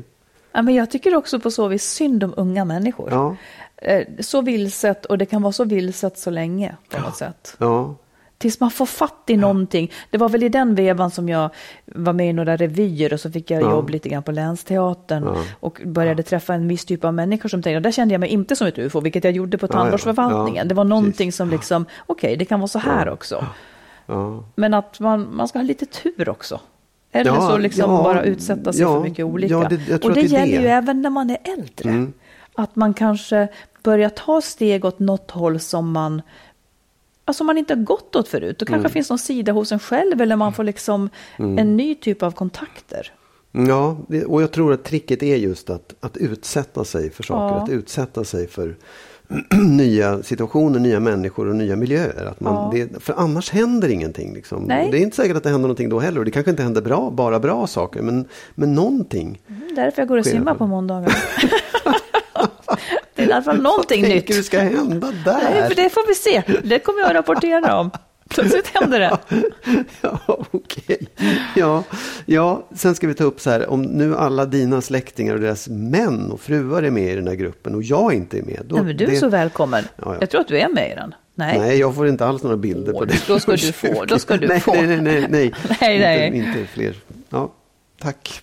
Ja, 0.53 0.62
men 0.62 0.75
jag 0.75 0.90
tycker 0.90 1.14
också 1.17 1.40
på 1.40 1.51
så 1.51 1.69
vis 1.69 1.85
synd 1.85 2.25
om 2.25 2.35
unga 2.37 2.64
människor. 2.64 3.09
ja, 3.11 3.37
Eh, 3.77 4.07
Så 4.21 4.40
vilset, 4.43 5.07
och 5.07 5.19
det 5.19 5.27
kan 5.27 5.43
vara 5.43 5.53
så 5.53 5.64
vilset 5.64 6.19
så 6.19 6.31
länge 6.31 6.77
på 6.90 7.01
något 7.01 7.17
sätt. 7.17 7.57
ja, 7.59 7.95
Tills 8.44 8.61
man 8.61 8.70
får 8.70 8.87
fatt 8.87 9.22
i 9.26 9.37
någonting. 9.37 9.92
Det 10.11 10.18
var 10.18 10.28
väl 10.28 10.42
i 10.42 10.48
den 10.48 10.74
vevan 10.74 11.11
som 11.11 11.28
jag 11.28 11.50
var 11.87 12.12
med 12.12 12.30
i 12.30 12.33
några 12.33 12.57
revyer 12.57 13.12
och 13.12 13.20
så 13.20 13.30
fick 13.30 13.50
jag 13.50 13.62
Ja. 13.62 13.70
jobb 13.70 13.90
lite 13.90 14.09
grann 14.09 14.22
på 14.22 14.33
Länsteatern 14.33 15.22
Ja. 15.24 15.37
och 15.61 15.80
började 15.85 16.22
träffa 16.22 16.54
en 16.54 16.68
viss 16.68 16.85
typ 16.85 17.04
av 17.04 17.14
människor 17.14 17.48
som 17.48 17.62
tänkte, 17.62 17.76
och 17.76 17.83
där 17.83 17.90
kände 17.90 18.14
jag 18.14 18.20
mig 18.20 18.28
inte 18.28 18.57
som 18.57 18.66
ett 18.66 18.78
ufo, 18.78 19.00
vilket 19.00 19.24
jag 19.24 19.33
gjorde 19.33 19.59
på 19.59 19.66
Ja, 19.66 19.68
ja. 19.72 19.78
tandvårdsförvaltningen. 19.78 20.57
Ja, 20.57 20.64
det 20.68 20.74
var 20.74 20.85
någonting 20.85 21.12
precis. 21.28 21.37
som 21.37 21.50
liksom, 21.50 21.87
okej, 22.07 22.37
det 22.37 22.44
kan 22.44 22.61
vara 22.61 22.68
så 22.68 22.78
här 22.78 23.09
också. 23.09 23.46
ja. 24.07 24.44
Men 24.57 24.74
att 24.74 25.00
man, 25.00 25.37
man 25.37 25.48
ska 25.48 25.59
ha 25.59 25.64
lite 25.64 25.87
tur 25.87 26.28
också. 26.28 26.61
Eller 27.12 27.30
Ja, 27.30 27.48
så 27.50 27.59
liksom 27.59 27.90
ja, 27.92 28.02
bara 28.02 28.22
utsätta 28.22 28.72
sig 28.72 28.83
ja, 28.83 28.94
för 28.94 29.09
mycket 29.09 29.24
olika. 29.24 29.54
ja, 29.54 29.68
det- 29.68 30.04
och 30.04 30.12
det, 30.14 30.20
gäller 30.20 30.57
det. 30.57 30.62
ju 30.62 30.68
även 30.68 31.02
när 31.02 31.11
man 31.11 31.30
är 31.30 31.38
äldre. 31.59 31.88
Mm. 31.90 32.12
Att 32.54 32.76
man 32.76 32.94
kanske 32.94 33.48
börjar 33.83 34.09
ta 34.09 34.40
steg 34.40 34.85
åt 34.85 34.98
något 34.98 35.30
håll 35.30 35.61
som 35.61 35.92
man, 35.92 36.22
alltså 37.25 37.45
man 37.45 37.59
inte 37.59 37.75
har 37.75 37.83
gått 37.83 38.17
åt 38.17 38.29
förut. 38.29 38.59
Då 38.59 38.67
kanske 38.67 38.81
Mm. 38.81 38.93
finns 38.93 39.11
någon 39.11 39.19
sida 39.19 39.53
hos 39.53 39.73
en 39.73 39.79
själv 39.79 40.21
eller 40.21 40.37
man 40.37 40.53
får 40.53 40.65
liksom 40.65 41.09
en 41.39 41.77
ny 41.77 41.95
typ 41.95 42.23
av 42.23 42.31
kontakter. 42.31 43.13
Ja, 43.53 43.97
och 44.27 44.43
jag 44.43 44.53
tror 44.53 44.73
att 44.73 44.85
tricket 44.85 45.23
är 45.23 45.37
just 45.37 45.71
att, 45.71 45.95
att 46.01 46.17
utsätta 46.17 46.85
sig 46.85 47.11
för 47.11 47.23
saker. 47.23 47.55
Ja. 47.57 47.63
Att 47.63 47.69
utsätta 47.71 48.25
sig 48.25 48.49
för 48.49 48.77
nya 49.69 50.23
situationer, 50.23 50.79
nya 50.79 51.01
människor 51.01 51.49
och 51.49 51.57
nya 51.57 51.77
miljöer. 51.77 52.25
Att 52.27 52.41
man, 52.41 52.55
Ja. 52.55 52.71
det, 52.93 53.03
för 53.03 53.15
annars 53.17 53.51
händer 53.51 53.89
ingenting. 53.89 54.35
Liksom. 54.35 54.69
Det 54.69 54.75
är 54.75 54.95
inte 54.95 55.17
säkert 55.17 55.37
att 55.37 55.43
det 55.43 55.49
händer 55.49 55.63
någonting 55.69 55.89
då 55.89 56.01
heller. 56.01 56.19
Och 56.19 56.25
det 56.25 56.31
kanske 56.31 56.51
inte 56.51 56.63
händer 56.63 56.83
bra, 56.83 57.11
bara 57.11 57.41
bra 57.41 57.67
saker. 57.67 58.03
Men, 58.03 58.25
men 58.55 58.75
någonting. 58.75 59.41
Mm, 59.49 59.75
Därför 59.75 60.03
jag 60.03 60.09
går 60.09 60.19
och 60.19 60.27
simmar 60.27 60.55
på 60.55 60.67
måndagar. 60.67 61.15
alla 63.35 63.42
fall 63.42 63.62
någonting 63.62 64.03
Vad 64.03 64.11
nytt. 64.11 64.27
tänker 64.27 64.35
du 64.35 64.42
ska 64.42 64.59
hända 64.61 65.12
där? 65.25 65.51
Nej, 65.51 65.68
för 65.68 65.75
det 65.75 65.90
får 65.90 66.07
vi 66.09 66.14
se. 66.14 66.42
Det 66.64 66.79
kommer 66.79 67.01
jag 67.01 67.09
att 67.09 67.14
rapportera 67.16 67.81
om. 67.81 67.90
Plötsligt 68.29 68.66
händer 68.75 69.01
det. 69.01 69.18
Ja, 70.01 70.18
okej. 70.51 71.07
Ja, 71.55 71.85
ja, 72.27 72.66
sen 72.75 72.94
ska 72.94 73.07
vi 73.07 73.14
ta 73.14 73.25
upp 73.25 73.40
så 73.40 73.51
här, 73.51 73.70
om 73.70 73.83
nu 73.83 74.16
alla 74.16 74.44
dina 74.47 74.81
släktingar 74.81 75.35
och 75.35 75.40
deras 75.40 75.68
män 75.68 76.31
och 76.31 76.40
fruar 76.40 76.83
är 76.83 76.90
med 76.90 77.12
i 77.12 77.14
den 77.16 77.27
här 77.29 77.35
gruppen 77.35 77.75
och 77.75 77.83
jag 77.83 78.14
inte 78.14 78.38
är 78.38 78.42
med. 78.42 78.61
Då, 78.64 78.75
Nej, 78.77 78.85
men 78.85 78.97
du 78.97 79.05
är 79.05 79.11
det- 79.11 79.16
så 79.16 79.29
välkommen. 79.29 79.85
Ja, 79.97 80.03
ja. 80.07 80.16
Jag 80.20 80.31
tror 80.31 80.40
att 80.40 80.49
du 80.49 80.59
är 80.59 80.68
med 80.68 80.90
i 80.90 80.94
den. 80.94 81.14
Nej. 81.35 81.59
Nej, 81.59 81.79
jag 81.79 81.94
får 81.94 82.09
inte 82.09 82.27
alls 82.27 82.42
några 82.42 82.57
bilder 82.57 82.92
på 82.92 82.99
Åh, 82.99 83.07
det. 83.07 83.25
då 83.27 83.40
ska 83.40 83.53
du 83.53 83.73
få, 83.73 84.05
då 84.05 84.18
ska 84.18 84.37
du 84.37 84.47
nej, 84.49 84.61
få. 84.61 84.75
Nej, 84.75 84.87
nej, 84.87 85.01
nej. 85.01 85.27
nej. 85.31 85.53
Nej, 85.81 85.99
nej. 85.99 86.27
Inte, 86.27 86.38
inte 86.49 86.66
fler. 86.73 86.94
Ja, 87.31 87.53
tack. 88.03 88.42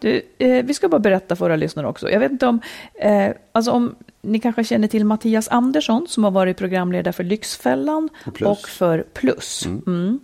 Du, 0.00 0.22
eh, 0.38 0.64
vi 0.64 0.74
ska 0.74 0.88
bara 0.88 0.98
berätta 0.98 1.36
för 1.36 1.44
våra 1.44 1.56
lyssnare 1.56 1.86
också. 1.86 2.10
Jag 2.10 2.20
vet 2.20 2.32
inte 2.32 2.46
om, 2.46 2.60
eh, 2.94 3.30
alltså 3.52 3.70
om 3.70 3.94
ni 4.22 4.38
kanske 4.38 4.64
känner 4.64 4.88
till 4.88 5.04
Mattias 5.04 5.48
Andersson 5.48 6.06
som 6.08 6.24
har 6.24 6.30
varit 6.30 6.56
programledare 6.56 7.12
för 7.12 7.24
Lyxfällan 7.24 8.08
Och 8.26 8.42
och 8.42 8.68
för 8.68 9.04
Plus. 9.14 9.66
Mm. 9.66 10.20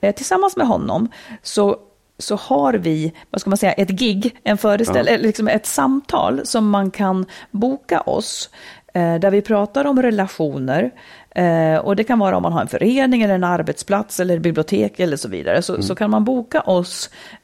Eh, 0.00 0.14
tillsammans 0.14 0.56
med 0.56 0.66
honom 0.66 1.08
så, 1.42 1.76
så 2.18 2.36
har 2.36 2.74
vi, 2.74 3.12
vad 3.30 3.40
ska 3.40 3.50
man 3.50 3.56
säga, 3.56 3.72
ett 3.72 3.90
gig, 3.90 4.36
en 4.44 4.58
föreställning, 4.58 5.14
eller 5.14 5.24
liksom 5.24 5.48
ett 5.48 5.66
samtal 5.66 6.40
som 6.44 6.70
man 6.70 6.90
kan 6.90 7.26
boka 7.50 8.00
oss. 8.00 8.50
Eh, 8.94 9.18
där 9.18 9.30
vi 9.30 9.42
pratar 9.42 9.84
om 9.84 10.02
relationer. 10.02 10.90
Eh, 11.30 11.76
och 11.76 11.96
det 11.96 12.04
kan 12.04 12.18
vara 12.18 12.36
om 12.36 12.42
man 12.42 12.52
har 12.52 12.60
en 12.60 12.68
förening 12.68 13.22
eller 13.22 13.34
en 13.34 13.44
arbetsplats 13.44 14.20
eller 14.20 14.38
bibliotek 14.38 15.00
eller 15.00 15.16
så 15.16 15.28
vidare. 15.28 15.62
Så, 15.62 15.82
så 15.82 15.94
kan 15.94 16.10
man 16.10 16.24
boka 16.24 16.60
oss 16.60 17.10
Eh, 17.30 17.37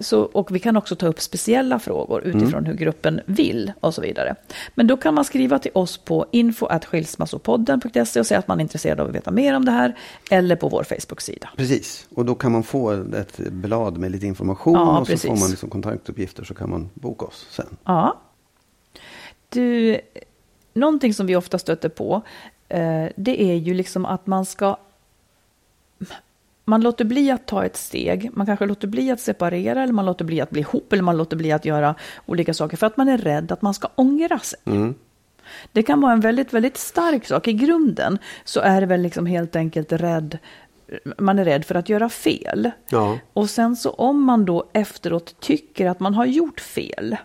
Så, 0.00 0.20
och 0.22 0.54
vi 0.56 0.58
kan 0.58 0.76
också 0.76 0.96
ta 0.96 1.06
upp 1.06 1.20
speciella 1.20 1.78
frågor 1.78 2.22
utifrån 2.24 2.66
hur 2.66 2.74
gruppen 2.74 3.20
vill 3.26 3.72
och 3.80 3.94
så 3.94 4.00
vidare. 4.02 4.34
Men 4.74 4.86
då 4.86 4.96
kan 4.96 5.14
man 5.14 5.24
skriva 5.24 5.58
till 5.58 5.70
oss 5.74 5.98
på 5.98 6.26
info.skilsmassopodden.se 6.30 8.20
och 8.20 8.26
säga 8.26 8.38
att 8.38 8.48
man 8.48 8.58
är 8.58 8.62
intresserad 8.62 9.00
av 9.00 9.08
att 9.08 9.14
veta 9.14 9.30
mer 9.30 9.54
om 9.54 9.64
det 9.64 9.70
här. 9.70 9.96
Eller 10.30 10.56
på 10.56 10.68
vår 10.68 10.82
Facebook-sida. 10.82 11.48
Precis, 11.56 12.08
och 12.14 12.24
då 12.24 12.34
kan 12.34 12.52
man 12.52 12.62
få 12.62 12.90
ett 12.92 13.38
blad 13.38 13.98
med 13.98 14.10
lite 14.10 14.26
information 14.26 14.74
Ja, 14.74 14.98
och 14.98 15.06
så 15.06 15.12
precis. 15.12 15.30
får 15.30 15.36
man 15.36 15.50
liksom 15.50 15.70
kontaktuppgifter 15.70 16.44
så 16.44 16.54
kan 16.54 16.70
man 16.70 16.90
boka 16.94 17.26
oss 17.26 17.46
sen. 17.50 17.76
Ja. 17.84 18.20
Du, 19.48 20.00
någonting 20.74 21.14
som 21.14 21.26
vi 21.26 21.36
ofta 21.36 21.58
stöter 21.58 21.88
på, 21.88 22.22
eh, 22.68 23.06
det 23.16 23.42
är 23.42 23.54
ju 23.54 23.74
liksom 23.74 24.04
att 24.04 24.26
man 24.26 24.46
ska... 24.46 24.76
Man 26.68 26.80
låter 26.80 27.04
bli 27.04 27.30
att 27.30 27.46
ta 27.46 27.64
ett 27.64 27.76
steg, 27.76 28.30
man 28.32 28.46
kanske 28.46 28.66
låter 28.66 28.88
bli 28.88 29.10
att 29.10 29.20
separera, 29.20 29.82
eller 29.82 29.92
man 29.92 30.06
låter 30.06 30.24
bli 30.24 30.40
att 30.40 30.50
bli 30.50 30.60
ihop, 30.60 30.92
eller 30.92 31.02
man 31.02 31.16
låter 31.16 31.36
bli 31.36 31.52
att 31.52 31.64
göra 31.64 31.94
olika 32.26 32.54
saker, 32.54 32.76
för 32.76 32.86
att 32.86 32.96
man 32.96 33.08
är 33.08 33.18
rädd 33.18 33.52
att 33.52 33.62
man 33.62 33.74
ska 33.74 33.88
ångra 33.94 34.38
sig. 34.38 34.58
Det 35.72 35.82
kan 35.82 36.00
vara 36.00 36.12
en 36.12 36.20
väldigt, 36.20 36.52
väldigt 36.52 36.76
stark 36.76 37.26
sak. 37.26 37.48
I 37.48 37.52
grunden 37.52 38.18
så 38.44 38.60
är 38.60 38.80
det 38.80 38.86
väl 38.86 39.02
liksom 39.02 39.26
helt 39.26 39.56
enkelt 39.56 39.92
rädd, 39.92 40.38
man 41.18 41.38
är 41.38 41.44
rädd 41.44 41.64
för 41.64 41.74
att 41.74 41.88
göra 41.88 42.08
fel. 42.08 42.70
Ja. 42.90 43.18
Och 43.32 43.50
sen 43.50 43.76
så 43.76 43.90
om 43.90 44.24
man 44.24 44.44
då 44.44 44.70
efteråt 44.72 45.40
tycker 45.40 45.86
att 45.86 46.00
man 46.00 46.14
har 46.14 46.26
gjort 46.26 46.60
fel, 46.60 47.16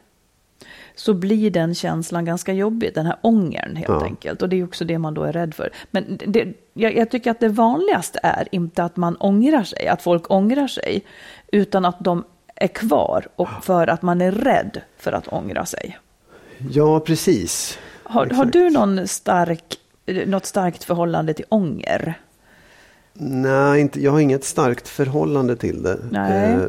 så 0.96 1.14
blir 1.14 1.52
den 1.52 1.76
känslan 1.76 2.26
ganska 2.26 2.54
jobbig, 2.54 2.92
den 2.96 3.06
här 3.06 3.16
ångern 3.22 3.76
helt 3.76 3.90
Ja. 3.90 4.04
enkelt. 4.04 4.42
Och 4.42 4.50
det 4.50 4.60
är 4.60 4.64
också 4.64 4.86
det 4.86 4.98
man 4.98 5.14
då 5.14 5.24
är 5.24 5.32
rädd 5.34 5.54
för. 5.54 5.70
Men 5.92 6.20
det, 6.28 6.48
jag, 6.74 6.96
jag 6.96 7.10
tycker 7.12 7.32
att 7.32 7.40
det 7.40 7.50
vanligaste 7.50 8.20
är 8.24 8.48
inte 8.52 8.84
att 8.84 8.98
man 8.98 9.16
ångrar 9.16 9.64
sig, 9.64 9.88
att 9.88 10.02
folk 10.02 10.32
ångrar 10.32 10.68
sig, 10.68 11.06
utan 11.52 11.86
att 11.86 12.00
de 12.00 12.24
är 12.56 12.68
kvar 12.68 13.28
och 13.36 13.50
för 13.62 13.88
att 13.88 14.02
man 14.02 14.22
är 14.22 14.32
rädd 14.32 14.82
för 14.98 15.12
att 15.12 15.28
ångra 15.28 15.66
sig. 15.66 15.98
Ja, 16.72 17.00
precis. 17.00 17.80
Har, 18.04 18.26
har 18.26 18.46
du 18.46 18.70
någon 18.70 19.08
stark, 19.08 19.64
något 20.26 20.46
starkt 20.46 20.84
förhållande 20.84 21.34
till 21.34 21.46
ånger? 21.50 22.14
Nej, 23.16 23.82
inte, 23.82 24.02
jag 24.04 24.12
har 24.12 24.20
inget 24.20 24.44
starkt 24.44 24.88
förhållande 24.88 25.56
till 25.56 25.84
det. 25.84 25.98
Nej. 26.12 26.54
Eh, 26.54 26.60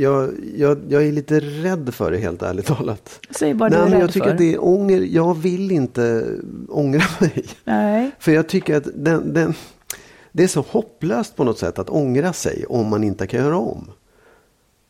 Jag, 0.00 0.30
jag, 0.56 0.78
jag 0.88 1.06
är 1.06 1.12
lite 1.12 1.40
rädd 1.40 1.94
för 1.94 2.10
det 2.10 2.18
helt 2.18 2.42
ärligt 2.42 2.66
talat. 2.66 3.20
Säg 3.30 3.52
vad 3.54 3.70
Nej, 3.70 3.80
du 3.80 3.86
är 3.86 3.90
men 3.90 4.00
jag 4.00 4.12
tycker 4.12 4.26
för. 4.26 4.32
att 4.32 4.38
det 4.38 4.54
är 4.54 4.64
ånger. 4.64 5.00
Jag 5.00 5.34
vill 5.38 5.70
inte 5.70 6.26
ångra 6.68 7.02
mig. 7.20 7.44
Nej. 7.64 8.10
För 8.18 8.32
jag 8.32 8.48
tycker 8.48 8.76
att 8.76 8.88
den, 8.94 9.34
den, 9.34 9.54
det 10.32 10.42
är 10.42 10.48
så 10.48 10.60
hopplöst 10.68 11.36
på 11.36 11.44
något 11.44 11.58
sätt 11.58 11.78
att 11.78 11.90
ångra 11.90 12.32
sig 12.32 12.64
om 12.68 12.88
man 12.88 13.04
inte 13.04 13.26
kan 13.26 13.40
göra 13.40 13.56
om. 13.58 13.90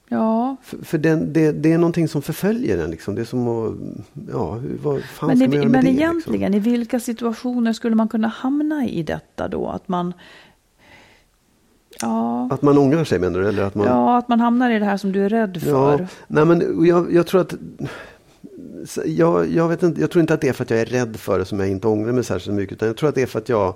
Ja, 0.08 0.56
För, 0.62 0.84
för 0.84 0.98
den, 0.98 1.32
det, 1.32 1.52
det 1.52 1.72
är 1.72 1.78
någonting 1.78 2.08
som 2.08 2.22
förföljer 2.22 2.78
en. 2.84 2.90
Liksom. 2.90 3.14
Det 3.14 3.20
är 3.20 3.24
som 3.24 3.48
att, 3.48 3.74
ja, 4.32 4.60
vad 4.82 5.02
fan 5.02 5.28
men, 5.28 5.36
ska 5.38 5.46
man 5.48 5.56
göra 5.56 5.62
med 5.68 5.70
men 5.72 5.84
det? 5.84 5.90
egentligen, 5.90 6.54
i 6.54 6.58
vilka 6.58 7.00
situationer 7.00 7.72
skulle 7.72 7.94
man 7.96 8.08
kunna 8.08 8.28
hamna 8.28 8.86
i 8.86 9.02
detta 9.02 9.48
då? 9.48 9.68
Att 9.68 9.88
man... 9.88 10.12
Ja, 12.00 12.42
Liksom? 12.50 12.54
Att 12.54 12.62
man 12.62 12.78
ångrar 12.78 13.04
sig 13.04 13.18
menar 13.18 13.40
du? 13.40 13.48
Eller 13.48 13.62
att 13.62 13.74
man, 13.74 13.86
ja, 13.86 14.18
att 14.18 14.28
man 14.28 14.40
hamnar 14.40 14.70
i 14.70 14.78
det 14.78 14.84
här 14.84 14.96
som 14.96 15.12
du 15.12 15.24
är 15.24 15.28
rädd 15.28 15.62
för. 15.62 16.00
Ja, 16.00 16.06
nej 16.28 16.44
men 16.44 16.86
jag, 16.86 17.12
jag 17.12 17.26
tror 17.26 17.40
att 17.40 17.54
jag, 19.04 19.50
jag, 19.50 19.68
vet 19.68 19.82
inte, 19.82 20.00
jag 20.00 20.10
tror 20.10 20.20
inte 20.20 20.34
att 20.34 20.40
det 20.40 20.48
är 20.48 20.52
för 20.52 20.64
att 20.64 20.70
jag 20.70 20.80
är 20.80 20.84
rädd 20.84 21.16
för 21.16 21.38
det 21.38 21.44
som 21.44 21.60
jag 21.60 21.68
inte 21.68 21.88
ångrar 21.88 22.12
mig 22.12 22.24
särskilt 22.24 22.56
mycket. 22.56 22.72
Utan 22.72 22.88
jag 22.88 22.96
tror 22.96 23.08
att 23.08 23.14
det 23.14 23.22
är 23.22 23.26
för 23.26 23.38
att 23.38 23.48
jag... 23.48 23.74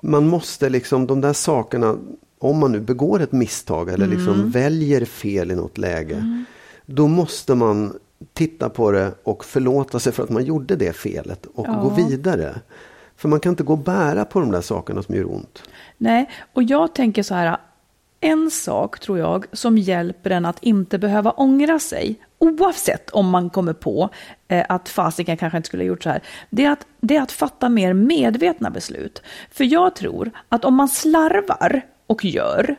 Man 0.00 0.28
måste 0.28 0.68
liksom, 0.68 1.06
de 1.06 1.20
där 1.20 1.32
sakerna, 1.32 1.96
om 2.38 2.58
man 2.58 2.72
nu 2.72 2.80
begår 2.80 3.20
ett 3.20 3.32
misstag 3.32 3.88
eller 3.88 4.06
liksom 4.06 4.50
väljer 4.50 5.04
fel 5.04 5.50
i 5.50 5.54
något 5.54 5.78
läge. 5.78 6.44
Då 6.86 7.06
måste 7.06 7.54
man 7.54 7.92
titta 8.32 8.68
på 8.68 8.90
det 8.90 9.12
och 9.22 9.44
förlåta 9.44 9.98
sig 9.98 10.12
för 10.12 10.22
att 10.22 10.30
man 10.30 10.44
gjorde 10.44 10.76
det 10.76 10.92
felet 10.92 11.46
och 11.54 11.66
gå 11.66 11.88
vidare. 11.88 12.54
För 13.16 13.28
man 13.28 13.40
kan 13.40 13.50
inte 13.50 13.62
gå 13.62 13.72
och 13.72 13.78
bära 13.78 14.24
på 14.24 14.40
de 14.40 14.50
där 14.50 14.60
sakerna 14.60 15.02
som 15.02 15.14
gör 15.14 15.32
ont. 15.32 15.62
Nej, 15.98 16.30
och 16.52 16.62
jag 16.62 16.94
tänker 16.94 17.22
så 17.22 17.34
här. 17.34 17.56
En 18.24 18.50
sak 18.50 18.98
tror 18.98 19.18
jag 19.18 19.46
som 19.52 19.78
hjälper 19.78 20.30
en 20.30 20.44
att 20.46 20.62
inte 20.62 20.98
behöva 20.98 21.30
ångra 21.30 21.78
sig, 21.78 22.16
oavsett 22.38 23.10
om 23.10 23.30
man 23.30 23.50
kommer 23.50 23.72
på 23.72 24.10
eh, 24.48 24.66
att 24.68 24.88
fasiken 24.88 25.36
kanske 25.36 25.56
inte 25.56 25.66
skulle 25.66 25.82
ha 25.82 25.88
gjort 25.88 26.02
så 26.02 26.10
här, 26.10 26.22
det 26.50 26.64
är, 26.64 26.70
att, 26.70 26.86
det 27.00 27.16
är 27.16 27.22
att 27.22 27.32
fatta 27.32 27.68
mer 27.68 27.92
medvetna 27.92 28.70
beslut. 28.70 29.22
För 29.50 29.64
jag 29.64 29.94
tror 29.94 30.30
att 30.48 30.64
om 30.64 30.74
man 30.74 30.88
slarvar 30.88 31.82
och 32.06 32.24
gör, 32.24 32.76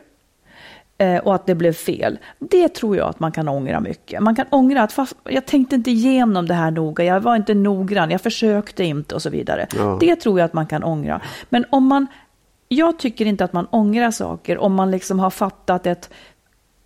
och 1.22 1.34
att 1.34 1.46
det 1.46 1.54
blev 1.54 1.72
fel. 1.72 2.18
Det 2.38 2.68
tror 2.68 2.96
jag 2.96 3.08
att 3.08 3.20
man 3.20 3.32
kan 3.32 3.48
ångra 3.48 3.80
mycket. 3.80 4.22
Man 4.22 4.36
kan 4.36 4.46
ångra 4.50 4.82
att 4.82 4.92
fast, 4.92 5.14
jag 5.24 5.46
tänkte 5.46 5.76
inte 5.76 5.90
igenom 5.90 6.46
det 6.46 6.54
här 6.54 6.70
noga, 6.70 7.04
jag 7.04 7.20
var 7.20 7.36
inte 7.36 7.54
noggrann, 7.54 8.10
jag 8.10 8.20
försökte 8.20 8.84
inte 8.84 9.14
och 9.14 9.22
så 9.22 9.30
vidare. 9.30 9.66
Ja. 9.76 9.98
Det 10.00 10.16
tror 10.16 10.38
jag 10.38 10.46
att 10.46 10.52
man 10.52 10.66
kan 10.66 10.84
ångra. 10.84 11.20
Men 11.48 11.64
om 11.70 11.86
man, 11.86 12.06
jag 12.68 12.98
tycker 12.98 13.26
inte 13.26 13.44
att 13.44 13.52
man 13.52 13.66
ångrar 13.66 14.10
saker 14.10 14.58
om 14.58 14.74
man 14.74 14.90
liksom 14.90 15.18
har 15.18 15.30
fattat 15.30 15.86
ett 15.86 16.10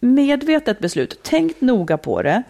medvetet 0.01 0.79
beslut, 0.79 1.23
tänkt 1.23 1.61
noga 1.61 1.99
på 1.99 2.23
det, 2.23 2.43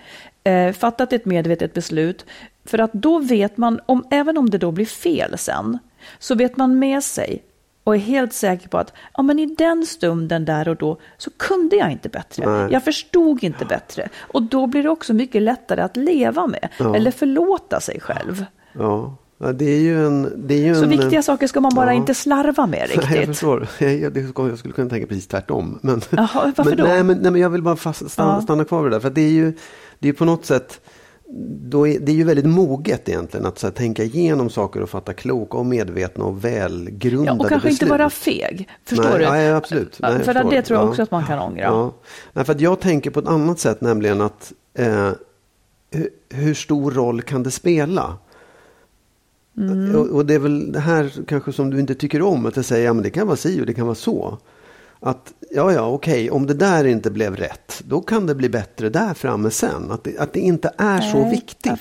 eh, 0.45 0.73
fattat 0.73 1.13
ett 1.13 1.25
medvetet 1.25 1.75
beslut. 1.75 2.27
För 2.65 2.79
att 2.79 2.93
då 2.93 3.19
vet 3.19 3.57
man, 3.57 3.81
om, 3.87 4.05
även 4.11 4.39
om 4.39 4.51
det 4.51 4.59
då 4.59 4.71
blir 4.71 4.87
fel 4.87 5.39
sen, 5.39 5.79
så 6.19 6.35
vet 6.35 6.57
man 6.57 6.79
med 6.79 7.05
sig 7.05 7.43
och 7.89 7.95
är 7.95 7.99
helt 7.99 8.33
säker 8.33 8.69
på 8.69 8.79
att 8.79 8.93
ja, 9.17 9.23
men 9.23 9.39
i 9.39 9.47
den 9.47 9.87
stunden 9.87 10.45
där 10.45 10.69
och 10.69 10.77
då 10.77 10.99
så 11.17 11.31
kunde 11.37 11.77
jag 11.77 11.93
inte 11.93 12.09
bättre. 12.09 12.47
Nej. 12.47 12.73
Jag 12.73 12.85
förstod 12.85 13.45
inte 13.45 13.65
bättre. 13.65 14.09
Och 14.21 14.43
då 14.43 14.67
blir 14.67 14.83
det 14.83 14.89
också 14.89 15.15
mycket 15.15 15.43
lättare 15.43 15.81
att 15.81 15.97
leva 15.97 16.47
med 16.47 16.69
Ja. 16.79 16.97
eller 16.97 17.11
förlåta 17.11 17.81
sig 17.81 18.01
själv. 18.01 18.45
Ja, 18.73 19.17
ja 19.39 19.53
det 19.53 19.65
är 19.65 19.81
ju 19.81 20.07
en... 20.07 20.33
Det 20.49 20.55
är 20.55 20.67
ju 20.67 20.75
Så 20.75 20.83
en, 20.83 20.89
viktiga 20.89 21.23
saker 21.23 21.47
ska 21.47 21.61
man 21.61 21.75
bara 21.75 21.93
inte 21.93 22.15
slarva 22.15 22.67
med 22.67 22.79
Nej, 22.97 22.97
jag 22.97 23.11
riktigt. 23.11 23.27
förstår. 23.27 23.69
Jag, 23.79 24.59
skulle 24.59 24.75
kunna 24.75 24.91
tänka 24.91 25.07
precis 25.07 25.27
tvärtom. 25.27 25.79
Men, 25.83 26.01
Jaha, 26.11 26.53
varför 26.57 26.65
men, 26.65 26.77
då? 26.77 26.85
Nej 26.85 27.03
men, 27.03 27.19
nej, 27.19 27.33
men 27.33 27.41
jag 27.41 27.51
vill 27.51 27.63
bara 27.63 27.77
fast, 27.77 28.11
stanna, 28.11 28.43
stanna 28.43 28.65
kvar 28.65 28.83
vid 28.83 28.93
det 28.93 28.97
där. 28.97 29.01
För 29.01 29.11
det 29.11 29.21
är 29.21 29.31
ju 29.31 29.53
det 29.99 30.09
är 30.09 30.13
på 30.13 30.25
något 30.25 30.47
sätt, 30.47 30.81
då 31.71 31.89
är, 31.89 31.99
det 31.99 32.13
är 32.13 32.17
ju 32.17 32.25
väldigt 32.25 32.47
moget 32.47 33.09
egentligen 33.09 33.47
att 33.47 33.63
här, 33.63 33.71
tänka 33.71 34.05
igenom 34.05 34.51
saker 34.51 34.81
och 34.81 34.91
fatta 34.91 35.13
kloka 35.13 35.59
och 35.59 35.67
medvetna 35.67 36.25
och 36.25 36.45
välgrundade 36.45 37.27
Ja, 37.27 37.45
och 37.45 37.49
kanske 37.49 37.69
beslut. 37.69 37.83
inte 37.83 37.99
vara 37.99 38.11
feg. 38.11 38.69
Förstår 38.85 39.05
nej, 39.05 39.19
du? 39.19 39.25
Nej, 39.25 39.53
absolut. 39.53 39.99
Nej, 40.01 40.23
för 40.23 40.35
det 40.35 40.63
tror 40.63 40.79
jag 40.79 40.87
Ja. 40.87 40.91
också 40.91 41.03
att 41.03 41.11
man 41.11 41.27
kan 41.27 41.39
ångra. 41.39 41.63
Ja. 41.63 41.93
Nej, 42.33 42.45
för 42.45 42.57
jag 42.59 42.81
tänker 42.81 43.11
på 43.11 43.21
ett 43.21 43.27
annat 43.27 43.59
sätt, 43.59 43.81
nämligen 43.81 44.21
att 44.21 44.53
eh, 44.75 45.11
hur, 45.91 46.11
hur 46.29 46.55
stor 46.55 46.91
roll 46.91 47.23
kan 47.23 47.43
det 47.43 47.51
spela? 47.51 48.19
Mm. 49.57 49.97
Och, 49.97 50.07
och, 50.07 50.27
det 50.27 50.35
är 50.35 50.39
väl 50.39 50.73
det 50.73 50.81
här 50.81 51.13
kanske 51.27 51.53
som 51.53 51.71
du 51.71 51.81
inte 51.81 51.95
tycker 51.95 52.23
om, 52.23 52.47
att 52.47 52.57
jag 52.57 52.65
säger 52.65 52.87
ja, 52.87 52.93
men 52.93 53.03
det 53.03 53.11
kan 53.11 53.27
vara 53.27 53.37
si 53.37 53.63
och 53.63 53.67
det 53.67 53.75
kan 53.75 53.87
vara 53.87 53.95
så. 53.95 54.39
Att 55.01 55.33
ja, 55.51 55.73
ja, 55.73 55.87
okej, 55.87 56.31
om 56.31 56.47
det 56.47 56.55
där 56.55 56.85
inte 56.85 57.11
blev 57.11 57.37
rätt, 57.37 57.83
då 57.85 58.01
kan 58.01 58.27
det 58.27 58.35
bli 58.35 58.49
bättre 58.49 58.89
där 58.89 59.15
framme 59.15 59.51
sen. 59.51 59.91
Att 59.91 60.05
det, 60.05 60.19
att 60.19 60.33
det 60.33 60.41
inte 60.41 60.73
är 60.79 60.99
Nej, 60.99 61.13
så 61.13 61.31
viktigt. 61.31 61.73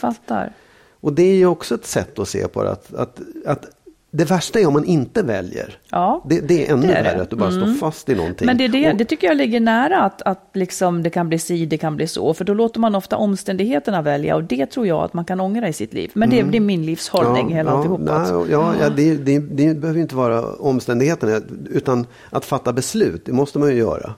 Och 1.00 1.14
det 1.14 1.24
är 1.24 1.36
ju 1.36 1.46
också 1.46 1.76
ett 1.76 1.86
sätt 1.86 2.20
att 2.20 2.28
se 2.28 2.48
på 2.48 2.64
det. 2.64 2.72
Att, 2.72 2.94
att, 2.94 3.20
att 3.46 3.66
det 4.12 4.26
värsta 4.26 4.60
är 4.60 4.68
om 4.68 4.74
man 4.74 4.86
inte 4.86 5.24
väljer. 5.24 5.78
Ja, 5.92 6.24
det, 6.26 6.42
det 6.42 6.68
är 6.68 6.74
ännu 6.74 6.88
värre, 6.88 7.22
att 7.22 7.30
du 7.30 7.36
bara 7.36 7.50
mm. 7.50 7.62
står 7.62 7.74
fast 7.74 8.10
i 8.10 8.16
någonting. 8.16 8.46
Men 8.46 8.58
det, 8.58 8.68
det, 8.68 8.92
det 8.92 9.06
tycker 9.06 9.28
jag 9.28 9.38
ligger 9.38 9.60
nära 9.60 10.00
att, 10.00 10.22
att 10.22 10.50
liksom 10.54 11.04
det 11.04 11.10
kan 11.10 11.30
bli 11.30 11.40
si, 11.40 11.66
det 11.66 11.78
kan 11.78 11.96
bli 11.96 12.08
så. 12.08 12.34
För 12.34 12.46
då 12.46 12.54
låter 12.54 12.80
man 12.80 12.96
ofta 12.96 13.18
omständigheterna 13.18 14.02
välja 14.02 14.36
och 14.36 14.44
det 14.44 14.66
tror 14.66 14.88
jag 14.88 15.04
att 15.04 15.14
man 15.14 15.26
kan 15.26 15.40
ångra 15.40 15.68
i 15.68 15.74
sitt 15.74 15.94
liv. 15.94 16.12
Men 16.14 16.30
det, 16.30 16.40
mm. 16.40 16.52
det 16.52 16.58
är 16.58 16.62
min 16.62 16.86
livshållning, 16.86 17.50
ja, 17.50 17.56
hela 17.56 17.72
ja, 17.72 17.78
alltihopa. 17.78 18.20
Nej, 18.20 18.52
ja, 18.52 18.74
ja, 18.82 18.90
det, 18.90 19.16
det, 19.16 19.40
det 19.40 19.74
behöver 19.74 20.00
inte 20.00 20.16
vara 20.16 20.54
omständigheterna, 20.54 21.42
utan 21.70 22.08
att 22.30 22.46
fatta 22.46 22.74
beslut, 22.74 23.26
det 23.26 23.32
måste 23.32 23.60
man 23.60 23.70
ju 23.70 23.76
göra. 23.76 24.14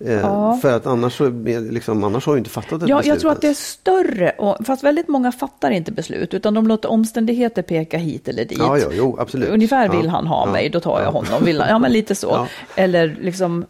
Eh, 0.00 0.12
ja. 0.12 0.58
För 0.62 0.76
att 0.76 0.86
annars, 0.86 1.16
så, 1.16 1.28
liksom, 1.70 2.04
annars 2.04 2.26
har 2.26 2.32
du 2.32 2.38
inte 2.38 2.50
fattat 2.50 2.82
ett 2.82 2.88
ja, 2.88 2.96
beslut. 2.96 3.12
Jag 3.12 3.20
tror 3.20 3.32
att 3.32 3.40
det 3.40 3.48
är 3.48 3.54
större, 3.54 4.30
och, 4.30 4.66
fast 4.66 4.84
väldigt 4.84 5.08
många 5.08 5.32
fattar 5.32 5.70
inte 5.70 5.92
beslut, 5.92 6.34
utan 6.34 6.54
de 6.54 6.66
låter 6.66 6.90
omständigheter 6.90 7.62
peka 7.62 7.98
hit 7.98 8.28
eller 8.28 8.44
dit. 8.44 8.58
Ja, 8.58 8.78
ja 8.78 8.88
jo, 8.92 9.16
absolut. 9.20 9.48
Ungefär 9.48 9.88
vill 9.88 10.08
han 10.08 10.26
ha 10.26 10.46
mig, 10.46 10.68
då 10.68 10.80
tar 10.80 11.02
jag 11.02 11.12
honom. 11.12 11.44
Vill 11.44 11.60
han, 11.60 11.68
ja, 11.68 11.78
men 11.78 11.92
lite 11.92 12.14
så. 12.14 12.46
Eller 12.76 13.16
liksom, 13.20 13.64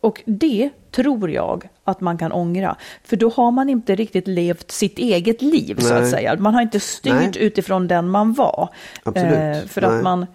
och 0.00 0.22
det 0.24 0.70
tror 0.90 1.30
jag 1.30 1.68
att 1.84 2.00
man 2.00 2.18
kan 2.18 2.32
ångra. 2.32 2.76
För 3.04 3.16
då 3.16 3.28
har 3.28 3.50
man 3.50 3.68
inte 3.68 3.94
riktigt 3.94 4.28
levt 4.28 4.70
sitt 4.70 4.98
eget 4.98 5.42
liv, 5.42 5.76
Nej. 5.78 5.88
så 5.88 5.94
att 5.94 6.10
säga. 6.10 6.36
Man 6.38 6.54
har 6.54 6.62
inte 6.62 6.80
styrt 6.80 7.14
Nej. 7.14 7.32
utifrån 7.38 7.88
den 7.88 8.08
man 8.08 8.32
var. 8.32 8.68
Absolut. 9.02 9.32
Eh, 9.32 9.68
för 9.68 9.82
att 9.82 10.02
man... 10.02 10.26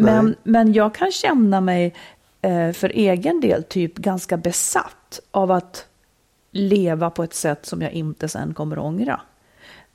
Men, 0.00 0.34
men 0.42 0.72
jag 0.72 0.94
kan 0.94 1.12
känna 1.12 1.60
mig 1.60 1.94
för 2.74 2.88
egen 2.94 3.40
del 3.40 3.64
typ 3.64 3.94
ganska 3.94 4.36
besatt 4.36 5.20
av 5.30 5.50
att 5.50 5.86
leva 6.50 7.10
på 7.10 7.22
ett 7.22 7.34
sätt 7.34 7.66
som 7.66 7.82
jag 7.82 7.92
inte 7.92 8.28
sen 8.28 8.54
kommer 8.54 8.78
ångra. 8.78 9.20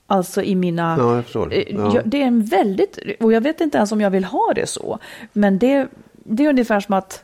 Alltså 0.08 0.44
i 0.44 0.56
mina... 0.56 0.96
Ja, 1.00 1.16
jag 1.16 1.24
förstår. 1.24 1.54
Eh, 1.54 1.64
ja. 1.70 2.02
Det 2.06 2.22
är 2.22 2.28
en 2.28 2.46
väldigt... 2.46 3.00
Och 3.20 3.34
jag 3.34 3.42
vet 3.42 3.62
inte 3.62 3.78
ens 3.78 3.92
om 3.92 4.02
jag 4.02 4.10
vill 4.10 4.26
ha 4.26 4.54
det 4.56 4.68
så. 4.68 5.00
Men 5.34 5.60
det, 5.60 5.88
det 6.14 6.46
är 6.46 6.50
ungefär 6.50 6.80
som 6.80 6.94
att 6.94 7.24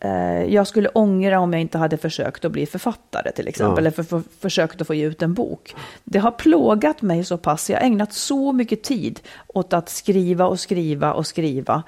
eh, 0.00 0.44
jag 0.44 0.66
skulle 0.66 0.88
ångra 0.88 1.40
om 1.40 1.52
jag 1.52 1.60
inte 1.60 1.78
hade 1.78 1.96
försökt 1.96 2.44
att 2.44 2.52
bli 2.52 2.66
författare 2.66 3.32
till 3.32 3.48
exempel. 3.48 3.74
Ja. 3.74 3.78
Eller 3.78 3.90
för, 3.90 4.02
för, 4.02 4.22
försökt 4.40 4.80
att 4.80 4.86
få 4.86 4.94
ge 4.94 5.06
ut 5.06 5.22
en 5.22 5.34
bok. 5.34 5.74
Det 6.04 6.18
har 6.18 6.30
plågat 6.30 7.02
mig 7.02 7.24
så 7.24 7.38
pass. 7.38 7.70
Jag 7.70 7.76
har 7.76 7.86
ägnat 7.86 8.12
så 8.12 8.52
mycket 8.52 8.82
tid 8.82 9.20
åt 9.46 9.72
att 9.72 9.88
skriva 9.88 10.46
och 10.46 10.60
skriva 10.60 11.12
och 11.12 11.26
skriva. 11.26 11.82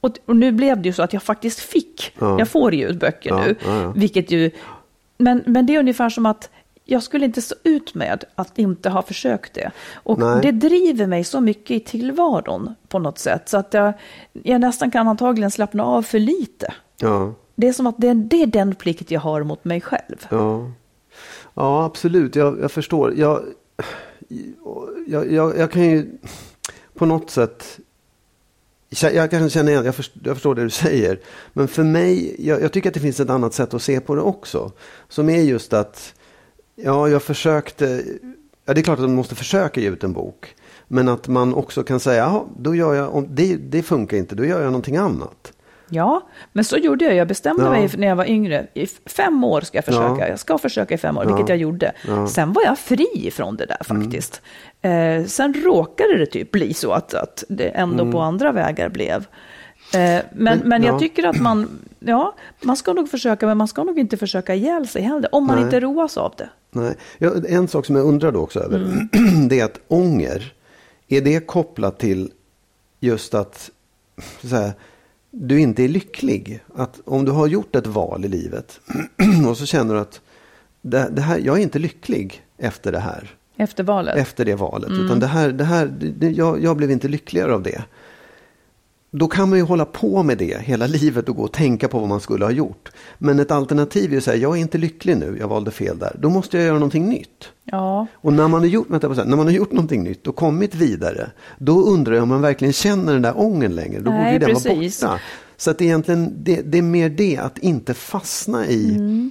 Och, 0.00 0.18
och, 0.26 0.36
nu 0.36 0.52
blev 0.52 0.82
det 0.82 0.88
ju 0.88 0.92
så 0.92 1.02
att 1.02 1.12
jag 1.12 1.22
faktiskt 1.22 1.60
fick, 1.60 2.12
ja. 2.18 2.38
jag 2.38 2.48
får 2.48 2.74
ju 2.74 2.88
ut 2.88 3.00
böcker 3.00 3.30
ja, 3.30 3.44
nu, 3.44 3.56
ja, 3.64 3.92
vilket 3.96 4.30
ju, 4.30 4.50
men, 5.18 5.42
men 5.46 5.66
det 5.66 5.74
är 5.74 5.78
ungefär 5.78 6.10
som 6.10 6.26
att 6.26 6.50
jag 6.84 7.02
skulle 7.02 7.24
inte 7.24 7.42
stå 7.42 7.54
ut 7.64 7.94
med 7.94 8.24
att 8.34 8.58
inte 8.58 8.90
ha 8.90 9.02
försökt 9.02 9.54
det. 9.54 9.70
Och 9.94 10.18
Nej. 10.18 10.40
det 10.42 10.52
driver 10.52 11.06
mig 11.06 11.24
så 11.24 11.40
mycket 11.40 11.70
i 11.70 11.80
tillvaron 11.80 12.74
på 12.88 12.98
något 12.98 13.18
sätt, 13.18 13.48
så 13.48 13.56
att 13.56 13.74
jag, 13.74 13.92
jag 14.32 14.60
nästan 14.60 14.90
kan 14.90 15.08
antagligen 15.08 15.50
slappna 15.50 15.84
av 15.84 16.02
för 16.02 16.18
lite. 16.18 16.72
Det 17.54 17.68
är 17.68 17.72
som 17.72 17.86
att 17.86 17.94
det, 17.98 18.14
det 18.14 18.42
är 18.42 18.46
den 18.46 18.74
plikt 18.74 19.10
jag 19.10 19.20
har 19.20 19.42
mot 19.42 19.64
mig 19.64 19.80
själv. 19.80 20.26
Ja, 20.28 20.70
ja 21.54 21.84
absolut, 21.84 22.36
jag, 22.36 22.60
jag 22.60 22.72
förstår. 22.72 23.14
Jag, 23.16 23.42
jag, 25.06 25.32
jag, 25.32 25.58
jag 25.58 25.70
kan 25.70 25.82
ju 25.82 26.18
på 26.94 27.06
något 27.06 27.30
sätt 27.30 27.80
jag 28.90 29.30
kanske 29.30 29.50
känner 29.50 29.72
igen, 29.72 29.84
jag 29.84 29.94
förstår, 29.94 30.22
jag 30.24 30.36
förstår 30.36 30.54
det 30.54 30.62
du 30.62 30.70
säger. 30.70 31.20
Men 31.52 31.68
för 31.68 31.82
mig, 31.82 32.36
jag, 32.38 32.62
jag, 32.62 32.72
tycker 32.72 32.88
att 32.90 32.94
det 32.94 33.00
finns 33.00 33.20
ett 33.20 33.30
annat 33.30 33.54
sätt 33.54 33.74
att 33.74 33.82
se 33.82 34.00
på 34.00 34.14
det 34.14 34.20
också. 34.20 34.72
Som 35.08 35.30
är 35.30 35.42
just 35.42 35.72
att, 35.72 36.14
ja, 36.76 37.08
jag 37.08 37.22
försökte, 37.22 38.04
ja 38.64 38.74
det 38.74 38.80
är 38.80 38.82
klart 38.82 38.98
att 38.98 39.04
man 39.04 39.14
måste 39.14 39.34
försöka 39.34 39.80
ge 39.80 39.88
ut 39.88 40.04
en 40.04 40.12
bok. 40.12 40.54
Men 40.88 41.08
att 41.08 41.28
man 41.28 41.54
också 41.54 41.82
kan 41.82 42.00
säga, 42.00 42.22
ja, 42.22 42.46
då 42.58 42.74
gör 42.74 42.94
jag, 42.94 43.14
om 43.14 43.26
det, 43.30 43.56
det 43.56 43.82
funkar 43.82 44.16
inte, 44.16 44.34
då 44.34 44.44
gör 44.44 44.62
jag 44.62 44.72
någonting 44.72 44.96
annat. 44.96 45.52
Ja, 45.90 46.22
men 46.52 46.64
så 46.64 46.76
gjorde 46.76 47.04
jag. 47.04 47.14
Jag 47.14 47.28
bestämde 47.28 47.64
ja. 47.64 47.70
mig 47.70 47.90
när 47.96 48.06
jag 48.06 48.16
var 48.16 48.24
yngre. 48.24 48.66
I 48.74 48.86
fem 49.06 49.44
år 49.44 49.60
ska 49.60 49.78
jag 49.78 49.84
försöka. 49.84 50.18
Ja. 50.18 50.28
Jag 50.28 50.38
ska 50.38 50.58
försöka 50.58 50.94
i 50.94 50.98
fem 50.98 51.18
år, 51.18 51.24
ja. 51.24 51.28
vilket 51.28 51.48
jag 51.48 51.58
gjorde. 51.58 51.92
Sen 52.28 52.52
var 52.52 52.62
jag 52.64 52.78
fri 52.78 53.30
från 53.32 53.56
det 53.56 53.66
där 53.66 53.84
faktiskt. 53.84 54.42
Mm. 54.82 55.20
Eh, 55.20 55.26
sen 55.26 55.54
råkade 55.54 56.18
det 56.18 56.26
typ 56.26 56.50
bli 56.50 56.74
så 56.74 56.92
att, 56.92 57.14
att 57.14 57.44
det 57.48 57.68
ändå 57.68 58.02
mm. 58.02 58.12
på 58.12 58.20
andra 58.20 58.52
vägar 58.52 58.88
blev. 58.88 59.26
Eh, 59.94 59.98
men, 59.98 60.24
men, 60.32 60.58
men 60.64 60.82
jag 60.82 60.98
tycker 60.98 61.26
att 61.26 61.40
man, 61.40 61.68
ja, 61.98 62.34
man 62.60 62.76
ska 62.76 62.92
nog 62.92 63.10
försöka, 63.10 63.46
men 63.46 63.58
man 63.58 63.68
ska 63.68 63.84
nog 63.84 63.98
inte 63.98 64.16
försöka 64.16 64.54
ihjäl 64.54 64.88
sig 64.88 65.02
heller, 65.02 65.34
om 65.34 65.46
man 65.46 65.56
Nej. 65.56 65.64
inte 65.64 65.80
roas 65.80 66.16
av 66.16 66.34
det. 66.36 66.48
Nej. 66.70 66.94
En 67.48 67.68
sak 67.68 67.86
som 67.86 67.96
jag 67.96 68.06
undrar 68.06 68.32
då 68.32 68.40
också 68.40 68.60
över, 68.60 68.76
mm. 68.76 69.48
det 69.48 69.60
är 69.60 69.64
att 69.64 69.80
ånger, 69.88 70.52
är 71.08 71.20
det 71.20 71.46
kopplat 71.46 71.98
till 71.98 72.32
just 73.00 73.34
att 73.34 73.70
så 74.42 74.56
här, 74.56 74.72
du 75.30 75.60
inte 75.60 75.84
är 75.84 75.88
lycklig. 75.88 76.60
Att 76.74 77.00
om 77.04 77.24
du 77.24 77.32
har 77.32 77.46
gjort 77.46 77.76
ett 77.76 77.86
val 77.86 78.24
i 78.24 78.28
livet 78.28 78.80
och 79.48 79.56
så 79.56 79.66
känner 79.66 79.94
du 79.94 80.00
att 80.00 80.20
det, 80.82 81.08
det, 81.12 81.22
här, 81.22 81.38
jag 81.38 81.58
är 81.58 81.62
inte 81.62 81.78
lycklig 81.78 82.42
efter 82.58 82.92
det 82.92 82.98
här. 82.98 83.30
Efter 83.56 83.84
valet? 83.84 84.16
Efter 84.16 84.44
det 84.44 84.54
valet. 84.54 84.88
Mm. 84.88 85.04
Utan 85.04 85.20
det 85.20 85.26
här, 85.26 85.48
det 85.48 85.64
här, 85.64 85.86
det, 86.00 86.30
jag, 86.30 86.62
jag 86.62 86.76
blev 86.76 86.90
inte 86.90 87.08
lyckligare 87.08 87.54
av 87.54 87.62
det. 87.62 87.84
Då 89.10 89.28
kan 89.28 89.48
man 89.48 89.58
ju 89.58 89.64
hålla 89.64 89.84
på 89.84 90.22
med 90.22 90.38
det 90.38 90.58
hela 90.62 90.86
livet 90.86 91.28
och 91.28 91.36
gå 91.36 91.42
och 91.42 91.52
tänka 91.52 91.88
på 91.88 91.98
vad 91.98 92.08
man 92.08 92.20
skulle 92.20 92.44
ha 92.44 92.52
gjort. 92.52 92.92
Men 93.18 93.38
ett 93.38 93.50
alternativ 93.50 94.12
är 94.12 94.16
att 94.16 94.24
säga, 94.24 94.36
jag 94.36 94.56
är 94.56 94.60
inte 94.60 94.78
lycklig 94.78 95.16
nu, 95.16 95.36
jag 95.40 95.48
valde 95.48 95.70
fel 95.70 95.98
där. 95.98 96.16
Då 96.18 96.30
måste 96.30 96.56
jag 96.56 96.66
göra 96.66 96.74
någonting 96.74 97.08
nytt. 97.08 97.48
Ja. 97.64 98.06
Och 98.12 98.32
när 98.32 98.48
man, 98.48 98.60
har 98.60 98.66
gjort, 98.66 98.90
vänta, 98.90 99.08
när 99.08 99.36
man 99.36 99.46
har 99.46 99.52
gjort 99.52 99.72
någonting 99.72 100.02
nytt 100.02 100.26
och 100.26 100.36
kommit 100.36 100.74
vidare, 100.74 101.30
då 101.58 101.82
undrar 101.82 102.14
jag 102.14 102.22
om 102.22 102.28
man 102.28 102.40
verkligen 102.40 102.72
känner 102.72 103.12
den 103.12 103.22
där 103.22 103.40
ången 103.40 103.74
längre. 103.74 104.00
Då 104.00 104.10
Nej, 104.10 104.32
borde 104.32 104.46
den 104.46 104.54
precis. 104.54 105.02
vara 105.02 105.12
borta. 105.12 105.24
Så 105.56 105.70
att 105.70 105.82
egentligen, 105.82 106.32
det, 106.36 106.62
det 106.62 106.78
är 106.78 106.82
mer 106.82 107.08
det, 107.08 107.36
att 107.36 107.58
inte 107.58 107.94
fastna 107.94 108.66
i 108.66 108.94
mm 108.94 109.30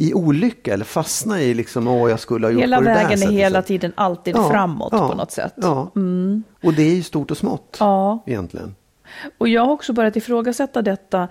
i 0.00 0.14
olycka 0.14 0.74
eller 0.74 0.84
fastna 0.84 1.40
i 1.40 1.54
liksom, 1.54 1.88
åh 1.88 2.10
jag 2.10 2.20
skulle 2.20 2.46
ha 2.46 2.52
gjort 2.52 2.62
hela 2.62 2.76
på 2.76 2.82
det 2.82 2.88
där 2.88 2.96
Hela 2.96 3.08
vägen 3.08 3.28
är 3.28 3.32
hela 3.32 3.62
tiden 3.62 3.92
alltid 3.96 4.36
ja, 4.36 4.50
framåt 4.50 4.88
ja, 4.92 5.08
på 5.08 5.14
något 5.14 5.30
sätt. 5.30 5.52
Ja, 5.56 5.92
mm. 5.96 6.42
och 6.64 6.74
det 6.74 6.82
är 6.82 6.94
ju 6.94 7.02
stort 7.02 7.30
och 7.30 7.36
smått 7.36 7.76
ja. 7.80 8.24
egentligen. 8.26 8.74
Och 9.38 9.48
jag 9.48 9.64
har 9.64 9.72
också 9.72 9.92
börjat 9.92 10.16
ifrågasätta 10.16 10.82
detta, 10.82 11.28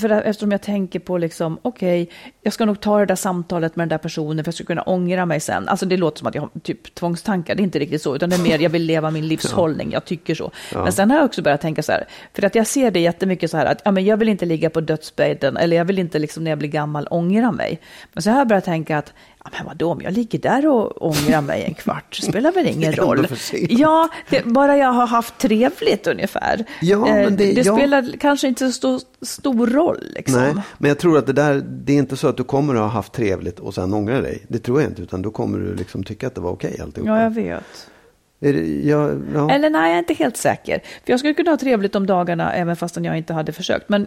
för 0.00 0.10
eftersom 0.10 0.52
jag 0.52 0.62
tänker 0.62 0.98
på 0.98 1.18
liksom, 1.18 1.58
okej, 1.62 2.02
okay, 2.02 2.14
jag 2.42 2.52
ska 2.52 2.64
nog 2.64 2.80
ta 2.80 2.98
det 2.98 3.06
där 3.06 3.14
samtalet 3.14 3.76
med 3.76 3.82
den 3.82 3.88
där 3.88 3.98
personen 3.98 4.44
för 4.44 4.48
jag 4.48 4.54
ska 4.54 4.64
kunna 4.64 4.82
ångra 4.82 5.26
mig 5.26 5.40
sen. 5.40 5.68
Alltså 5.68 5.86
det 5.86 5.96
låter 5.96 6.18
som 6.18 6.28
att 6.28 6.34
jag 6.34 6.42
har 6.42 6.50
typ 6.62 6.94
tvångstankar, 6.94 7.54
det 7.54 7.62
är 7.62 7.64
inte 7.64 7.78
riktigt 7.78 8.02
så, 8.02 8.16
utan 8.16 8.30
det 8.30 8.36
är 8.36 8.42
mer 8.42 8.58
jag 8.58 8.70
vill 8.70 8.82
leva 8.82 9.10
min 9.10 9.28
livshållning, 9.28 9.92
jag 9.92 10.04
tycker 10.04 10.34
så. 10.34 10.50
Ja. 10.72 10.82
Men 10.82 10.92
sen 10.92 11.10
har 11.10 11.16
jag 11.16 11.24
också 11.24 11.42
börjat 11.42 11.60
tänka 11.60 11.82
så 11.82 11.92
här, 11.92 12.04
för 12.32 12.42
att 12.44 12.54
jag 12.54 12.66
ser 12.66 12.90
det 12.90 13.00
jättemycket 13.00 13.50
så 13.50 13.56
här 13.56 13.66
att 13.66 13.82
ja, 13.84 13.90
men 13.90 14.04
jag 14.04 14.16
vill 14.16 14.28
inte 14.28 14.46
ligga 14.46 14.70
på 14.70 14.80
dödsbädden, 14.80 15.56
eller 15.56 15.76
jag 15.76 15.84
vill 15.84 15.98
inte 15.98 16.18
liksom 16.18 16.44
när 16.44 16.50
jag 16.50 16.58
blir 16.58 16.68
gammal 16.68 17.08
ångra 17.10 17.52
mig. 17.52 17.80
Men 18.12 18.22
så 18.22 18.30
har 18.30 18.38
jag 18.38 18.48
börjat 18.48 18.64
tänka 18.64 18.98
att 18.98 19.12
men 19.52 19.66
vadå, 19.66 19.92
om 19.92 20.00
jag 20.00 20.12
ligger 20.12 20.38
där 20.38 20.66
och 20.66 21.06
ångrar 21.06 21.40
mig 21.40 21.64
en 21.64 21.74
kvart, 21.74 22.14
spelar 22.14 22.52
väl 22.52 22.66
ingen 22.66 22.92
roll. 22.96 23.26
Ja, 23.68 24.08
det, 24.30 24.44
bara 24.44 24.76
jag 24.76 24.92
har 24.92 25.06
haft 25.06 25.38
trevligt 25.38 26.06
ungefär. 26.06 26.64
Ja, 26.80 26.98
men 26.98 27.24
eh, 27.24 27.30
det, 27.30 27.52
det 27.52 27.66
ja. 27.66 27.76
spelar 27.76 28.16
kanske 28.20 28.48
inte 28.48 28.66
så 28.66 28.72
stor, 28.72 29.00
stor 29.22 29.66
roll. 29.66 30.04
Liksom. 30.14 30.40
Nej, 30.40 30.54
men 30.78 30.88
jag 30.88 30.98
tror 30.98 31.18
att 31.18 31.26
det 31.26 31.32
där, 31.32 31.64
det 31.66 31.92
är 31.92 31.96
inte 31.96 32.16
så 32.16 32.28
att 32.28 32.36
du 32.36 32.44
kommer 32.44 32.74
att 32.74 32.80
ha 32.80 32.88
haft 32.88 33.12
trevligt 33.12 33.58
och 33.58 33.74
sen 33.74 33.94
ångra 33.94 34.20
dig. 34.20 34.44
Det 34.48 34.58
tror 34.58 34.80
jag 34.80 34.90
inte, 34.90 35.02
utan 35.02 35.22
då 35.22 35.30
kommer 35.30 35.58
du 35.58 35.74
liksom 35.74 36.04
tycka 36.04 36.26
att 36.26 36.34
det 36.34 36.40
var 36.40 36.50
okej 36.50 36.80
alltihopa. 36.82 37.10
Ja, 37.10 37.22
jag 37.22 37.30
vet. 37.30 37.90
Det, 38.38 38.50
ja, 38.84 39.10
ja. 39.34 39.50
Eller 39.50 39.70
nej, 39.70 39.88
jag 39.88 39.94
är 39.94 39.98
inte 39.98 40.14
helt 40.14 40.36
säker. 40.36 40.78
För 40.78 41.12
jag 41.12 41.18
skulle 41.18 41.34
kunna 41.34 41.50
ha 41.50 41.58
trevligt 41.58 41.94
om 41.94 42.06
dagarna 42.06 42.52
även 42.52 42.76
fastän 42.76 43.04
jag 43.04 43.18
inte 43.18 43.32
hade 43.32 43.52
försökt. 43.52 43.88
Men 43.88 44.06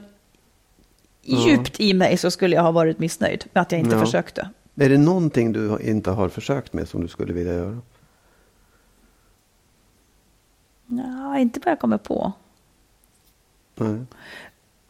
djupt 1.27 1.79
i 1.79 1.93
mig 1.93 2.17
så 2.17 2.31
skulle 2.31 2.55
jag 2.55 2.63
ha 2.63 2.71
varit 2.71 2.99
missnöjd 2.99 3.45
med 3.53 3.61
att 3.61 3.71
jag 3.71 3.79
inte 3.79 3.99
försökte. 3.99 4.49
Är 4.79 4.89
det 4.89 4.97
någonting 4.97 5.51
du 5.51 5.77
inte 5.81 6.11
har 6.11 6.29
försökt 6.29 6.73
med 6.73 6.89
som 6.89 7.01
du 7.01 7.07
skulle 7.07 7.33
vilja 7.33 7.53
göra? 7.53 7.81
Ja, 10.87 11.37
inte 11.37 11.59
vad 11.65 11.71
jag 11.71 11.79
kommer 11.79 11.97
på. 11.97 12.31
Nej. 13.75 13.99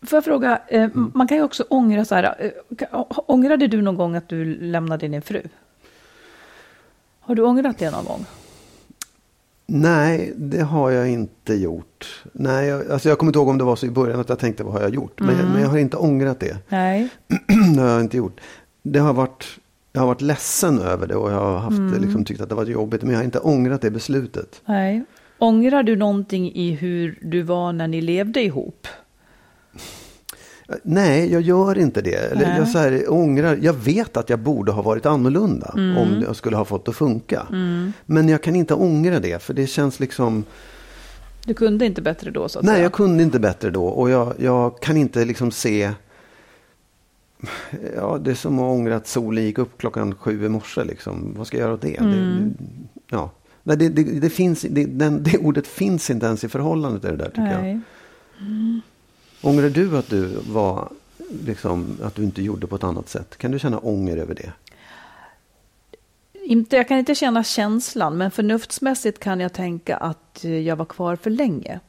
Får 0.02 0.18
jag 0.18 0.26
fråga, 0.26 0.62
eh, 0.68 0.84
mm. 0.84 1.12
man 1.16 1.28
kan 1.28 1.38
ju 1.38 1.44
också 1.44 1.64
ångra 1.70 2.06
så 2.06 2.16
här, 2.16 2.52
eh, 2.80 3.06
ångrade 3.26 3.68
du 3.68 3.82
någon 3.82 3.96
gång 3.96 4.16
att 4.16 4.30
du 4.30 4.46
lämnade 4.60 5.08
din 5.08 5.22
fru? 5.22 5.42
Har 7.20 7.36
du 7.36 7.42
ångrat 7.42 7.78
det 7.78 7.92
någon 7.92 8.06
gång? 8.06 8.26
Nej, 9.66 10.34
det 10.36 10.62
har 10.62 10.92
jag 10.92 11.10
inte 11.10 11.54
gjort. 11.54 12.24
Nej, 12.32 12.68
jag, 12.68 12.92
alltså 12.92 13.10
jag 13.10 13.18
kommer 13.18 13.30
inte 13.30 13.40
ihåg 13.40 13.50
om 13.50 13.58
det 13.58 13.64
var 13.64 13.76
så 13.76 13.86
i 13.86 13.90
början 13.90 14.20
att 14.20 14.30
jag 14.30 14.40
tänkte 14.40 14.64
vad 14.64 14.74
har 14.74 14.82
jag 14.82 14.94
gjort. 14.94 15.20
Men, 15.20 15.36
mm. 15.36 15.52
men 15.52 15.62
jag 15.62 15.70
har 15.70 15.78
inte 15.78 15.98
ångrat 15.98 16.40
det. 16.40 16.58
Nej. 16.70 17.10
det 17.76 17.82
har 17.82 17.90
jag 17.90 18.02
inte 18.02 18.18
gjort. 18.18 18.40
Det 18.82 19.00
har 19.00 19.14
varit 19.14 19.60
jag 19.98 20.02
har 20.02 20.08
varit 20.08 20.22
ledsen 20.22 20.80
över 20.80 21.08
det 21.08 21.16
och 21.16 21.32
jag 21.32 21.40
har 21.40 21.58
haft, 21.58 21.78
mm. 21.78 22.02
liksom, 22.02 22.26
tyckt 22.26 22.42
att 22.42 22.50
det 22.50 22.56
var 22.56 22.66
jobbigt. 22.66 23.02
Men 23.02 23.12
jag 23.12 23.20
har 23.20 23.24
inte 23.24 23.40
ångrat 23.40 23.82
det 23.82 23.92
beslutet. 23.92 24.62
Nej. 24.66 25.04
Ångrar 25.40 25.84
du 25.84 25.96
någonting 25.96 26.52
i 26.56 26.72
hur 26.72 27.20
du 27.22 27.42
var 27.42 27.74
när 27.74 27.88
ni 27.88 28.02
levde 28.02 28.42
ihop? 28.42 28.88
Nej, 30.84 31.32
jag 31.34 31.42
gör 31.42 31.78
inte 31.78 32.02
det. 32.02 32.32
Eller 32.32 32.58
jag, 32.58 32.68
så 32.68 32.78
här, 32.78 33.12
ångrar, 33.14 33.58
jag 33.62 33.74
vet 33.74 34.18
att 34.18 34.30
jag 34.30 34.40
borde 34.40 34.72
ha 34.72 34.82
varit 34.82 35.06
annorlunda 35.06 35.74
Mm. 35.78 35.98
om 35.98 36.24
jag 36.26 36.36
skulle 36.36 36.56
ha 36.58 36.66
fått 36.66 36.86
det 36.86 36.90
att 36.90 36.96
funka. 36.96 37.48
Men 38.06 38.30
jag 38.30 38.44
kan 38.44 38.56
inte 38.56 38.74
ångra 38.74 39.20
det, 39.20 39.44
för 39.44 39.54
det 39.54 39.68
känns 39.68 40.00
liksom... 40.00 40.44
Du 41.46 41.54
kunde 41.54 41.86
inte 41.86 42.02
bättre 42.02 42.32
då 42.32 42.50
så 42.50 42.60
att 42.60 42.66
Nej, 42.66 42.74
säga? 42.74 42.84
jag 42.84 42.94
kunde 42.94 43.24
inte 43.24 43.40
bättre 43.40 43.70
då. 43.70 43.86
Och 43.86 44.10
jag, 44.10 44.34
jag 44.38 44.80
kan 44.80 44.98
inte 44.98 45.26
liksom 45.26 45.52
se... 45.52 45.92
Ja, 47.96 48.18
det 48.18 48.32
är 48.32 48.36
som 48.36 48.60
att 48.60 48.72
ångra 48.72 48.96
att 48.96 49.08
solen 49.08 49.44
gick 49.44 49.58
upp 49.58 49.78
klockan 49.78 50.16
sju 50.16 50.46
i 50.46 50.50
morse. 50.50 50.84
Liksom. 50.84 51.34
Vad 51.38 51.48
ska 51.48 51.58
jag 51.58 51.64
göra 51.64 51.74
åt 51.74 51.82
det? 51.82 51.98
Mm. 51.98 52.54
det 52.58 52.66
ja. 53.10 53.32
Nej, 53.64 53.78
det, 53.78 53.90
det, 53.90 54.04
det, 54.04 54.30
finns, 54.30 54.62
det, 54.62 54.86
den, 54.86 55.24
det 55.24 55.38
ordet 55.38 55.68
finns 55.68 56.10
inte 56.10 56.26
ens 56.26 56.44
i 56.44 56.50
förhållande 56.50 57.00
till 57.00 57.10
det 57.10 57.16
där, 57.16 57.30
tycker 57.30 57.52
jag. 57.52 57.62
Nej. 57.62 57.80
Ångrar 59.42 59.70
du 59.70 59.98
att 59.98 60.10
du 60.10 60.30
var 60.50 60.90
liksom, 61.46 61.98
att 62.04 62.16
du 62.16 62.24
inte 62.24 62.42
gjorde 62.42 62.68
på 62.68 62.76
ett 62.76 62.84
annat 62.84 63.10
sätt? 63.10 63.38
Kan 63.38 63.52
du 63.52 63.60
känna 63.60 63.80
ånger 63.80 64.18
över 64.18 64.36
det? 64.36 64.52
Inte, 66.46 66.76
jag 66.76 66.88
kan 66.88 66.98
inte 66.98 67.16
känna 67.16 67.44
känslan, 67.44 68.18
men 68.18 68.32
förnuftsmässigt 68.32 69.20
kan 69.20 69.40
jag 69.40 69.54
tänka 69.54 69.98
att 69.98 70.44
jag 70.66 70.76
var 70.76 70.86
kvar 70.86 71.16
för 71.16 71.30
länge. 71.30 71.80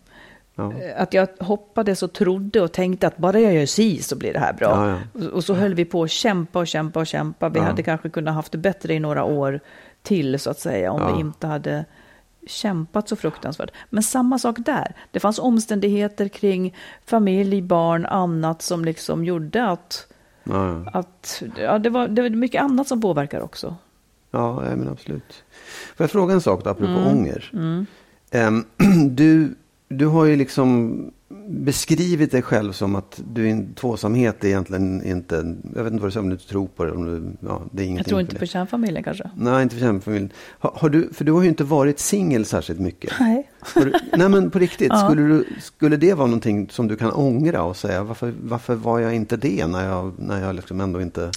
Ja. 0.59 0.73
Eh, 0.73 1.03
Att 1.03 1.15
jag 1.15 1.29
hoppades 1.41 2.03
och 2.03 2.13
trodde 2.13 2.61
och 2.61 2.73
tänkte 2.73 3.07
att 3.07 3.17
bara 3.17 3.41
jag 3.41 3.55
gör 3.55 3.67
si 3.67 4.03
så 4.03 4.17
blir 4.17 4.33
det 4.33 4.39
här 4.39 4.53
bra. 4.53 4.89
Ja, 4.91 4.99
Och- 5.27 5.33
Och 5.33 5.45
så 5.45 5.55
höll 5.55 5.75
vi 5.75 5.85
på 5.85 6.03
att 6.03 6.11
kämpa 6.11 6.59
och 6.59 6.67
kämpa 6.67 7.01
och 7.01 7.07
kämpa. 7.07 7.49
Vi 7.49 7.59
Ja. 7.59 7.65
hade 7.65 7.83
kanske 7.83 8.11
kunnat 8.11 8.35
haft 8.35 8.53
det 8.53 8.59
bättre 8.59 8.95
i 8.95 9.01
några 9.01 9.25
år 9.25 9.61
till 10.03 10.39
så 10.39 10.51
att 10.51 10.59
säga 10.59 10.93
om 10.93 11.01
Ja. 11.03 11.15
vi 11.15 11.21
inte 11.21 11.47
hade 11.47 11.85
kämpat 12.47 13.09
så 13.09 13.17
fruktansvärt. 13.17 13.71
Men 13.91 14.03
samma 14.03 14.39
sak 14.39 14.57
där. 14.59 14.95
Det 15.11 15.21
fanns 15.21 15.39
omständigheter 15.39 16.29
kring 16.29 16.77
familj, 17.07 17.63
barn, 17.63 18.07
annat 18.07 18.63
som 18.63 18.85
liksom 18.85 19.25
gjorde 19.25 19.67
att, 19.71 20.07
Ja, 20.45 20.83
ja. 20.85 20.91
att 20.93 21.43
ja, 21.57 21.79
det, 21.79 21.91
var, 21.91 22.09
det 22.09 22.23
var 22.23 22.29
mycket 22.31 22.63
annat 22.63 22.89
som 22.89 23.01
påverkar 23.01 23.41
också. 23.41 23.77
ja 24.31 24.65
ja, 24.71 24.77
men 24.77 24.89
absolut. 24.89 25.45
Får 25.97 26.05
jag 26.05 26.11
fråga 26.11 26.35
en 26.35 26.41
sak 26.41 26.65
då, 26.65 26.71
apropå 26.71 26.91
Mm. 26.93 27.07
ånger? 27.07 27.51
Ehm, 28.31 28.65
du, 29.11 29.55
du 29.89 30.07
har 30.07 30.25
ju 30.25 30.37
liksom 30.37 30.95
beskrivit 31.49 32.31
dig 32.31 32.43
själv 32.43 32.73
som 32.73 32.95
att 32.97 33.21
du 33.33 33.47
är 33.47 33.51
en 33.51 33.75
tvåsamhet 33.75 34.45
är 34.45 34.49
egentligen 34.49 35.07
inte, 35.07 35.57
jag 35.75 35.85
vet 35.85 35.93
inte 35.93 36.03
vad 36.03 36.09
du 36.09 36.13
säger, 36.13 36.25
om 36.25 36.31
du 36.31 36.37
tror 36.37 36.67
på 36.67 36.85
det, 36.85 36.93
om 36.93 37.05
du, 37.05 37.47
ja, 37.49 37.63
det 37.73 37.83
är 37.83 37.87
ingenting 37.87 37.97
Jag 37.99 38.07
tror 38.07 38.21
inte 38.21 38.37
på 38.37 38.47
kärnfamiljen 38.47 39.05
kanske. 39.05 39.31
Nej, 39.37 39.63
inte 39.63 39.75
för 39.75 39.83
kärnfamiljen. 39.83 40.33
Har, 40.59 40.73
har 40.75 40.89
du, 40.89 41.13
för 41.13 41.25
du 41.25 41.33
har 41.33 41.43
ju 41.43 41.49
inte 41.49 41.65
varit 41.65 41.99
singel 41.99 42.45
särskilt 42.45 42.81
mycket. 42.81 43.13
Nej. 43.21 43.51
Du, 43.75 43.93
nej 44.17 44.29
men 44.29 44.51
på 44.51 44.59
riktigt, 44.59 44.89
Ja. 44.91 45.07
skulle, 45.09 45.23
du, 45.23 45.45
skulle 45.61 45.97
det 45.97 46.15
vara 46.15 46.27
någonting 46.27 46.69
som 46.71 46.89
du 46.89 46.97
kan 46.97 47.13
ångra 47.13 47.63
och 47.63 47.77
säga 47.77 48.03
varför, 48.03 48.35
varför 48.43 48.75
var 48.75 48.99
jag 48.99 49.15
inte 49.15 49.37
det 49.37 49.67
när 49.67 49.85
jag, 49.85 50.13
när 50.19 50.43
jag 50.43 50.55
liksom 50.55 50.81
ändå 50.81 51.01
inte... 51.01 51.31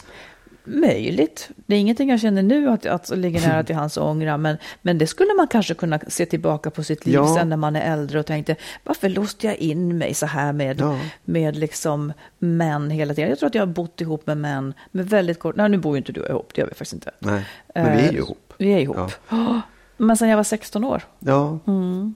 Möjligt. 0.80 1.50
Det 1.66 1.76
är 1.76 1.80
ingenting 1.80 2.10
jag 2.10 2.20
känner 2.20 2.44
nu 2.44 2.70
att, 2.70 2.86
att 2.86 3.10
ligger 3.18 3.48
nära 3.48 3.64
till 3.64 3.76
hans 3.76 3.98
ångra, 3.98 4.38
men, 4.38 4.58
men 4.82 4.98
det 4.98 5.08
skulle 5.08 5.34
man 5.34 5.48
kanske 5.48 5.74
kunna 5.74 6.00
se 6.08 6.26
tillbaka 6.26 6.70
på 6.72 6.84
sitt 6.84 7.06
liv 7.06 7.16
Ja. 7.16 7.36
sen 7.38 7.50
när 7.50 7.58
man 7.58 7.76
är 7.76 7.94
äldre 7.94 8.20
och 8.20 8.26
tänkte, 8.26 8.56
varför 8.84 9.10
låste 9.10 9.48
jag 9.48 9.56
in 9.58 9.98
mig 9.98 10.14
så 10.14 10.26
här 10.26 10.54
med, 10.54 10.80
Ja. 10.82 11.00
med 11.24 11.56
liksom 11.56 12.14
män 12.40 12.90
hela 12.90 13.14
tiden? 13.14 13.30
Jag 13.30 13.40
tror 13.40 13.48
att 13.48 13.56
jag 13.56 13.62
har 13.62 13.74
bott 13.74 14.02
ihop 14.02 14.28
med 14.28 14.38
män 14.38 14.74
med 14.92 15.10
väldigt 15.10 15.40
kort, 15.40 15.56
nej 15.56 15.70
nu 15.70 15.78
bor 15.78 15.94
ju 15.96 15.98
inte 15.98 16.12
du 16.12 16.26
ihop, 16.26 16.52
det 16.56 16.62
gör 16.62 16.68
vi 16.68 16.74
faktiskt 16.74 16.94
inte. 16.94 17.12
Nej, 17.20 17.46
men 17.76 17.98
vi 17.98 18.04
är 18.04 18.12
ju 18.12 18.18
Eh, 18.18 18.24
ihop. 18.24 18.54
Vi 18.58 18.72
är 18.74 18.80
ihop. 18.80 18.98
Ja. 19.30 19.62
Men 19.98 20.18
sen 20.18 20.30
jag 20.30 20.38
var 20.38 20.44
16 20.44 20.84
år. 20.84 21.02
Ja, 21.20 21.60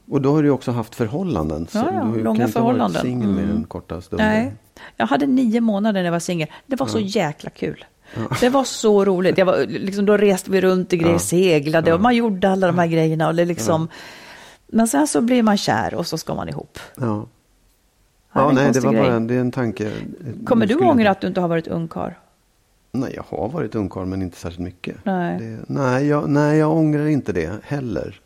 och 0.10 0.22
då 0.22 0.32
har 0.36 0.44
du 0.44 0.50
också 0.50 0.72
haft 0.72 0.96
förhållanden. 0.96 1.68
så 1.72 1.80
Mm. 1.80 1.94
Ja, 1.96 2.00
ja, 2.08 2.12
du 2.18 2.24
långa 2.24 2.40
kan 2.40 2.48
inte 2.48 2.60
ha 2.60 2.66
varit 2.66 2.74
förhållanden. 2.78 3.02
singel 3.02 3.28
med 3.30 3.44
Mm. 3.44 3.56
den 3.56 3.64
korta 3.64 4.02
stunden. 4.02 4.28
Nej, 4.28 4.54
jag 4.98 5.08
hade 5.08 5.26
nio 5.26 5.62
månader 5.62 6.00
när 6.00 6.06
jag 6.06 6.12
var 6.12 6.20
singel. 6.20 6.48
Det 6.66 6.76
var 6.76 6.88
så 6.88 7.00
jäkla 7.00 7.50
kul. 7.50 7.86
Det 8.40 8.50
var 8.50 8.64
så 8.64 9.06
roligt. 9.06 9.38
Jag 9.38 9.46
var, 9.46 9.66
liksom, 9.68 10.06
då 10.06 10.18
reste 10.18 10.52
vi 10.52 10.62
runt 10.62 10.94
i 10.94 10.98
grejer, 10.98 11.18
seglade 11.18 11.94
och 11.94 12.02
man 12.02 12.16
gjorde 12.16 12.50
alla 12.50 12.68
de 12.68 12.78
här 12.80 12.88
grejerna. 12.88 13.28
Och 13.28 13.36
det 13.36 13.46
liksom... 13.46 13.88
Men 14.68 14.88
sen 14.88 15.08
så 15.08 15.22
blir 15.22 15.44
man 15.44 15.58
kär 15.58 15.94
och 15.94 16.08
så 16.08 16.18
ska 16.18 16.36
man 16.36 16.50
ihop. 16.50 16.80
Ja, 16.96 17.26
Ja, 18.34 18.52
nej, 18.52 18.72
det 18.72 18.80
var 18.80 18.94
bara 18.94 19.04
grej. 19.04 19.16
en, 19.16 19.28
det 19.28 19.36
är 19.36 19.40
en 19.40 19.52
tanke. 19.52 19.92
Kommer 20.46 20.66
du 20.66 20.76
ångra 20.76 21.10
att 21.12 21.22
du 21.22 21.28
inte 21.28 21.42
har 21.42 21.48
varit 21.48 21.68
ungkarl? 21.68 22.12
Nej, 22.92 23.14
jag 23.16 23.26
har 23.40 23.50
varit 23.50 23.76
ungkarl 23.76 24.06
men 24.06 24.22
inte 24.22 24.38
särskilt 24.38 24.60
mycket. 24.64 24.96
Nej. 25.04 25.40
Det, 25.40 25.58
nej, 25.68 26.08
jag, 26.08 26.30
nej, 26.30 26.58
jag 26.58 26.72
ångrar 26.72 27.06
inte 27.08 27.34
det 27.34 27.52
heller. 27.64 28.22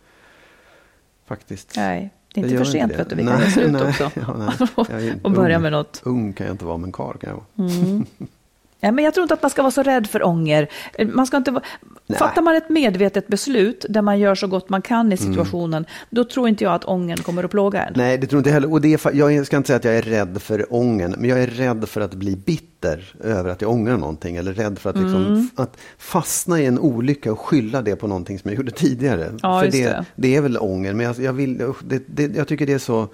Faktiskt. 1.28 1.74
Nej, 1.78 2.10
det 2.34 2.42
är 2.42 2.46
inte 2.46 2.58
för 2.58 2.66
sent 2.66 2.92
vet 2.92 3.10
du. 3.10 3.16
Vi 3.16 3.26
kan 3.26 3.40
Nej, 3.40 3.52
slut 3.52 3.72
nej, 3.72 3.82
också. 3.90 4.12
ja, 4.14 4.36
nej. 4.90 5.14
Och 5.24 5.32
börja 5.32 5.56
ung. 5.56 5.62
med 5.62 5.72
något. 5.72 6.02
Ung 6.06 6.34
kan 6.34 6.48
jag 6.48 6.54
inte 6.54 6.66
vara, 6.66 6.78
men 6.78 6.92
karl 6.92 7.18
kan 7.18 7.30
jag 7.30 7.44
vara. 7.56 7.70
Ja, 8.82 8.92
men 8.92 9.06
jag 9.06 9.14
tror 9.14 9.22
inte 9.24 9.34
att 9.34 9.42
man 9.42 9.50
ska 9.52 9.62
vara 9.62 9.72
så 9.72 9.84
rädd 9.84 10.08
för 10.08 10.26
ånger. 10.26 10.68
Man 11.14 11.28
ska 11.28 11.38
inte. 11.38 11.52
Nej. 12.08 12.20
Fattar 12.20 12.42
man 12.42 12.56
ett 12.56 12.70
medvetet 12.70 13.28
beslut 13.28 13.86
där 13.90 14.02
man 14.02 14.20
gör 14.20 14.36
så 14.36 14.48
gott 14.48 14.70
man 14.70 14.82
kan 14.82 15.12
i 15.12 15.16
Mm. 15.16 15.18
situationen, 15.18 15.86
då 16.10 16.24
tror 16.24 16.48
inte 16.48 16.64
jag 16.64 16.74
att 16.74 16.86
ången 16.86 17.18
kommer 17.18 17.44
att 17.44 17.52
plåga 17.52 17.84
en. 17.84 17.94
Nej, 17.96 18.18
det 18.18 18.28
tror 18.28 18.38
inte 18.38 18.52
heller. 18.52 18.72
Och 18.72 18.82
det 18.82 19.06
är, 19.06 19.16
jag 19.16 19.46
ska 19.46 19.58
inte 19.58 19.68
säga 19.68 19.78
att 19.78 19.84
jag 19.84 19.96
är 19.98 20.02
rädd 20.02 20.42
för 20.42 20.74
ången, 20.74 21.16
men 21.18 21.30
jag 21.30 21.40
är 21.44 21.48
rädd 21.48 21.90
för 21.90 22.02
att 22.02 22.14
bli 22.14 22.36
bitter 22.36 23.14
över 23.24 23.50
att 23.50 23.62
jag 23.62 23.72
ångrar 23.72 23.98
någonting. 23.98 24.36
Eller 24.36 24.54
rädd 24.54 24.80
för 24.80 24.90
att, 24.90 24.96
liksom, 24.96 25.26
Mm. 25.26 25.50
att 25.56 25.78
fastna 25.98 26.60
i 26.62 26.66
en 26.66 26.80
olycka 26.80 27.32
och 27.32 27.40
skylla 27.40 27.82
det 27.82 27.96
på 27.96 28.08
någonting 28.08 28.40
som 28.40 28.50
jag 28.52 28.58
gjorde 28.58 28.72
tidigare. 28.72 29.32
Ja, 29.42 29.60
för 29.62 29.72
det, 29.72 29.84
det. 29.86 30.06
det 30.16 30.36
är 30.36 30.42
väl 30.42 30.58
ånger, 30.58 30.94
men 30.94 31.06
jag, 31.06 31.20
jag, 31.20 31.34
vill, 31.34 31.74
det, 32.08 32.36
jag 32.36 32.48
tycker 32.48 32.66
det 32.66 32.74
är 32.74 32.78
så 32.80 33.08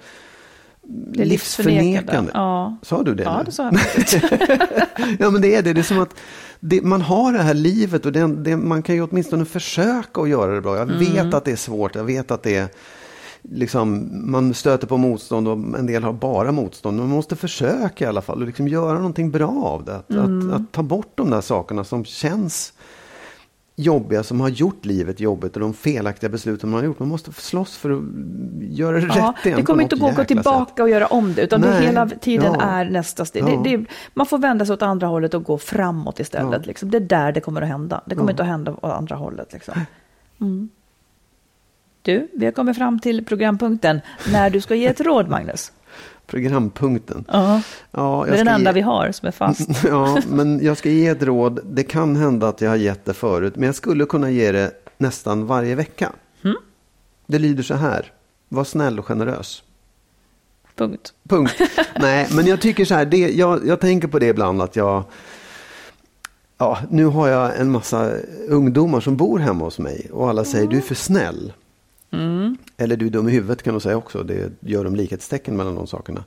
Det 0.88 1.24
livsförnekande. 1.24 2.30
Ja. 2.34 2.76
Sa 2.82 3.02
du 3.02 3.14
det? 3.14 3.22
Ja, 3.22 3.38
nu? 3.38 3.44
det 3.44 3.52
sa 3.52 3.62
jag 3.62 3.74
ja, 5.18 5.30
men 5.30 5.42
det 5.42 5.54
är 5.54 5.62
det. 5.62 5.72
Det 5.72 5.80
är 5.80 5.82
som 5.82 5.98
att 5.98 6.14
det, 6.60 6.82
man 6.82 7.02
har 7.02 7.32
det 7.32 7.42
här 7.42 7.54
livet 7.54 8.06
och 8.06 8.12
det, 8.12 8.26
det, 8.26 8.56
man 8.56 8.82
kan 8.82 8.94
ju 8.94 9.02
åtminstone 9.02 9.44
försöka 9.44 10.20
att 10.20 10.28
göra 10.28 10.54
det 10.54 10.60
bra. 10.60 10.76
Jag 10.76 10.86
vet 10.86 11.34
att 11.34 11.44
det 11.44 11.52
är 11.52 11.56
svårt. 11.56 11.94
Jag 11.94 12.04
vet 12.04 12.30
att 12.30 12.42
det 12.42 12.56
är 12.56 12.68
liksom, 13.42 14.10
man 14.30 14.54
stöter 14.54 14.86
på 14.86 14.96
motstånd 14.96 15.48
och 15.48 15.78
en 15.78 15.86
del 15.86 16.04
har 16.04 16.12
bara 16.12 16.52
motstånd. 16.52 16.96
Men 16.96 17.06
man 17.06 17.16
måste 17.16 17.36
försöka 17.36 18.04
i 18.04 18.08
alla 18.08 18.22
fall 18.22 18.40
och 18.40 18.46
liksom 18.46 18.68
göra 18.68 18.94
någonting 18.94 19.30
bra 19.30 19.64
av 19.64 19.84
det. 19.84 19.96
Att, 19.96 20.10
att, 20.10 20.52
att 20.52 20.72
ta 20.72 20.82
bort 20.82 21.12
de 21.14 21.30
där 21.30 21.40
sakerna 21.40 21.84
som 21.84 22.04
känns 22.04 22.72
jobbiga, 23.76 24.22
som 24.22 24.40
har 24.40 24.48
gjort 24.48 24.84
livet 24.84 25.20
jobbigt 25.20 25.54
och 25.54 25.60
de 25.60 25.74
felaktiga 25.74 26.30
besluten 26.30 26.70
man 26.70 26.80
har 26.80 26.84
gjort. 26.84 26.98
Man 26.98 27.08
måste 27.08 27.32
slåss 27.32 27.76
för 27.76 27.90
att 27.90 28.02
göra 28.60 29.00
det 29.00 29.06
Ja, 29.06 29.34
rätt 29.38 29.46
igen. 29.46 29.58
det 29.58 29.64
kommer 29.64 29.82
inte 29.82 29.96
gå 29.96 30.06
att 30.06 30.14
gå 30.16 30.22
jäkla 30.22 30.24
tillbaka 30.24 30.70
sätt. 30.70 30.80
och 30.80 30.88
göra 30.88 31.06
om 31.06 31.34
det, 31.34 31.42
utan 31.42 31.60
det 31.60 31.70
Nej, 31.70 31.86
hela 31.86 32.08
tiden 32.08 32.52
ja. 32.54 32.62
är 32.62 32.84
nästa 32.84 33.24
steg. 33.24 33.42
Ja. 33.42 33.60
Det, 33.64 33.76
det, 33.76 33.84
man 34.14 34.26
får 34.26 34.38
vända 34.38 34.66
sig 34.66 34.72
åt 34.72 34.82
andra 34.82 35.06
hållet 35.06 35.34
och 35.34 35.44
gå 35.44 35.58
framåt 35.58 36.20
istället. 36.20 36.60
Ja. 36.62 36.66
Liksom. 36.66 36.90
Det 36.90 36.98
är 36.98 37.00
där 37.00 37.32
det 37.32 37.40
kommer 37.40 37.62
att 37.62 37.68
hända. 37.68 38.00
Det 38.06 38.14
kommer 38.14 38.30
inte 38.32 38.42
att 38.42 38.48
hända 38.48 38.72
åt 38.72 38.84
andra 38.84 39.16
hållet. 39.16 39.52
Liksom. 39.52 39.74
Mm. 40.40 40.68
Du, 42.02 42.28
vi 42.34 42.44
har 42.44 42.52
kommit 42.52 42.76
fram 42.76 43.00
till 43.00 43.24
programpunkten 43.24 44.00
när 44.32 44.50
du 44.50 44.60
ska 44.60 44.74
ge 44.74 44.86
ett 44.86 45.00
råd, 45.00 45.28
Magnus. 45.28 45.72
Programpunkten. 46.26 47.24
Ja, 47.28 47.60
Ja, 47.90 48.24
det 48.28 48.32
är 48.32 48.36
den 48.44 48.48
enda 48.54 48.70
ge- 48.70 48.74
vi 48.74 48.80
har 48.80 49.12
som 49.12 49.28
är 49.28 49.32
fast. 49.32 49.68
Ja, 49.84 50.18
men 50.28 50.64
jag 50.64 50.76
ska 50.76 50.90
ge 50.90 51.06
ett 51.08 51.22
råd. 51.22 51.60
Det 51.64 51.82
kan 51.82 52.16
hända 52.16 52.48
att 52.48 52.60
jag 52.60 52.70
har 52.70 52.76
gett 52.76 53.04
det 53.04 53.14
förut, 53.14 53.56
men 53.56 53.66
jag 53.66 53.74
skulle 53.74 54.04
kunna 54.06 54.30
ge 54.30 54.52
det 54.52 54.72
nästan 54.98 55.46
varje 55.46 55.74
vecka. 55.74 56.12
Mm. 56.44 56.56
Det 57.26 57.38
lyder 57.38 57.62
så 57.62 57.74
här. 57.74 58.12
Var 58.48 58.64
snäll 58.64 58.98
och 58.98 59.06
generös. 59.06 59.62
Punkt. 60.76 61.12
Punkt. 61.28 61.54
Nej, 62.00 62.28
men 62.32 62.46
jag 62.46 62.60
tycker 62.60 62.84
så 62.84 62.94
här. 62.94 63.04
Det, 63.04 63.16
jag, 63.18 63.66
jag 63.66 63.80
tänker 63.80 64.08
på 64.08 64.18
det 64.18 64.26
ibland 64.26 64.62
att 64.62 64.76
jag... 64.76 65.04
Ja, 66.58 66.78
nu 66.90 67.04
har 67.04 67.28
jag 67.28 67.60
en 67.60 67.70
massa 67.70 68.10
ungdomar 68.48 69.00
som 69.00 69.16
bor 69.16 69.38
hemma 69.38 69.64
hos 69.64 69.78
mig 69.78 70.08
och 70.12 70.28
alla 70.28 70.44
säger 70.44 70.66
du 70.66 70.76
är 70.76 70.80
för 70.80 70.94
snäll. 70.94 71.52
Eller 72.76 72.96
du 72.96 73.06
är 73.06 73.10
dum 73.10 73.28
i 73.28 73.32
huvudet 73.32 73.62
kan 73.62 73.74
de 73.74 73.80
säga 73.80 73.96
också. 73.96 74.22
Det 74.22 74.52
gör 74.60 74.84
de 74.84 74.96
likhetstecken 74.96 75.56
mellan 75.56 75.74
de 75.74 75.86
sakerna. 75.86 76.24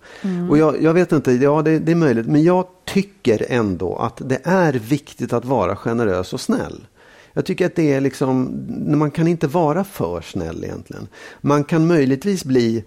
Och 0.49 0.57
jag, 0.57 0.83
jag 0.83 0.93
vet 0.93 1.11
inte, 1.11 1.31
ja 1.31 1.61
det, 1.61 1.79
det 1.79 1.91
är 1.91 1.95
möjligt. 1.95 2.27
Men 2.27 2.43
jag 2.43 2.67
tycker 2.85 3.45
ändå 3.49 3.95
att 3.95 4.21
det 4.29 4.41
är 4.43 4.73
viktigt 4.73 5.33
att 5.33 5.45
vara 5.45 5.75
generös 5.75 6.33
och 6.33 6.41
snäll. 6.41 6.87
Jag 7.33 7.45
tycker 7.45 7.65
att 7.65 7.75
det 7.75 7.93
är 7.93 8.01
liksom, 8.01 8.65
man 8.97 9.11
kan 9.11 9.27
inte 9.27 9.47
vara 9.47 9.83
för 9.83 10.21
snäll 10.21 10.63
egentligen. 10.63 11.07
Man 11.41 11.63
kan 11.63 11.87
möjligtvis 11.87 12.45
bli 12.45 12.83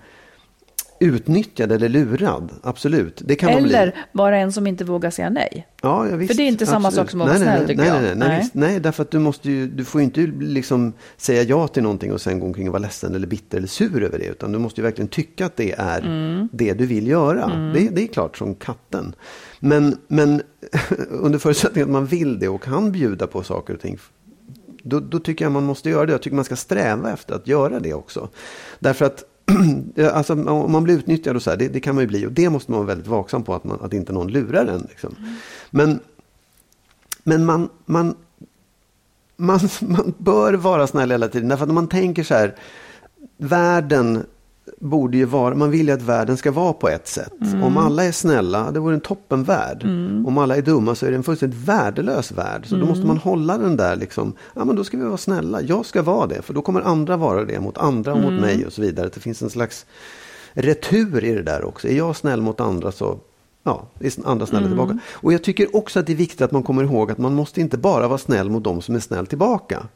utnyttjad 1.03 1.73
eller 1.73 1.89
lurad, 1.89 2.53
absolut. 2.63 3.23
Det 3.25 3.35
kan 3.35 3.53
man 3.53 3.63
bli. 3.63 3.75
Eller 3.75 3.95
bara 4.13 4.39
en 4.39 4.53
som 4.53 4.67
inte 4.67 4.85
vågar 4.85 5.11
säga 5.11 5.31
nej. 5.31 5.67
Ja, 5.83 6.09
ja, 6.09 6.17
visst, 6.17 6.33
För 6.33 6.37
det 6.37 6.43
är 6.43 6.49
inte 6.49 6.67
samma 6.67 6.89
absolut. 6.89 7.07
sak 7.07 7.11
som 7.11 7.21
att 7.21 7.29
vara 7.29 7.39
nej, 7.39 7.47
nej, 7.47 7.57
snäll, 7.57 7.69
tycker 7.69 7.83
nej, 7.83 7.89
jag. 7.89 8.03
Nej, 8.03 8.09
nej, 8.11 8.19
nej, 8.19 8.29
Nej. 8.29 8.39
visst. 8.41 8.55
nej, 8.55 8.81
därför 8.81 9.03
att 9.03 9.11
du 9.11 9.19
måste 9.19 9.51
ju, 9.51 9.67
du 9.67 9.85
får 9.85 10.01
ju 10.01 10.05
inte 10.05 10.21
liksom 10.41 10.93
säga 11.17 11.43
ja 11.43 11.69
till 11.69 11.83
någonting 11.83 12.13
och 12.13 12.21
sen 12.21 12.41
gå 12.41 12.47
omkring 12.47 12.69
och 12.69 12.73
vara 12.73 12.83
ledsen 12.83 13.15
eller 13.15 13.27
bitter 13.27 13.59
eller 13.59 13.69
sur 13.69 14.03
över 14.03 14.19
det. 14.19 14.27
Utan 14.27 14.53
du 14.53 14.59
måste 14.59 14.81
ju 14.81 14.83
verkligen 14.85 15.09
tycka 15.09 15.47
att 15.47 15.57
det 15.57 15.73
är 15.73 16.01
Mm. 16.01 16.49
det 16.53 16.73
du 16.73 16.87
vill 16.87 17.07
göra. 17.07 17.73
Det, 17.75 17.89
det 17.89 18.03
är 18.03 18.07
klart 18.07 18.37
som 18.39 18.55
katten. 18.55 19.15
Men, 19.61 19.97
men 20.09 20.43
under 21.11 21.39
förutsättning 21.39 21.85
att 21.85 21.91
man 21.91 22.07
vill 22.07 22.39
det 22.39 22.49
och 22.49 22.63
kan 22.63 22.93
bjuda 22.93 23.27
på 23.27 23.43
saker 23.43 23.75
och 23.75 23.81
ting. 23.81 23.99
Då, 24.83 25.01
då 25.01 25.19
tycker 25.19 25.45
jag 25.45 25.53
man 25.53 25.65
måste 25.65 25.91
göra 25.91 26.07
det. 26.07 26.13
Jag 26.13 26.23
tycker 26.23 26.37
man 26.37 26.45
ska 26.45 26.57
sträva 26.57 27.13
efter 27.13 27.35
att 27.35 27.47
göra 27.47 27.81
det 27.81 27.95
också. 27.95 28.29
Därför 28.79 29.05
att 29.05 29.25
alltså, 30.13 30.33
om 30.33 30.73
man 30.73 30.85
blir 30.85 30.95
utnyttjad 30.95 31.37
och 31.37 31.43
så 31.43 31.51
här, 31.51 31.57
det, 31.57 31.69
det, 31.69 31.81
kan 31.81 31.95
man 31.95 32.03
ju 32.03 32.09
bli. 32.09 32.27
Och 32.27 32.33
det 32.33 32.51
måste 32.51 32.71
man 32.71 32.81
vara 32.81 32.89
väldigt 32.89 33.07
vaksam 33.07 33.43
på, 33.43 33.55
att, 33.55 33.65
man, 33.65 33.79
att 33.81 33.93
inte 33.93 34.13
någon 34.13 34.29
lurar 34.29 34.67
en. 34.67 34.87
Liksom. 34.89 35.15
Mm. 35.19 35.35
Men, 35.71 36.01
men 37.23 37.45
man, 37.45 37.69
man, 37.87 38.15
man, 39.37 39.61
man 39.81 40.15
bör 40.19 40.55
vara 40.55 40.87
snäll 40.87 41.11
hela 41.11 41.29
tiden. 41.29 41.49
Därför 41.49 41.65
att 41.65 41.69
om 41.69 41.75
man 41.75 41.89
tänker 41.89 42.25
så 42.25 42.35
här, 42.35 42.55
världen 43.37 44.27
borde 44.81 45.17
ju 45.17 45.25
vara, 45.25 45.55
man 45.55 45.71
vill 45.71 45.87
ju 45.87 45.95
att 45.95 46.03
världen 46.03 46.37
ska 46.37 46.51
vara 46.51 46.73
på 46.73 46.89
ett 46.89 47.09
sätt. 47.09 47.33
Mm. 47.41 47.63
Om 47.63 47.77
alla 47.77 48.05
är 48.05 48.13
snälla, 48.13 48.71
det 48.71 48.81
vore 48.81 48.95
en 48.95 49.01
toppenvärld. 49.01 49.85
Mm. 49.85 50.27
Om 50.27 50.39
alla 50.39 50.57
är 50.57 50.63
dumma 50.63 50.95
så 50.95 51.07
är 51.07 51.11
det 51.11 51.17
en 51.17 51.23
fullständigt 51.23 51.69
värdelös 51.69 52.33
värld. 52.33 52.67
Så 52.67 52.75
mm. 52.75 52.87
då 52.87 52.93
måste 52.93 53.07
man 53.07 53.17
hålla 53.17 53.59
den 53.59 53.77
där 53.77 53.97
liksom, 53.97 54.33
ja 54.55 54.65
men 54.65 54.77
då 54.77 54.85
ska 54.85 54.97
vi 54.97 55.05
vara 55.05 55.17
snälla. 55.17 55.63
Jag 55.63 55.87
ska 55.87 56.03
vara 56.03 56.27
det, 56.27 56.43
för 56.43 56.55
då 56.55 56.63
kommer 56.63 56.81
andra 56.81 57.17
vara 57.17 57.45
det 57.45 57.61
mot 57.61 57.79
andra 57.79 58.13
och 58.13 58.21
mot 58.21 58.31
mm. 58.31 58.41
mig 58.41 58.67
och 58.67 58.73
så 58.73 58.83
vidare. 58.83 59.11
Det 59.15 59.21
finns 59.21 59.43
en 59.43 59.51
slags 59.51 59.87
retur 60.53 61.25
i 61.25 61.35
det 61.35 61.43
där 61.43 61.65
också. 61.65 61.89
Är 61.89 61.97
jag 61.97 62.17
snäll 62.17 62.41
mot 62.41 62.61
andra 62.61 62.93
så 62.93 63.19
Ja, 63.65 63.87
andra 64.25 64.47
snälla 64.47 64.67
mm. 64.67 64.79
tillbaka. 64.79 64.99
Och 65.13 65.33
jag 65.33 65.43
tycker 65.43 65.77
också 65.77 66.01
att 66.01 66.07
det 66.07 66.13
är 66.13 66.17
viktigt 66.17 66.41
att 66.41 66.53
man 66.53 66.63
kommer 66.63 66.85
ihåg 66.85 67.11
att 67.11 67.19
man 67.19 67.35
måste 67.35 67.61
inte 67.61 67.79
bara 67.79 68.09
vara 68.09 68.19
snäll 68.19 68.51
mot 68.51 68.65
de 68.65 68.83
som 68.83 68.95
är 68.95 69.01
snäll 69.01 69.27
tillbaka. 69.27 69.87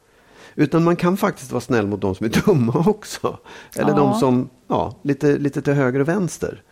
Utan 0.56 0.84
man 0.84 0.96
kan 0.96 1.16
faktiskt 1.16 1.52
vara 1.52 1.60
snäll 1.60 1.86
mot 1.86 2.00
de 2.00 2.14
som 2.14 2.26
är 2.26 2.30
dumma 2.46 2.84
också. 2.86 3.38
Eller 3.76 3.90
ja. 3.90 3.96
de 3.96 4.14
som, 4.14 4.50
ja, 4.68 4.94
lite, 5.02 5.38
lite 5.38 5.62
till 5.62 5.72
höger 5.72 6.00
och 6.00 6.08
vänster. 6.08 6.62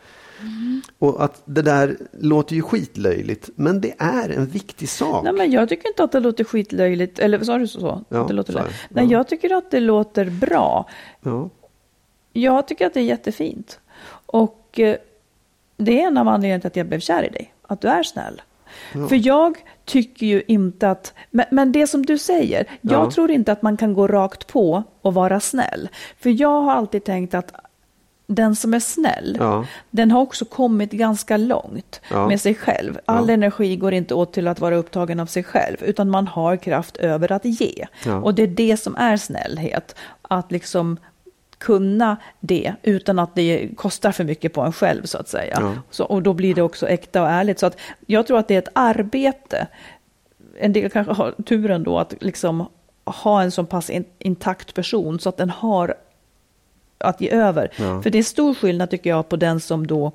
Mm. 0.40 0.82
Och 0.98 1.24
att 1.24 1.42
det 1.44 1.62
där 1.62 1.96
låter 2.12 2.54
ju 2.54 2.62
skitlöjligt, 2.62 3.50
men 3.54 3.80
det 3.80 3.94
är 3.98 4.28
en 4.30 4.46
viktig 4.46 4.88
sak. 4.88 5.24
Nej, 5.24 5.32
men 5.32 5.50
jag 5.50 5.68
tycker 5.68 5.88
inte 5.88 6.04
att 6.04 6.12
det 6.12 6.20
låter 6.20 6.44
skitlöjligt. 6.44 7.18
Eller 7.18 7.44
sa 7.44 7.58
du 7.58 7.66
så? 7.66 8.04
Ja, 8.08 8.20
att 8.20 8.28
det 8.28 8.34
låter 8.34 8.52
så 8.52 8.60
Nej, 8.88 9.06
jag 9.06 9.28
tycker 9.28 9.54
att 9.54 9.70
det 9.70 9.80
låter 9.80 10.30
bra. 10.30 10.88
Ja. 11.20 11.50
Jag 12.32 12.68
tycker 12.68 12.86
att 12.86 12.94
det 12.94 13.00
är 13.00 13.04
jättefint. 13.04 13.80
Och 14.26 14.80
eh, 14.80 14.96
det 15.76 16.00
är 16.00 16.06
en 16.06 16.18
av 16.18 16.28
anledningarna 16.28 16.60
till 16.60 16.68
att 16.68 16.76
jag 16.76 16.86
blev 16.86 17.00
kär 17.00 17.22
i 17.22 17.28
dig. 17.28 17.54
Att 17.62 17.80
du 17.80 17.88
är 17.88 18.02
snäll. 18.02 18.42
Ja. 18.92 19.08
För 19.08 19.26
jag 19.26 19.64
tycker 19.84 20.26
ju 20.26 20.42
inte 20.48 20.90
att, 20.90 21.14
men, 21.30 21.46
men 21.50 21.72
det 21.72 21.86
som 21.86 22.06
du 22.06 22.18
säger, 22.18 22.66
jag 22.80 23.10
tror 23.10 23.30
inte 23.30 23.52
att 23.52 23.62
man 23.62 23.76
kan 23.76 23.94
gå 23.94 24.06
rakt 24.06 24.46
på 24.46 24.82
och 25.02 25.14
vara 25.14 25.40
snäll. 25.40 25.88
För 26.20 26.40
jag 26.40 26.62
har 26.62 26.72
alltid 26.72 27.04
tänkt 27.04 27.34
att 27.34 27.52
den 28.26 28.56
som 28.56 28.74
är 28.74 28.80
snäll, 28.80 29.36
ja. 29.40 29.66
den 29.90 30.10
har 30.10 30.20
också 30.20 30.44
kommit 30.44 30.90
ganska 30.92 31.36
långt 31.36 32.00
ja. 32.10 32.28
med 32.28 32.40
sig 32.40 32.54
själv. 32.54 32.98
All 33.04 33.28
ja. 33.28 33.34
energi 33.34 33.76
går 33.76 33.92
inte 33.92 34.14
åt 34.14 34.32
till 34.32 34.48
att 34.48 34.60
vara 34.60 34.76
upptagen 34.76 35.20
av 35.20 35.26
sig 35.26 35.44
själv, 35.44 35.76
utan 35.80 36.10
man 36.10 36.26
har 36.26 36.56
kraft 36.56 36.96
över 36.96 37.32
att 37.32 37.44
ge. 37.44 37.86
Och 38.22 38.34
det 38.34 38.42
är 38.42 38.46
det 38.46 38.76
som 38.76 38.96
är 38.96 39.16
snällhet, 39.16 39.96
att 40.22 40.52
liksom 40.52 40.96
kunna 41.64 42.16
det 42.40 42.74
utan 42.82 43.18
att 43.18 43.34
det 43.34 43.68
kostar 43.76 44.12
för 44.12 44.24
mycket 44.24 44.52
på 44.52 44.60
en 44.60 44.72
själv 44.72 45.04
så 45.04 45.18
att 45.18 45.28
säga. 45.28 45.58
Ja. 45.60 45.74
Så, 45.90 46.04
och 46.04 46.22
då 46.22 46.32
blir 46.32 46.54
det 46.54 46.62
också 46.62 46.88
äkta 46.88 47.22
och 47.22 47.28
ärligt. 47.28 47.58
Så 47.58 47.66
att 47.66 47.76
jag 48.06 48.26
tror 48.26 48.38
att 48.38 48.48
det 48.48 48.54
är 48.54 48.58
ett 48.58 48.68
arbete. 48.72 49.66
En 50.58 50.72
del 50.72 50.90
kanske 50.90 51.12
har 51.12 51.32
turen 51.46 51.82
då 51.82 51.98
att 51.98 52.14
liksom 52.20 52.66
ha 53.04 53.42
en 53.42 53.50
så 53.50 53.64
pass 53.64 53.90
intakt 54.18 54.74
person 54.74 55.20
så 55.20 55.28
att 55.28 55.36
den 55.36 55.50
har 55.50 55.94
att 56.98 57.20
ge 57.20 57.30
över. 57.30 57.70
Ja. 57.76 58.02
För 58.02 58.10
det 58.10 58.18
är 58.18 58.22
stor 58.22 58.54
skillnad 58.54 58.90
tycker 58.90 59.10
jag 59.10 59.28
på 59.28 59.36
den 59.36 59.60
som 59.60 59.86
då 59.86 60.12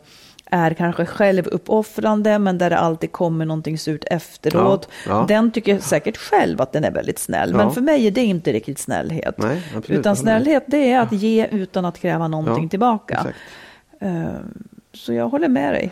är 0.49 0.73
kanske 0.73 1.05
självuppoffrande 1.05 2.39
men 2.39 2.57
där 2.57 2.69
det 2.69 2.77
alltid 2.77 3.11
kommer 3.11 3.45
någonting 3.45 3.77
surt 3.77 4.03
efteråt. 4.11 4.89
Ja, 5.05 5.11
ja. 5.11 5.25
Den 5.27 5.51
tycker 5.51 5.79
säkert 5.79 6.17
själv 6.17 6.61
att 6.61 6.71
den 6.71 6.83
är 6.83 6.91
väldigt 6.91 7.19
snäll. 7.19 7.51
Ja. 7.51 7.57
Men 7.57 7.71
för 7.71 7.81
mig 7.81 8.07
är 8.07 8.11
det 8.11 8.23
inte 8.23 8.53
riktigt 8.53 8.79
snällhet. 8.79 9.37
Nej, 9.37 9.61
utan 9.87 10.15
snällhet 10.15 10.63
det 10.67 10.91
är 10.91 10.99
att 10.99 11.11
ge 11.11 11.47
utan 11.51 11.85
att 11.85 11.99
kräva 11.99 12.27
någonting 12.27 12.69
tillbaka. 12.69 13.25
Uh, 14.03 14.27
så 14.93 15.13
jag 15.13 15.29
håller 15.29 15.47
med 15.47 15.73
dig. 15.73 15.91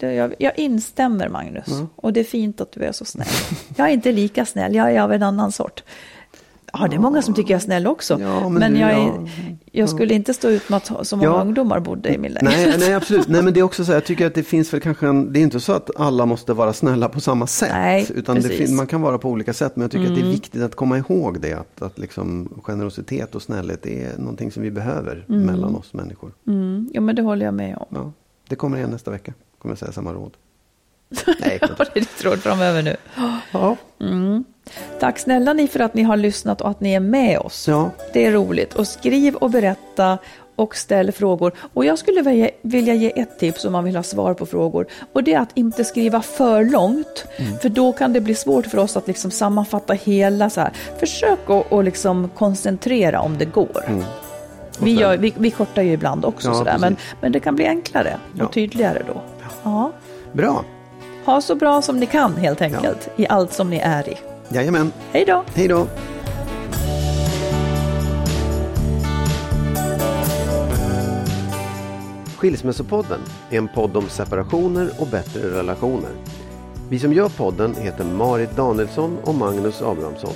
Jag, 0.00 0.34
jag 0.38 0.58
instämmer 0.58 1.28
Magnus. 1.28 1.68
Och 1.96 2.12
det 2.12 2.20
är 2.20 2.24
fint 2.24 2.60
att 2.60 2.72
du 2.72 2.84
är 2.84 2.92
så 2.92 3.04
snäll. 3.04 3.26
Jag 3.76 3.88
är 3.88 3.92
inte 3.92 4.12
lika 4.12 4.46
snäll, 4.46 4.74
jag 4.74 4.92
är 4.92 5.00
av 5.00 5.12
en 5.12 5.22
annan 5.22 5.52
sort. 5.52 5.82
Ja, 6.80 6.88
det 6.88 6.96
är 6.96 7.00
många 7.00 7.22
som 7.22 7.34
tycker 7.34 7.50
jag 7.50 7.58
är 7.58 7.64
snäll 7.64 7.86
också. 7.86 8.20
Ja, 8.20 8.48
men, 8.48 8.58
men 8.60 8.76
jag, 8.76 8.92
är, 8.92 9.30
jag 9.72 9.88
skulle 9.88 10.14
inte 10.14 10.34
stå 10.34 10.48
ut 10.48 10.68
med 10.68 10.76
att 10.76 11.06
så 11.06 11.16
många 11.16 11.28
ja. 11.28 11.40
ungdomar 11.40 11.80
bodde 11.80 12.14
i 12.14 12.18
min 12.18 12.32
lägenhet. 12.32 12.68
Nej, 12.68 12.78
nej, 12.78 12.94
absolut. 12.94 13.28
Nej, 13.28 13.42
men 13.42 13.54
det 13.54 13.60
är 13.60 13.64
också 13.64 13.84
så 13.84 13.92
jag 13.92 14.04
tycker 14.04 14.26
att 14.26 14.34
det 14.34 14.42
finns 14.42 14.72
väl 14.72 14.80
kanske 14.80 15.06
en, 15.06 15.32
det 15.32 15.40
är 15.40 15.42
inte 15.42 15.60
så 15.60 15.72
att 15.72 15.90
alla 15.96 16.26
måste 16.26 16.52
vara 16.52 16.72
snälla 16.72 17.08
på 17.08 17.20
samma 17.20 17.46
sätt. 17.46 17.70
Nej, 17.72 18.06
utan 18.14 18.40
det, 18.40 18.70
man 18.70 18.86
kan 18.86 19.02
vara 19.02 19.18
på 19.18 19.28
olika 19.28 19.52
sätt. 19.52 19.76
Men 19.76 19.82
jag 19.82 19.90
tycker 19.90 20.04
mm. 20.04 20.12
att 20.12 20.16
det 20.16 20.22
är 20.22 20.24
mm. 20.24 20.34
viktigt 20.34 20.62
att 20.62 20.74
komma 20.74 20.98
ihåg 20.98 21.40
det. 21.40 21.52
Att, 21.52 21.82
att 21.82 21.98
liksom 21.98 22.48
generositet 22.62 23.34
och 23.34 23.42
snällhet 23.42 23.86
är 23.86 24.18
någonting 24.18 24.52
som 24.52 24.62
vi 24.62 24.70
behöver 24.70 25.24
mm. 25.28 25.46
mellan 25.46 25.76
oss 25.76 25.94
människor. 25.94 26.32
Mm. 26.46 26.90
Ja, 26.92 27.00
men 27.00 27.16
det 27.16 27.22
håller 27.22 27.44
jag 27.44 27.54
med 27.54 27.76
om. 27.76 27.86
Ja, 27.90 28.12
det 28.48 28.56
kommer 28.56 28.78
igen 28.78 28.90
nästa 28.90 29.10
vecka. 29.10 29.32
Kommer 29.58 29.72
jag 29.72 29.78
säga 29.78 29.92
samma 29.92 30.12
råd. 30.12 30.32
Nej, 31.40 31.58
det 31.60 31.80
är 31.80 31.94
ditt 31.94 32.24
råd 32.24 32.38
framöver 32.38 32.82
nu. 32.82 32.96
Ja. 33.52 33.76
Mm. 34.00 34.44
Tack 35.00 35.18
snälla 35.18 35.52
ni 35.52 35.68
för 35.68 35.80
att 35.80 35.94
ni 35.94 36.02
har 36.02 36.16
lyssnat 36.16 36.60
och 36.60 36.70
att 36.70 36.80
ni 36.80 36.92
är 36.92 37.00
med 37.00 37.38
oss. 37.38 37.68
Ja. 37.68 37.90
Det 38.12 38.26
är 38.26 38.32
roligt. 38.32 38.74
Och 38.74 38.86
skriv 38.86 39.34
och 39.34 39.50
berätta 39.50 40.18
och 40.56 40.76
ställ 40.76 41.12
frågor. 41.12 41.52
Och 41.74 41.84
jag 41.84 41.98
skulle 41.98 42.50
vilja 42.62 42.94
ge 42.94 43.20
ett 43.20 43.38
tips 43.38 43.64
om 43.64 43.72
man 43.72 43.84
vill 43.84 43.96
ha 43.96 44.02
svar 44.02 44.34
på 44.34 44.46
frågor. 44.46 44.86
Och 45.12 45.24
det 45.24 45.34
är 45.34 45.40
att 45.40 45.50
inte 45.54 45.84
skriva 45.84 46.22
för 46.22 46.64
långt. 46.64 47.26
Mm. 47.36 47.58
För 47.58 47.68
då 47.68 47.92
kan 47.92 48.12
det 48.12 48.20
bli 48.20 48.34
svårt 48.34 48.66
för 48.66 48.78
oss 48.78 48.96
att 48.96 49.06
liksom 49.06 49.30
sammanfatta 49.30 49.92
hela 49.92 50.50
så 50.50 50.60
här. 50.60 50.72
Försök 51.00 51.50
att 51.50 51.72
och 51.72 51.84
liksom 51.84 52.30
koncentrera 52.34 53.20
om 53.20 53.38
det 53.38 53.44
går. 53.44 53.84
Mm. 53.86 54.04
Vi, 54.80 54.92
gör, 54.92 55.16
vi, 55.16 55.34
vi, 55.36 55.50
kortar 55.50 55.82
ju 55.82 55.92
ibland 55.92 56.24
också 56.24 56.48
ja, 56.48 56.54
sådär, 56.54 56.78
men, 56.78 56.96
men 57.20 57.32
det 57.32 57.40
kan 57.40 57.54
bli 57.54 57.66
enklare 57.66 58.18
och 58.32 58.38
ja. 58.40 58.48
tydligare 58.48 59.02
då. 59.06 59.22
Ja. 59.62 59.92
Bra. 60.32 60.64
Ha 61.28 61.40
så 61.40 61.54
bra 61.54 61.82
som 61.82 62.00
ni 62.00 62.06
kan 62.06 62.36
helt 62.36 62.62
enkelt 62.62 63.08
i 63.16 63.26
allt 63.26 63.52
som 63.52 63.70
ni 63.70 63.76
är 63.76 64.08
i. 64.08 64.16
Jajamän. 64.48 64.92
Hej 65.12 65.24
då. 65.24 65.44
Hej 65.54 65.68
då. 65.68 65.86
Skilsmässopodden 72.36 73.20
är 73.50 73.58
en 73.58 73.68
podd 73.68 73.96
om 73.96 74.08
separationer 74.08 74.90
och 74.98 75.06
bättre 75.06 75.58
relationer. 75.58 76.10
Vi 76.90 76.98
som 76.98 77.12
gör 77.12 77.28
podden 77.28 77.74
heter 77.74 78.04
Marit 78.04 78.56
Danielsson 78.56 79.18
och 79.24 79.34
Magnus 79.34 79.82
Abrahamsson. 79.82 80.34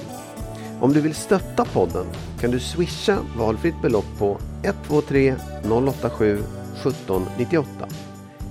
Om 0.81 0.93
du 0.93 1.01
vill 1.01 1.15
stötta 1.15 1.65
podden 1.65 2.07
kan 2.41 2.51
du 2.51 2.61
swisha 2.61 3.19
valfritt 3.37 3.83
belopp 3.83 4.19
på 4.19 4.39
123 4.63 5.35
087 5.65 6.39
1798. 6.85 7.69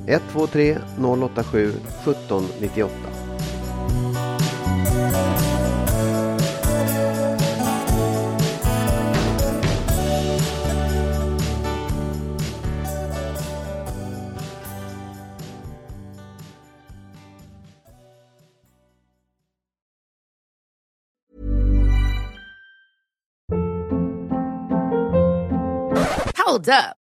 123 0.05 0.77
087 0.97 1.81
1798. 2.03 3.21
Hold 26.37 26.67
up. 26.69 27.00